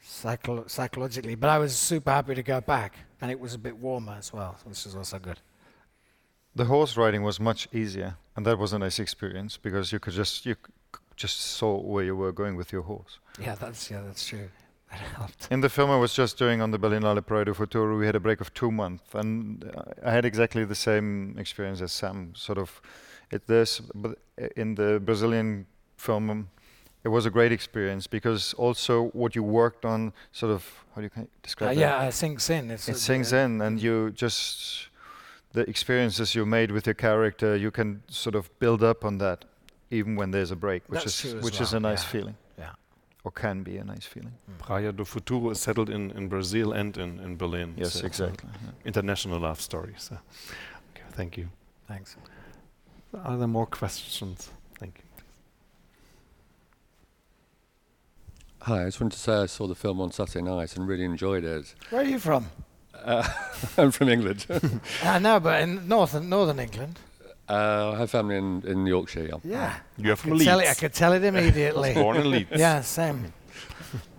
psycholo- 0.04 0.68
psychologically. 0.68 1.34
But 1.34 1.50
I 1.50 1.58
was 1.58 1.76
super 1.76 2.10
happy 2.10 2.34
to 2.34 2.42
go 2.42 2.60
back, 2.60 2.94
and 3.20 3.30
it 3.30 3.38
was 3.40 3.54
a 3.54 3.58
bit 3.58 3.76
warmer 3.76 4.14
as 4.18 4.32
well, 4.32 4.56
which 4.64 4.84
was 4.84 4.96
also 4.96 5.18
good. 5.18 5.40
The 6.56 6.64
horse 6.64 6.96
riding 6.96 7.22
was 7.22 7.38
much 7.38 7.68
easier, 7.72 8.16
and 8.36 8.44
that 8.46 8.58
was 8.58 8.72
a 8.72 8.78
nice 8.78 8.98
experience 8.98 9.56
because 9.56 9.92
you 9.92 10.00
could 10.00 10.14
just 10.14 10.46
you 10.46 10.54
c- 10.54 11.00
just 11.16 11.40
saw 11.40 11.80
where 11.80 12.04
you 12.04 12.16
were 12.16 12.32
going 12.32 12.56
with 12.56 12.72
your 12.72 12.82
horse. 12.82 13.18
Yeah, 13.38 13.54
that's 13.54 13.90
yeah, 13.90 14.02
that's 14.06 14.26
true. 14.26 14.48
That 14.90 14.98
helped. 14.98 15.46
In 15.52 15.60
the 15.60 15.68
film 15.68 15.88
I 15.88 15.96
was 15.96 16.12
just 16.12 16.36
doing 16.36 16.60
on 16.60 16.72
the 16.72 16.78
Berlinale 16.78 17.24
Praia 17.24 17.44
do 17.44 17.54
Futuro, 17.54 17.96
we 17.96 18.06
had 18.06 18.16
a 18.16 18.20
break 18.20 18.40
of 18.40 18.52
two 18.54 18.72
months, 18.72 19.14
and 19.14 19.64
uh, 19.64 19.82
I 20.04 20.10
had 20.10 20.24
exactly 20.24 20.64
the 20.64 20.74
same 20.74 21.36
experience 21.38 21.80
as 21.80 21.92
Sam. 21.92 22.32
Sort 22.34 22.58
of, 22.58 22.80
it 23.30 23.46
there's 23.46 23.80
but 23.94 24.18
in 24.56 24.74
the 24.74 24.98
Brazilian 24.98 25.66
film, 25.96 26.48
it 27.04 27.08
was 27.08 27.26
a 27.26 27.30
great 27.30 27.52
experience 27.52 28.06
because 28.06 28.54
also 28.54 29.08
what 29.12 29.34
you 29.34 29.42
worked 29.42 29.84
on, 29.84 30.12
sort 30.32 30.52
of, 30.52 30.84
how 30.94 31.00
do 31.00 31.02
you 31.06 31.10
ca- 31.10 31.22
Uh, 31.22 31.26
describe 31.42 31.74
that? 31.74 31.80
yeah, 31.80 32.08
it 32.08 32.12
sinks 32.14 32.50
in. 32.50 32.70
It's 32.70 32.88
it 32.88 32.96
a- 32.96 32.98
sinks 32.98 33.32
in, 33.32 33.60
and 33.62 33.80
you 33.80 34.10
just 34.10 34.88
the 35.52 35.68
experiences 35.68 36.34
you 36.34 36.46
made 36.46 36.70
with 36.70 36.86
your 36.86 36.94
character, 36.94 37.56
you 37.56 37.70
can 37.70 38.02
sort 38.08 38.34
of 38.36 38.48
build 38.60 38.82
up 38.82 39.04
on 39.04 39.18
that, 39.18 39.44
even 39.90 40.14
when 40.16 40.30
there's 40.30 40.50
a 40.52 40.56
break, 40.56 40.82
which 40.88 41.00
That's 41.04 41.24
is 41.24 41.30
true 41.30 41.38
as 41.38 41.44
which 41.44 41.60
is 41.60 41.72
a 41.74 41.80
nice 41.80 42.02
yeah, 42.04 42.10
feeling, 42.12 42.36
yeah. 42.58 42.74
or 43.24 43.32
can 43.32 43.62
be 43.64 43.78
a 43.78 43.84
nice 43.84 44.06
feeling. 44.06 44.32
Praia 44.58 44.92
do 44.92 45.04
Futuro 45.04 45.50
is 45.50 45.58
settled 45.60 45.90
in, 45.90 46.10
in 46.12 46.28
Brazil 46.28 46.72
and 46.72 46.96
in, 46.96 47.18
in 47.18 47.36
Berlin. 47.36 47.74
Yes, 47.76 47.94
so 47.94 48.06
exactly, 48.06 48.48
yeah. 48.52 48.70
International 48.84 49.40
love 49.40 49.60
story. 49.60 49.94
So, 49.96 50.14
okay, 50.94 51.04
thank 51.12 51.36
you. 51.36 51.48
Thanks. 51.88 52.16
Are 53.24 53.36
there 53.36 53.48
more 53.48 53.66
questions? 53.66 54.50
Thank 54.78 54.98
you. 54.98 55.04
Hi, 58.62 58.82
I 58.82 58.84
just 58.84 59.00
wanted 59.00 59.16
to 59.16 59.22
say 59.22 59.32
I 59.32 59.46
saw 59.46 59.66
the 59.66 59.74
film 59.74 60.02
on 60.02 60.12
Saturday 60.12 60.42
night 60.42 60.76
and 60.76 60.86
really 60.86 61.04
enjoyed 61.04 61.44
it. 61.44 61.74
Where 61.88 62.02
are 62.02 62.04
you 62.04 62.18
from? 62.18 62.46
Uh, 62.94 63.26
I'm 63.78 63.90
from 63.90 64.10
England. 64.10 64.46
I 65.02 65.18
know, 65.18 65.40
but 65.40 65.62
in 65.62 65.88
northern 65.88 66.28
northern 66.28 66.58
England. 66.58 66.98
uh, 67.48 67.92
I 67.92 67.98
have 67.98 68.10
family 68.10 68.36
in, 68.36 68.62
in 68.66 68.86
Yorkshire. 68.86 69.28
Yeah. 69.28 69.36
Yeah. 69.44 69.76
You're 69.96 70.16
from 70.16 70.32
could 70.32 70.44
tell 70.44 70.60
it, 70.60 70.68
I 70.68 70.74
could 70.74 70.92
tell 70.92 71.14
it 71.14 71.24
immediately. 71.24 71.94
Born 71.94 72.18
in 72.18 72.30
Leeds. 72.30 72.50
Yeah, 72.54 72.82
same. 72.82 73.32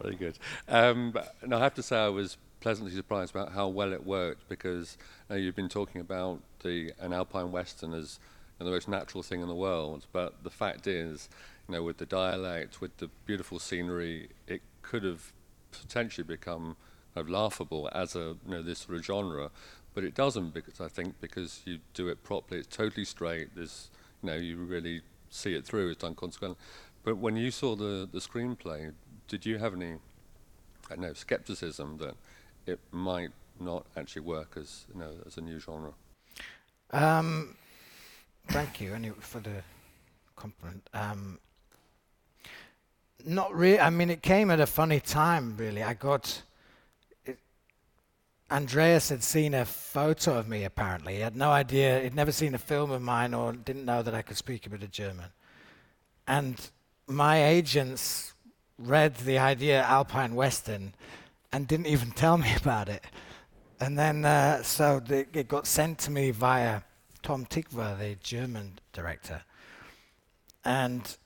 Very 0.02 0.16
good. 0.16 0.40
Um, 0.68 1.14
and 1.44 1.54
I 1.54 1.60
have 1.60 1.76
to 1.76 1.84
say, 1.84 1.98
I 1.98 2.10
was 2.10 2.38
pleasantly 2.62 2.94
surprised 2.96 3.36
about 3.36 3.52
how 3.52 3.68
well 3.68 3.94
it 3.94 4.04
worked 4.06 4.50
because 4.50 4.98
uh, 5.30 5.36
you've 5.36 5.56
been 5.56 5.70
talking 5.70 6.02
about 6.02 6.40
the 6.64 6.94
an 7.00 7.14
alpine 7.14 7.52
western 7.52 7.94
as 7.94 8.20
you 8.60 8.66
know, 8.66 8.72
the 8.72 8.76
most 8.76 8.88
natural 8.88 9.22
thing 9.22 9.42
in 9.42 9.48
the 9.48 9.56
world, 9.56 10.08
but 10.12 10.44
the 10.44 10.50
fact 10.50 10.88
is, 10.88 11.30
know, 11.72 11.84
with 11.84 11.98
the 11.98 12.06
dialect, 12.06 12.82
with 12.82 12.98
the 12.98 13.10
beautiful 13.26 13.60
scenery, 13.60 14.30
it 14.48 14.62
could 14.82 15.04
have 15.04 15.32
potentially 15.72 16.26
become 16.26 16.76
kind 17.14 17.26
of 17.26 17.30
laughable 17.30 17.90
as 17.94 18.16
a 18.16 18.36
you 18.46 18.52
know 18.52 18.62
this 18.62 18.80
sort 18.80 18.98
of 18.98 19.06
genre, 19.06 19.50
but 19.94 20.04
it 20.04 20.16
doesn't 20.16 20.54
because 20.54 20.80
I 20.82 20.88
think 20.88 21.16
because 21.22 21.62
you 21.66 21.80
do 21.94 22.08
it 22.10 22.24
properly, 22.24 22.60
it's 22.60 22.76
totally 22.76 23.06
straight. 23.06 23.56
There's 23.56 23.90
you 24.22 24.28
know 24.28 24.36
you 24.36 24.58
really 24.58 25.02
see 25.30 25.54
it 25.54 25.66
through. 25.66 25.90
It's 25.90 26.02
done 26.02 26.16
consequently. 26.16 26.58
But 27.04 27.18
when 27.18 27.36
you 27.36 27.52
saw 27.52 27.76
the 27.76 28.08
the 28.12 28.20
screenplay, 28.20 28.94
did 29.28 29.46
you 29.46 29.58
have 29.58 29.74
any 29.74 29.96
I 30.90 30.96
know 30.96 31.14
skepticism 31.14 31.98
that 31.98 32.16
it 32.66 32.80
might 32.92 33.32
not 33.60 33.86
actually 33.96 34.24
work 34.24 34.58
as 34.58 34.86
you 34.94 35.00
know 35.00 35.12
as 35.26 35.38
a 35.38 35.42
new 35.42 35.60
genre? 35.60 35.94
Um, 36.92 37.56
thank 38.48 38.82
you 38.82 38.94
anyway 38.94 39.16
for 39.20 39.40
the 39.40 39.64
compliment. 40.36 40.90
Um, 40.94 41.40
not 43.26 43.54
really. 43.56 43.80
I 43.80 43.90
mean, 43.90 44.10
it 44.10 44.22
came 44.22 44.52
at 44.52 44.60
a 44.60 44.66
funny 44.66 45.00
time. 45.00 45.56
Really, 45.58 45.84
I 45.84 45.94
got. 45.94 46.44
Andreas 48.50 49.08
had 49.08 49.24
seen 49.24 49.54
a 49.54 49.64
photo 49.64 50.38
of 50.38 50.48
me. 50.50 50.66
Apparently, 50.66 51.16
he 51.16 51.20
had 51.22 51.36
no 51.36 51.52
idea. 51.52 52.02
He'd 52.02 52.14
never 52.14 52.32
seen 52.32 52.54
a 52.54 52.58
film 52.58 52.92
of 52.92 53.02
mine, 53.02 53.34
or 53.34 53.54
didn't 53.54 53.86
know 53.86 54.02
that 54.02 54.14
I 54.14 54.22
could 54.22 54.38
speak 54.38 54.66
a 54.66 54.70
bit 54.70 54.84
of 54.84 54.92
German. 54.92 55.28
And 56.28 56.70
my 57.08 57.44
agents 57.44 58.34
read 58.78 59.16
the 59.16 59.38
idea 59.38 59.84
Alpine 59.84 60.36
Western, 60.36 60.94
and 61.52 61.68
didn't 61.68 61.88
even 61.88 62.12
tell 62.24 62.38
me 62.38 62.54
about 62.56 62.90
it. 62.90 63.04
And 63.80 63.98
then, 63.98 64.26
uh, 64.26 64.62
so 64.62 65.00
the, 65.00 65.26
it 65.34 65.48
got 65.48 65.66
sent 65.66 65.98
to 66.00 66.12
me 66.12 66.32
via 66.32 66.82
Tom 67.24 67.46
Tykwer, 67.46 67.98
the 67.98 68.16
German 68.22 68.80
director. 68.94 69.42
And 70.64 71.18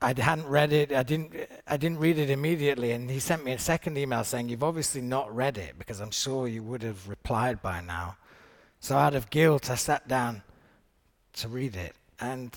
I 0.00 0.08
hadn't 0.18 0.46
read 0.46 0.72
it. 0.72 0.92
I 0.92 1.02
didn't. 1.02 1.34
I 1.66 1.76
didn't 1.76 1.98
read 1.98 2.18
it 2.18 2.28
immediately, 2.28 2.92
and 2.92 3.10
he 3.10 3.18
sent 3.18 3.44
me 3.44 3.52
a 3.52 3.58
second 3.58 3.96
email 3.96 4.24
saying, 4.24 4.48
"You've 4.48 4.62
obviously 4.62 5.00
not 5.00 5.34
read 5.34 5.56
it 5.56 5.78
because 5.78 6.00
I'm 6.00 6.10
sure 6.10 6.46
you 6.46 6.62
would 6.62 6.82
have 6.82 7.08
replied 7.08 7.62
by 7.62 7.80
now." 7.80 8.16
So 8.78 8.96
out 8.96 9.14
of 9.14 9.30
guilt, 9.30 9.70
I 9.70 9.74
sat 9.74 10.06
down 10.06 10.42
to 11.34 11.48
read 11.48 11.76
it, 11.76 11.94
and 12.20 12.54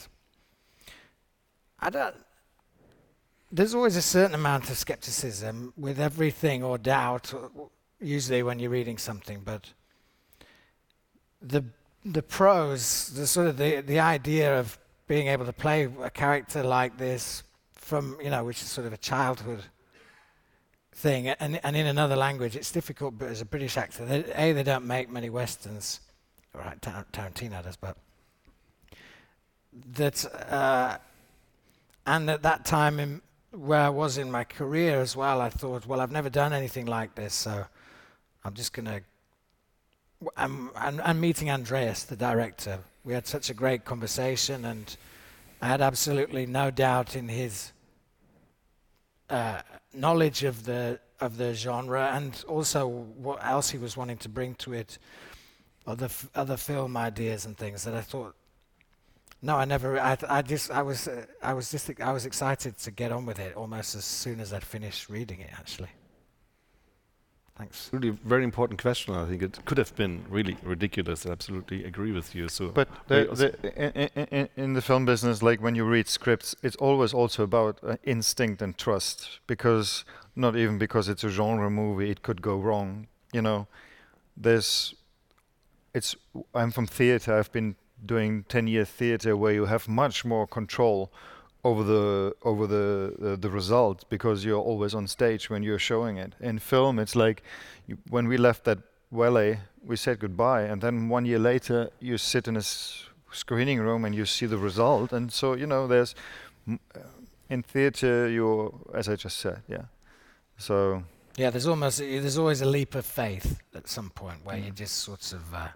I 1.79 1.89
don't. 1.89 2.15
There's 3.51 3.73
always 3.73 3.95
a 3.95 4.01
certain 4.01 4.35
amount 4.35 4.69
of 4.69 4.77
skepticism 4.77 5.73
with 5.77 5.99
everything 5.99 6.61
or 6.61 6.77
doubt, 6.77 7.33
usually 7.99 8.43
when 8.43 8.59
you're 8.59 8.69
reading 8.69 8.97
something, 8.97 9.41
but 9.43 9.73
the 11.41 11.63
the 12.03 12.21
prose, 12.21 13.11
the 13.13 13.27
sort 13.27 13.47
of 13.47 13.57
the 13.57 13.81
the 13.81 13.99
idea 13.99 14.59
of 14.59 14.77
being 15.09 15.27
able 15.27 15.45
to 15.45 15.51
play 15.51 15.89
a 16.03 16.09
character 16.09 16.63
like 16.63 16.97
this 16.97 17.43
from 17.73 18.15
you 18.23 18.29
know, 18.29 18.45
which 18.45 18.61
is 18.61 18.69
sort 18.69 18.85
of 18.87 18.93
a 18.93 18.97
childhood 18.97 19.63
thing, 20.93 21.27
and 21.27 21.59
and 21.63 21.75
in 21.75 21.87
another 21.87 22.15
language, 22.15 22.55
it's 22.55 22.71
difficult. 22.71 23.17
But 23.17 23.29
as 23.29 23.41
a 23.41 23.45
British 23.45 23.75
actor, 23.75 24.05
they, 24.05 24.23
a 24.35 24.53
they 24.53 24.63
don't 24.63 24.85
make 24.85 25.09
many 25.09 25.29
westerns, 25.29 25.99
right? 26.53 26.79
Tar- 26.81 27.07
Tarantino 27.11 27.63
does, 27.63 27.75
but 27.75 27.97
that 29.95 30.23
uh, 30.51 30.97
and 32.05 32.29
at 32.29 32.43
that 32.43 32.63
time 32.63 32.99
in 32.99 33.21
where 33.51 33.81
I 33.81 33.89
was 33.89 34.19
in 34.19 34.29
my 34.29 34.43
career 34.43 35.01
as 35.01 35.15
well, 35.15 35.41
I 35.41 35.49
thought, 35.49 35.87
well, 35.87 36.01
I've 36.01 36.11
never 36.11 36.29
done 36.29 36.53
anything 36.53 36.85
like 36.85 37.15
this, 37.15 37.33
so 37.33 37.65
I'm 38.45 38.53
just 38.53 38.73
w- 38.75 39.01
I'm, 40.37 40.69
I'm, 40.75 41.01
I'm 41.03 41.19
meeting 41.19 41.49
Andreas, 41.49 42.03
the 42.03 42.15
director. 42.15 42.77
We 43.09 43.15
had 43.15 43.25
such 43.25 43.49
a 43.49 43.55
great 43.55 43.85
conversation, 43.85 44.65
and 44.65 44.95
I 45.63 45.67
had 45.67 45.81
absolutely 45.81 46.45
no 46.45 46.69
doubt 46.69 47.15
in 47.15 47.27
his 47.27 47.71
uh, 49.31 49.63
knowledge 49.95 50.43
of 50.43 50.65
the 50.65 50.99
of 51.19 51.37
the 51.37 51.55
genre, 51.55 52.11
and 52.13 52.45
also 52.47 52.85
what 52.87 53.43
else 53.43 53.71
he 53.71 53.79
was 53.79 53.97
wanting 53.97 54.17
to 54.17 54.29
bring 54.29 54.53
to 54.57 54.73
it, 54.73 54.99
other 55.87 56.05
f- 56.05 56.29
other 56.35 56.55
film 56.55 56.95
ideas 56.95 57.47
and 57.47 57.57
things 57.57 57.83
that 57.85 57.95
I 57.95 58.01
thought. 58.01 58.35
No, 59.41 59.55
I 59.55 59.65
never. 59.65 59.99
I, 59.99 60.15
I 60.29 60.43
just. 60.43 60.69
I 60.69 60.83
was. 60.83 61.07
Uh, 61.07 61.25
I 61.41 61.53
was 61.53 61.71
just. 61.71 61.89
I 61.99 62.11
was 62.11 62.27
excited 62.27 62.77
to 62.77 62.91
get 62.91 63.11
on 63.11 63.25
with 63.25 63.39
it 63.39 63.55
almost 63.55 63.95
as 63.95 64.05
soon 64.05 64.39
as 64.39 64.53
I'd 64.53 64.63
finished 64.63 65.09
reading 65.09 65.39
it. 65.39 65.49
Actually. 65.57 65.89
Thanks. 67.59 67.89
Really, 67.91 68.11
very 68.23 68.45
important 68.45 68.81
question. 68.81 69.13
I 69.13 69.25
think 69.25 69.41
it 69.43 69.59
could 69.65 69.77
have 69.77 69.93
been 69.97 70.23
really 70.29 70.55
ridiculous. 70.63 71.25
I 71.25 71.31
absolutely 71.31 71.83
agree 71.83 72.13
with 72.13 72.33
you. 72.33 72.47
So, 72.47 72.69
But 72.69 72.87
the, 73.07 73.25
the, 73.61 74.09
in, 74.15 74.27
in, 74.31 74.49
in 74.55 74.73
the 74.75 74.81
film 74.81 75.03
business, 75.03 75.43
like 75.43 75.61
when 75.61 75.75
you 75.75 75.83
read 75.83 76.07
scripts, 76.07 76.55
it's 76.63 76.77
always 76.77 77.13
also 77.13 77.43
about 77.43 77.77
uh, 77.83 77.97
instinct 78.05 78.61
and 78.61 78.77
trust. 78.77 79.41
Because 79.45 80.05
not 80.37 80.55
even 80.55 80.77
because 80.77 81.09
it's 81.09 81.25
a 81.25 81.29
genre 81.29 81.69
movie, 81.69 82.09
it 82.09 82.21
could 82.21 82.41
go 82.41 82.55
wrong. 82.55 83.07
You 83.33 83.41
know, 83.41 83.67
there's, 84.37 84.95
it's. 85.93 86.15
I'm 86.55 86.71
from 86.71 86.87
theater. 86.87 87.37
I've 87.37 87.51
been 87.51 87.75
doing 88.05 88.45
10 88.47 88.67
year 88.67 88.85
theater 88.85 89.35
where 89.35 89.53
you 89.53 89.65
have 89.65 89.89
much 89.89 90.23
more 90.23 90.47
control 90.47 91.11
over 91.63 91.83
the 91.83 92.33
over 92.43 92.67
the 92.67 93.13
the, 93.19 93.37
the 93.37 93.49
result 93.49 94.05
because 94.09 94.45
you're 94.45 94.61
always 94.71 94.93
on 94.95 95.07
stage 95.07 95.49
when 95.49 95.63
you're 95.63 95.79
showing 95.79 96.17
it. 96.17 96.35
In 96.39 96.59
film, 96.59 96.99
it's 96.99 97.15
like 97.15 97.43
you, 97.87 97.97
when 98.09 98.27
we 98.27 98.37
left 98.37 98.63
that 98.63 98.79
valet, 99.11 99.59
we 99.83 99.95
said 99.97 100.19
goodbye, 100.19 100.63
and 100.63 100.81
then 100.81 101.09
one 101.09 101.25
year 101.25 101.39
later, 101.39 101.89
you 101.99 102.17
sit 102.17 102.47
in 102.47 102.55
a 102.55 102.59
s- 102.59 103.05
screening 103.31 103.79
room 103.79 104.05
and 104.05 104.15
you 104.15 104.25
see 104.25 104.45
the 104.47 104.57
result. 104.57 105.11
And 105.13 105.31
so 105.31 105.53
you 105.55 105.65
know, 105.67 105.87
there's 105.87 106.15
m- 106.67 106.79
uh, 106.95 106.99
in 107.49 107.63
theater, 107.63 108.29
you're 108.29 108.71
as 108.93 109.09
I 109.09 109.15
just 109.15 109.37
said, 109.37 109.61
yeah. 109.67 109.85
So 110.57 111.03
Yeah, 111.37 111.49
there's 111.51 111.67
almost 111.67 111.99
there's 111.99 112.37
always 112.37 112.61
a 112.61 112.65
leap 112.69 112.95
of 112.95 113.05
faith 113.05 113.59
at 113.75 113.87
some 113.87 114.09
point 114.09 114.45
where 114.45 114.57
you 114.57 114.71
Mm. 114.71 114.75
just 114.75 114.95
sort 115.03 115.33
of 115.33 115.53
uh, 115.53 115.67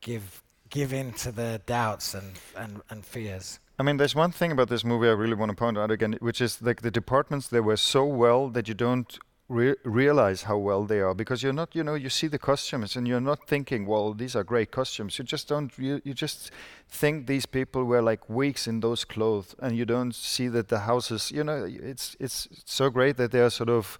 give 0.00 0.42
give 0.70 0.92
in 0.92 1.12
to 1.12 1.30
the 1.32 1.60
doubts 1.66 2.14
and, 2.14 2.32
and, 2.56 2.82
and 2.90 3.04
fears. 3.04 3.60
I 3.78 3.82
mean, 3.82 3.98
there's 3.98 4.14
one 4.14 4.32
thing 4.32 4.52
about 4.52 4.68
this 4.68 4.84
movie 4.84 5.08
I 5.08 5.12
really 5.12 5.34
want 5.34 5.50
to 5.50 5.56
point 5.56 5.76
out 5.76 5.90
again, 5.90 6.16
which 6.20 6.40
is 6.40 6.62
like 6.62 6.80
the 6.80 6.90
departments 6.90 7.48
they 7.48 7.60
were 7.60 7.76
so 7.76 8.04
well 8.04 8.48
that 8.48 8.68
you 8.68 8.74
don't 8.74 9.18
re- 9.48 9.76
realize 9.84 10.44
how 10.44 10.56
well 10.56 10.84
they 10.84 11.00
are 11.00 11.14
because 11.14 11.42
you're 11.42 11.52
not, 11.52 11.74
you 11.74 11.84
know, 11.84 11.94
you 11.94 12.08
see 12.08 12.26
the 12.26 12.38
costumes 12.38 12.96
and 12.96 13.06
you're 13.06 13.20
not 13.20 13.46
thinking, 13.46 13.86
well, 13.86 14.14
these 14.14 14.34
are 14.34 14.42
great 14.44 14.70
costumes. 14.70 15.18
You 15.18 15.24
just 15.24 15.48
don't, 15.48 15.76
you, 15.78 16.00
you 16.04 16.14
just 16.14 16.50
think 16.88 17.26
these 17.26 17.44
people 17.44 17.84
were 17.84 18.00
like 18.00 18.28
weeks 18.30 18.66
in 18.66 18.80
those 18.80 19.04
clothes 19.04 19.54
and 19.58 19.76
you 19.76 19.84
don't 19.84 20.14
see 20.14 20.48
that 20.48 20.68
the 20.68 20.80
houses, 20.80 21.30
you 21.30 21.44
know, 21.44 21.66
it's, 21.68 22.16
it's 22.18 22.48
so 22.64 22.88
great 22.88 23.18
that 23.18 23.30
they 23.30 23.40
are 23.40 23.50
sort 23.50 23.68
of 23.68 23.98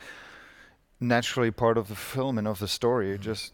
naturally 1.00 1.50
part 1.50 1.76
of 1.76 1.88
the 1.88 1.94
film 1.94 2.38
and 2.38 2.48
of 2.48 2.58
the 2.60 2.68
story. 2.68 3.12
It 3.12 3.20
just, 3.20 3.52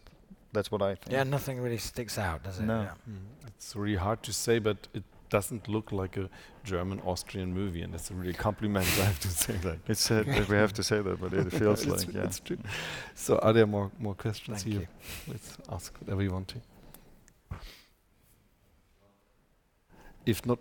that's 0.53 0.71
what 0.71 0.81
I 0.81 0.95
think. 0.95 1.11
Yeah, 1.11 1.23
nothing 1.23 1.59
really 1.59 1.79
sticks 1.79 2.17
out, 2.17 2.43
does 2.43 2.59
it? 2.59 2.63
No. 2.63 2.83
Yeah. 2.83 3.11
Mm. 3.11 3.47
It's 3.47 3.75
really 3.75 3.97
hard 3.97 4.23
to 4.23 4.33
say, 4.33 4.59
but 4.59 4.77
it 4.93 5.03
doesn't 5.33 5.67
look 5.67 5.91
like 5.91 6.15
a 6.23 6.29
German 6.63 6.99
Austrian 7.11 7.53
movie, 7.53 7.81
and 7.83 7.91
that's 7.93 8.11
a 8.11 8.13
really 8.13 8.33
compliment. 8.47 8.85
I 8.99 9.05
have 9.11 9.19
to 9.21 9.27
say 9.45 9.53
that. 9.67 9.77
It's 9.87 10.01
sad 10.09 10.25
that 10.27 10.47
we 10.47 10.55
have 10.57 10.73
to 10.73 10.83
say 10.83 11.01
that, 11.01 11.19
but 11.21 11.33
it 11.33 11.51
feels 11.51 11.81
It's- 11.87 12.05
like, 12.05 12.15
yeah. 12.15 12.23
it's 12.27 12.39
true. 12.39 12.57
So, 13.15 13.31
are 13.45 13.53
there 13.53 13.67
more 13.67 13.89
more 13.99 14.15
questions 14.15 14.63
Thank 14.63 14.73
here? 14.75 14.81
you. 14.81 15.33
Let's 15.33 15.57
ask 15.75 15.89
whatever 16.01 16.21
you 16.23 16.31
want 16.37 16.47
to. 16.53 16.59
If 20.25 20.45
not, 20.45 20.59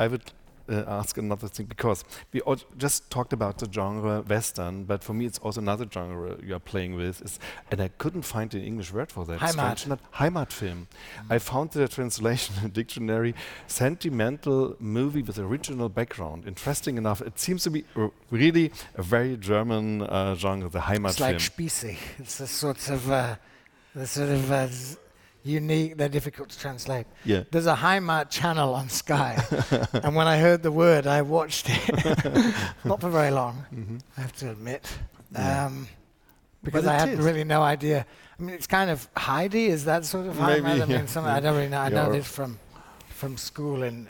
I 0.00 0.06
would 0.08 0.22
uh, 0.68 0.84
ask 0.86 1.18
another 1.18 1.48
thing 1.48 1.66
because 1.66 2.04
we 2.32 2.40
all 2.42 2.56
just 2.76 3.10
talked 3.10 3.32
about 3.32 3.58
the 3.58 3.68
genre 3.72 4.22
western, 4.22 4.84
but 4.84 5.02
for 5.02 5.14
me 5.14 5.26
it's 5.26 5.38
also 5.38 5.60
another 5.60 5.86
genre 5.90 6.36
you 6.42 6.54
are 6.54 6.60
playing 6.60 6.94
with. 6.94 7.22
Is, 7.22 7.38
and 7.70 7.80
I 7.80 7.88
couldn't 7.88 8.22
find 8.22 8.52
an 8.54 8.62
English 8.62 8.92
word 8.92 9.10
for 9.10 9.24
that. 9.26 9.40
Heimat. 9.40 9.86
Enough, 9.86 10.12
Heimatfilm. 10.14 10.86
I 11.30 11.38
found 11.38 11.70
the 11.72 11.88
translation 11.88 12.54
in 12.56 12.62
the 12.64 12.68
dictionary: 12.68 13.34
sentimental 13.66 14.76
movie 14.78 15.22
with 15.22 15.38
original 15.38 15.88
background. 15.88 16.46
Interesting 16.46 16.96
enough, 16.98 17.20
it 17.22 17.38
seems 17.38 17.62
to 17.64 17.70
be 17.70 17.84
r- 17.96 18.10
really 18.30 18.72
a 18.94 19.02
very 19.02 19.36
German 19.36 20.02
uh, 20.02 20.34
genre, 20.34 20.68
the 20.68 20.80
Heimatfilm. 20.80 21.10
It's 21.10 21.20
like. 21.20 21.36
Spießig. 21.36 21.96
It's 22.18 22.40
a 22.40 22.46
sort 22.46 22.88
of, 22.90 23.10
uh, 23.10 23.36
the 23.94 24.06
sort 24.06 24.30
of 24.30 24.50
uh, 24.50 24.68
unique, 25.46 25.96
they're 25.96 26.08
difficult 26.08 26.48
to 26.50 26.58
translate. 26.58 27.06
Yeah. 27.24 27.44
There's 27.50 27.66
a 27.66 27.74
Heimat 27.76 28.30
channel 28.30 28.74
on 28.74 28.88
Sky, 28.88 29.42
and 29.92 30.14
when 30.14 30.26
I 30.26 30.38
heard 30.38 30.62
the 30.62 30.72
word, 30.72 31.06
I 31.06 31.22
watched 31.22 31.66
it. 31.68 32.24
Not 32.84 33.00
for 33.00 33.10
very 33.10 33.30
long, 33.30 33.64
Mhm. 33.74 34.00
I 34.16 34.20
have 34.20 34.34
to 34.36 34.50
admit. 34.50 34.88
Yeah. 35.32 35.66
Um, 35.66 35.88
because 36.62 36.86
I 36.86 36.94
had 36.94 37.10
is. 37.10 37.18
really 37.20 37.44
no 37.44 37.62
idea. 37.62 38.04
I 38.38 38.42
mean, 38.42 38.54
it's 38.54 38.66
kind 38.66 38.90
of 38.90 39.08
Heidi. 39.16 39.66
Is 39.66 39.84
that 39.84 40.04
sort 40.04 40.26
of 40.26 40.38
Maybe, 40.40 40.62
Heimat? 40.62 40.66
I 40.66 40.74
yeah, 40.76 40.84
mean, 40.98 41.06
some, 41.06 41.24
yeah. 41.24 41.36
I 41.36 41.40
don't 41.40 41.54
really 41.56 41.68
know. 41.68 41.80
I 41.80 41.88
know 41.90 42.10
this 42.12 42.26
from 42.26 42.58
from 43.08 43.36
school 43.36 43.82
in 43.82 44.08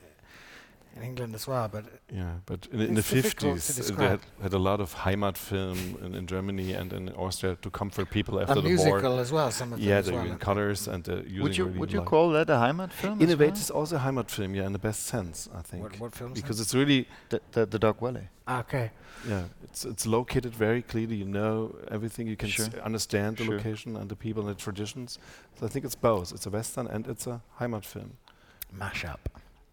in 0.96 1.02
England 1.02 1.34
as 1.34 1.46
well, 1.46 1.68
but 1.68 1.84
Yeah, 2.10 2.34
but 2.46 2.66
in, 2.72 2.80
in 2.80 2.94
the 2.94 3.00
It's 3.00 3.10
difficult 3.10 3.60
to 3.60 3.72
50s, 3.72 3.92
uh, 3.92 3.96
they 3.96 4.08
had, 4.08 4.20
had 4.42 4.52
a 4.54 4.58
lot 4.58 4.80
of 4.80 4.94
Heimatfilm 4.94 6.02
in, 6.04 6.14
in 6.14 6.26
Germany 6.26 6.72
and 6.72 6.92
in 6.92 7.08
Austria 7.10 7.56
to 7.62 7.70
comfort 7.70 8.08
people 8.10 8.40
after 8.40 8.52
a 8.52 8.62
the 8.62 8.68
musical 8.68 9.10
war. 9.12 9.20
as 9.20 9.30
well. 9.32 9.50
Some 9.50 9.72
of 9.72 9.78
them 9.78 9.88
Yeah, 9.88 9.98
as 9.98 10.06
they're 10.06 10.14
well. 10.14 10.26
in 10.32 10.38
colors 10.38 10.88
and 10.88 11.06
uh, 11.08 11.16
using 11.16 11.42
Would 11.42 11.56
you 11.56 11.64
really 11.66 11.78
would 11.78 11.92
you 11.92 11.98
light- 12.00 12.08
call 12.08 12.30
that 12.30 12.48
a 12.50 12.54
Heimatfilm? 12.54 13.16
as 13.16 13.22
Innovate 13.22 13.50
well? 13.52 13.60
is 13.60 13.70
also 13.70 13.96
a 13.96 14.00
Heimatfilm, 14.00 14.54
yeah, 14.56 14.66
in 14.66 14.72
the 14.72 14.78
best 14.78 15.02
sense, 15.06 15.48
I 15.54 15.62
think. 15.62 15.82
What, 15.82 16.00
what 16.00 16.12
film? 16.14 16.32
because 16.32 16.56
that? 16.58 16.62
it's 16.64 16.74
really, 16.74 17.06
the, 17.28 17.40
the, 17.52 17.66
the 17.66 17.78
Dark 17.78 18.00
Valley? 18.00 18.28
Ah, 18.48 18.60
okay. 18.60 18.90
yeah, 19.28 19.42
it's 19.64 19.84
it's 19.84 20.06
located 20.06 20.54
very 20.54 20.80
clearly. 20.82 21.16
You 21.16 21.24
know 21.38 21.74
everything. 21.90 22.28
You 22.28 22.36
can 22.36 22.48
Sure. 22.48 22.66
s- 22.66 22.74
understand 22.90 23.36
the 23.38 23.44
Sure. 23.44 23.56
location 23.56 23.96
and 23.96 24.08
the 24.08 24.14
people 24.16 24.40
and 24.46 24.50
the 24.56 24.62
traditions. 24.66 25.18
So 25.58 25.66
I 25.66 25.68
think 25.68 25.84
it's 25.84 25.96
both. 25.96 26.32
It's 26.32 26.46
a 26.46 26.50
western 26.50 26.86
and 26.86 27.06
it's 27.08 27.26
a 27.26 27.40
Heimatfilm. 27.60 28.10
Mashup. 28.82 29.18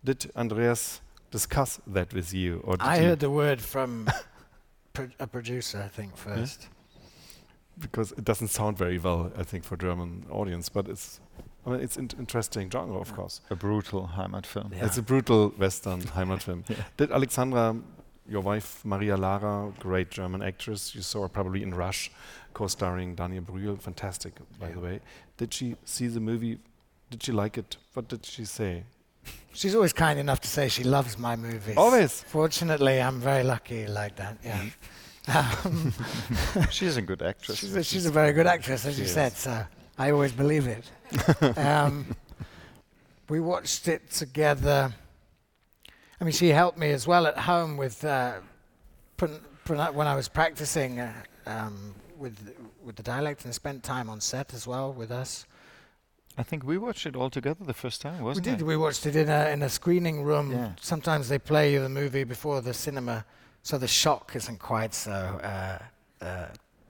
Did 0.04 0.32
Andreas 0.36 1.02
discuss 1.38 1.82
that 1.88 2.14
with 2.14 2.30
you, 2.34 2.62
or 2.68 2.78
did 2.78 2.86
I 2.94 2.98
you 2.98 3.04
heard 3.08 3.20
the 3.28 3.30
word 3.42 3.60
from 3.74 3.90
pro- 4.94 5.10
a 5.20 5.28
producer, 5.28 5.80
I 5.84 5.90
think, 5.98 6.16
first. 6.16 6.60
because 7.86 8.12
it 8.20 8.24
doesn't 8.24 8.50
sound 8.60 8.78
very 8.78 9.00
well, 9.00 9.32
I 9.42 9.44
think, 9.44 9.64
for 9.70 9.76
German 9.78 10.12
audience. 10.30 10.70
But 10.70 10.88
it's, 10.94 11.20
I 11.66 11.72
mean, 11.72 11.80
it's 11.86 11.98
an 11.98 12.10
interesting 12.20 12.70
genre, 12.70 13.00
of 13.06 13.12
course. 13.16 13.42
A 13.50 13.56
brutal 13.56 14.02
Heimatfilm. 14.18 14.70
Yeah. 14.76 14.86
It's 14.86 14.98
a 15.00 15.02
brutal 15.12 15.50
Western 15.64 16.02
Heimatfilm. 16.02 16.62
Yeah. 16.70 16.84
Did 16.98 17.12
Alexandra, 17.12 17.76
your 18.30 18.42
wife 18.42 18.70
Maria 18.86 19.18
Lara, 19.18 19.74
great 19.80 20.10
German 20.12 20.42
actress, 20.44 20.94
you 20.96 21.02
saw 21.02 21.24
her 21.24 21.30
probably 21.30 21.62
in 21.64 21.74
Rush, 21.74 22.12
co-starring 22.54 23.16
Daniel 23.16 23.44
Brühl, 23.44 23.76
fantastic, 23.82 24.34
by 24.60 24.70
the 24.72 24.80
way. 24.80 25.00
Did 25.38 25.52
she 25.54 25.76
see 25.84 26.08
the 26.08 26.20
movie? 26.20 26.60
Did 27.10 27.24
she 27.24 27.32
like 27.32 27.58
it? 27.58 27.78
What 27.96 28.08
did 28.08 28.24
she 28.26 28.46
say? 28.46 28.84
She's 29.54 29.76
always 29.76 29.94
kind 29.94 30.20
enough 30.20 30.40
to 30.42 30.48
say 30.48 30.68
she 30.68 30.84
loves 30.84 31.18
my 31.18 31.36
movies. 31.36 31.78
Always. 31.78 32.24
Fortunately, 32.28 33.00
I'm 33.02 33.20
very 33.20 33.44
lucky 33.44 33.88
like 33.88 34.16
that. 34.18 34.38
Yeah. 34.44 34.64
Um, 35.26 35.94
She's 36.70 36.98
a 36.98 37.02
good 37.02 37.22
actress. 37.22 37.58
she's, 37.60 37.74
a, 37.78 37.82
she's 37.82 38.06
a 38.06 38.12
very 38.12 38.34
good 38.34 38.46
actress, 38.46 38.86
as 38.86 38.96
She 38.96 39.04
you 39.04 39.06
is. 39.06 39.14
said. 39.14 39.32
So 39.32 39.64
I 39.98 40.12
always 40.12 40.34
believe 40.34 40.68
it. 40.68 41.58
um, 41.58 42.14
we 43.30 43.40
watched 43.40 43.88
it 43.88 44.12
together. 44.12 44.92
I 46.20 46.24
mean, 46.26 46.34
she 46.34 46.50
helped 46.50 46.78
me 46.78 46.92
as 46.92 47.08
well 47.08 47.26
at 47.26 47.38
home 47.38 47.78
with 47.78 48.04
uh, 48.04 48.34
pron- 49.16 49.40
pronou- 49.66 49.94
when 49.94 50.08
I 50.08 50.16
was 50.16 50.28
practicing 50.28 51.00
uh, 51.00 51.14
um, 51.46 51.96
with 52.18 52.54
with 52.84 52.98
the 52.98 53.04
dialect, 53.04 53.46
and 53.46 53.56
spent 53.56 53.82
time 53.82 54.10
on 54.10 54.20
set 54.20 54.54
as 54.54 54.68
well 54.68 54.92
with 54.92 55.10
us. 55.10 55.46
I 56.38 56.44
think 56.44 56.64
we 56.64 56.78
watched 56.78 57.06
it 57.06 57.16
all 57.16 57.30
together 57.30 57.64
the 57.64 57.74
first 57.74 58.02
time, 58.02 58.24
wasn't 58.24 58.48
it? 58.48 58.50
We 58.50 58.56
did. 58.56 58.62
it? 58.62 58.66
We 58.66 58.78
watched 58.78 59.06
it 59.06 59.16
in 59.16 59.30
a 59.30 59.50
in 59.50 59.62
a 59.62 59.70
screening 59.70 60.24
room. 60.24 60.52
Yeah. 60.52 60.72
Sometimes 60.82 61.30
they 61.30 61.40
play 61.40 61.74
you 61.74 61.82
the 61.82 61.90
movie 61.90 62.24
before 62.24 62.62
the 62.62 62.74
cinema, 62.74 63.26
so 63.62 63.78
the 63.78 63.88
shock 63.88 64.36
isn't 64.36 64.60
quite 64.60 64.94
so 64.94 65.12
uh, 65.12 65.78
uh, 66.24 66.48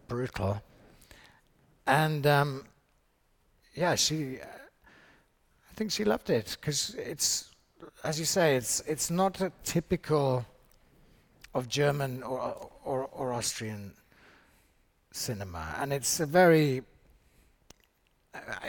brutal. 0.07 0.61
And 1.85 2.25
um, 2.25 2.65
yeah, 3.75 3.95
she. 3.95 4.39
Uh, 4.39 4.45
I 5.71 5.75
think 5.75 5.91
she 5.91 6.03
loved 6.03 6.29
it 6.29 6.55
because 6.59 6.93
it's, 6.95 7.49
as 8.03 8.19
you 8.19 8.25
say, 8.25 8.55
it's 8.55 8.81
it's 8.87 9.09
not 9.09 9.41
a 9.41 9.51
typical 9.63 10.45
of 11.53 11.67
German 11.67 12.23
or 12.23 12.69
or, 12.85 13.09
or 13.11 13.33
Austrian 13.33 13.93
cinema, 15.11 15.75
and 15.79 15.91
it's 15.91 16.19
a 16.19 16.25
very 16.25 16.83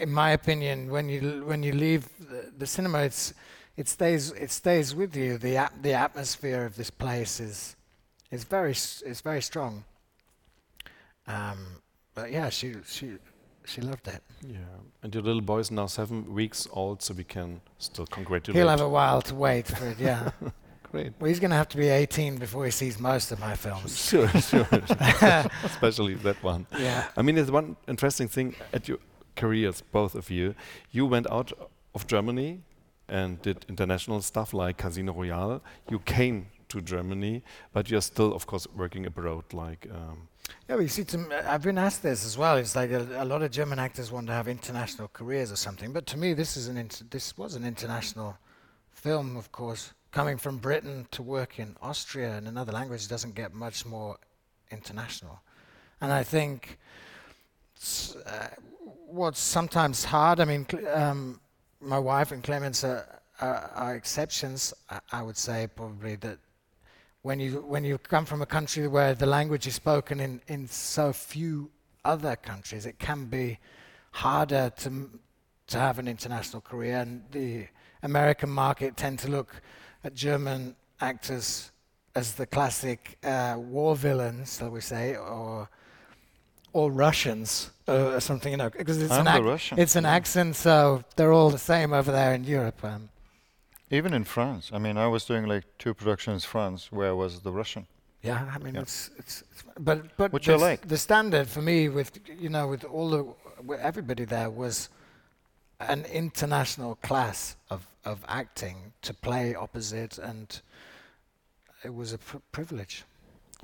in 0.01 0.11
my 0.13 0.31
opinion, 0.31 0.91
when 0.91 1.09
you 1.09 1.45
when 1.47 1.63
you 1.63 1.73
leave 1.73 2.09
the, 2.19 2.53
the 2.59 2.67
cinema, 2.67 2.99
it's 3.01 3.33
it 3.77 3.89
stays 3.89 4.31
it 4.33 4.51
stays 4.51 4.95
with 4.95 5.17
you. 5.17 5.39
The 5.39 5.57
at, 5.57 5.73
the 5.83 5.93
atmosphere 5.95 6.65
of 6.65 6.77
this 6.77 6.91
place 6.91 7.41
is 7.41 7.77
is 8.31 8.45
very 8.45 8.73
s- 8.73 9.03
is 9.03 9.21
very 9.21 9.43
strong. 9.43 9.85
Um, 11.27 11.59
but 12.15 12.31
yeah, 12.31 12.51
she 12.51 12.75
she 12.87 13.13
she 13.65 13.81
loved 13.81 14.07
it. 14.09 14.23
Yeah, 14.47 14.59
and 15.03 15.15
your 15.15 15.23
little 15.23 15.41
boy 15.43 15.59
is 15.61 15.71
now 15.71 15.87
seven 15.87 16.35
weeks 16.35 16.69
old, 16.73 17.03
so 17.03 17.15
we 17.15 17.25
can 17.25 17.61
still 17.79 18.07
congratulate. 18.07 18.57
He'll 18.59 18.69
have 18.69 18.81
a 18.83 18.89
while 18.89 19.23
to 19.23 19.35
wait 19.35 19.67
for 19.67 19.87
it. 19.89 19.99
Yeah. 19.99 20.31
Great. 20.93 21.13
well, 21.19 21.29
he's 21.29 21.41
going 21.41 21.51
to 21.51 21.57
have 21.57 21.69
to 21.71 21.77
be 21.77 21.89
18 21.89 22.37
before 22.37 22.65
he 22.67 22.71
sees 22.71 23.01
most 23.01 23.33
of 23.33 23.41
my 23.41 23.57
films. 23.57 23.97
Sure, 24.11 24.29
sure. 24.29 24.69
Especially 25.65 26.15
that 26.15 26.41
one. 26.41 26.67
Yeah. 26.79 27.09
I 27.17 27.23
mean, 27.23 27.35
there's 27.35 27.51
one 27.51 27.75
interesting 27.89 28.29
thing 28.29 28.55
at 28.73 28.87
your 28.87 28.99
careers, 29.37 29.83
both 29.93 30.15
of 30.15 30.31
you. 30.31 30.55
You 30.91 31.07
went 31.07 31.31
out 31.31 31.53
of 31.95 32.07
Germany 32.07 32.61
and 33.09 33.41
did 33.43 33.65
international 33.69 34.21
stuff 34.23 34.53
like 34.55 34.79
Casino 34.79 35.13
Royale. 35.13 35.63
You 35.91 35.99
came 36.01 36.47
to 36.69 36.81
Germany, 36.81 37.43
but 37.73 37.91
you're 37.91 38.01
still, 38.01 38.35
of 38.35 38.47
course, 38.47 38.67
working 38.75 39.07
abroad. 39.07 39.45
Like, 39.53 39.87
um, 39.93 40.29
Yeah, 40.69 40.79
you 40.81 40.89
see, 40.89 41.05
to 41.05 41.19
m- 41.19 41.33
I've 41.47 41.63
been 41.63 41.79
asked 41.79 42.03
this 42.03 42.25
as 42.25 42.37
well. 42.39 42.57
It's 42.57 42.75
like 42.75 42.91
a, 42.91 43.23
a 43.23 43.25
lot 43.25 43.43
of 43.43 43.51
German 43.51 43.79
actors 43.79 44.11
want 44.11 44.27
to 44.29 44.33
have 44.33 44.49
international 44.49 45.09
careers 45.09 45.53
or 45.53 45.57
something. 45.57 45.93
But 45.93 46.07
to 46.07 46.17
me, 46.17 46.35
this 46.35 46.57
is 46.57 46.69
an 46.69 46.89
this 47.11 47.37
was 47.37 47.55
an 47.55 47.65
international 47.65 48.37
film, 48.91 49.37
of 49.37 49.53
course. 49.53 49.93
Coming 50.11 50.39
from 50.39 50.59
Britain 50.59 51.07
to 51.11 51.23
work 51.23 51.59
in 51.59 51.77
Austria 51.83 52.39
in 52.39 52.47
another 52.47 52.73
language 52.73 53.09
doesn't 53.09 53.35
get 53.35 53.53
much 53.53 53.85
more 53.85 54.17
international. 54.71 55.41
And 56.01 56.13
I 56.13 56.23
think 56.23 56.79
uh, 58.27 58.49
what's 59.15 59.41
sometimes 59.41 60.05
hard. 60.05 60.41
I 60.41 60.45
mean, 60.45 60.67
um, 60.93 61.41
my 61.81 61.99
wife 61.99 62.33
and 62.33 62.43
Clemens 62.43 62.83
are, 62.83 63.21
are, 63.41 63.71
are 63.75 63.95
exceptions. 63.95 64.75
I, 64.91 64.99
I 65.13 65.23
would 65.23 65.37
say 65.37 65.69
probably 65.75 66.17
that 66.17 66.39
when 67.23 67.41
you 67.41 67.65
when 67.67 67.85
you 67.85 67.97
come 67.99 68.27
from 68.27 68.43
a 68.43 68.47
country 68.47 68.87
where 68.89 69.15
the 69.15 69.27
language 69.27 69.67
is 69.67 69.75
spoken 69.75 70.21
in 70.21 70.41
in 70.49 70.67
so 70.67 71.13
few 71.13 71.71
other 72.05 72.37
countries, 72.37 72.87
it 72.87 72.99
can 72.99 73.27
be 73.27 73.59
harder 74.11 74.73
to 74.79 75.11
to 75.69 75.79
have 75.79 75.99
an 75.99 76.09
international 76.09 76.61
career. 76.61 76.99
And 76.99 77.23
the 77.31 77.67
American 78.03 78.51
market 78.51 78.97
tend 78.97 79.21
to 79.21 79.29
look 79.29 79.63
at 80.03 80.15
German 80.15 80.77
actors 81.01 81.71
as 82.15 82.35
the 82.35 82.47
classic 82.47 83.17
uh, 83.25 83.57
war 83.59 83.97
villains, 83.97 84.59
shall 84.59 84.71
we 84.71 84.81
say, 84.81 85.17
or 85.17 85.69
or 86.75 86.91
Russians 86.93 87.71
uh, 87.89 88.17
or 88.17 88.21
something, 88.21 88.51
you 88.53 88.59
know, 88.59 88.69
because 88.71 89.01
it's 89.01 89.13
an 89.13 89.27
ac- 89.29 89.41
Russian, 89.43 89.79
it's 89.79 89.97
an 89.97 90.05
accent, 90.05 90.57
so 90.57 91.03
they're 91.17 91.33
all 91.33 91.51
the 91.51 91.59
same 91.73 91.93
over 91.95 92.13
there 92.13 92.35
in 92.35 92.45
Europe. 92.45 92.85
Um, 92.85 93.09
Even 93.91 94.13
in 94.13 94.25
France. 94.25 94.71
I 94.77 94.79
mean, 94.79 94.97
I 94.99 95.07
was 95.07 95.25
doing 95.25 95.47
like 95.47 95.65
two 95.79 95.95
productions 95.95 96.45
in 96.45 96.49
France 96.51 96.93
where 96.93 97.09
I 97.11 97.13
was 97.13 97.41
the 97.41 97.53
Russian. 97.53 97.87
Yeah, 98.23 98.51
I 98.55 98.59
mean 98.59 98.75
Yeah. 98.75 98.83
it's, 98.83 99.11
it's 99.19 99.43
it's 99.53 99.63
but 99.79 99.99
but 100.17 100.33
Which 100.33 100.47
the, 100.47 100.57
like. 100.59 100.89
the 100.89 100.97
standard 100.99 101.47
for 101.49 101.63
me 101.63 101.89
with 101.89 102.11
you 102.45 102.49
know 102.49 102.67
with 102.69 102.85
all 102.85 103.11
the 103.11 103.23
with 103.69 103.81
everybody 103.81 104.25
there 104.27 104.51
was 104.51 104.89
an 105.79 106.05
international 106.07 106.95
class 107.09 107.57
of 107.71 107.81
of 108.05 108.19
acting 108.27 108.77
to 109.03 109.13
play 109.15 109.55
opposite, 109.55 110.19
and 110.19 110.63
it 111.85 111.95
was 111.95 112.13
a 112.13 112.19
pr- 112.19 112.43
privilege. 112.53 113.05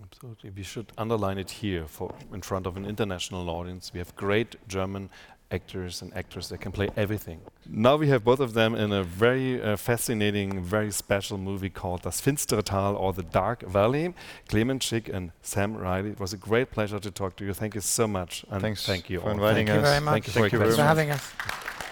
Absolutely. 0.02 0.50
We 0.50 0.62
should 0.62 0.92
underline 0.98 1.38
it 1.38 1.50
here 1.50 1.86
for 1.86 2.14
in 2.32 2.42
front 2.42 2.66
of 2.66 2.76
an 2.76 2.84
international 2.84 3.48
audience. 3.50 3.92
We 3.92 3.98
have 3.98 4.14
great 4.16 4.56
German 4.68 5.10
actors 5.52 6.00
and 6.00 6.14
actors 6.16 6.48
that 6.48 6.58
can 6.60 6.72
play 6.72 6.88
everything. 6.96 7.40
Now 7.68 7.96
we 7.96 8.08
have 8.08 8.22
both 8.24 8.40
of 8.40 8.54
them 8.54 8.74
in 8.74 8.92
a 8.92 9.02
very 9.02 9.60
uh, 9.60 9.76
fascinating, 9.76 10.62
very 10.62 10.92
special 10.92 11.38
movie 11.38 11.70
called 11.70 12.02
Das 12.02 12.20
finstere 12.20 12.62
Tal 12.62 12.94
or 12.96 13.12
The 13.12 13.24
Dark 13.24 13.62
Valley. 13.62 14.14
Clemens 14.48 14.84
Schick 14.84 15.08
and 15.12 15.32
Sam 15.42 15.76
Riley. 15.76 16.10
It 16.10 16.20
was 16.20 16.32
a 16.32 16.36
great 16.36 16.70
pleasure 16.70 17.00
to 17.00 17.10
talk 17.10 17.36
to 17.36 17.44
you. 17.44 17.52
Thank 17.52 17.74
you 17.74 17.80
so 17.80 18.06
much. 18.06 18.44
And 18.50 18.62
Thanks 18.62 18.86
thank 18.86 19.10
you 19.10 19.20
for 19.20 19.26
all. 19.26 19.32
inviting 19.32 19.66
Thank 19.66 19.80
you 19.80 19.82
us. 19.82 19.88
very 19.88 20.00
much. 20.04 20.12
Thank 20.12 20.26
you 20.28 20.32
for 20.32 20.40
Thank 20.40 20.52
your 20.52 20.60
you 20.66 20.76
very 20.76 20.76
Thanks 20.76 20.76
for 20.76 20.88
having 20.88 21.10
us. 21.10 21.89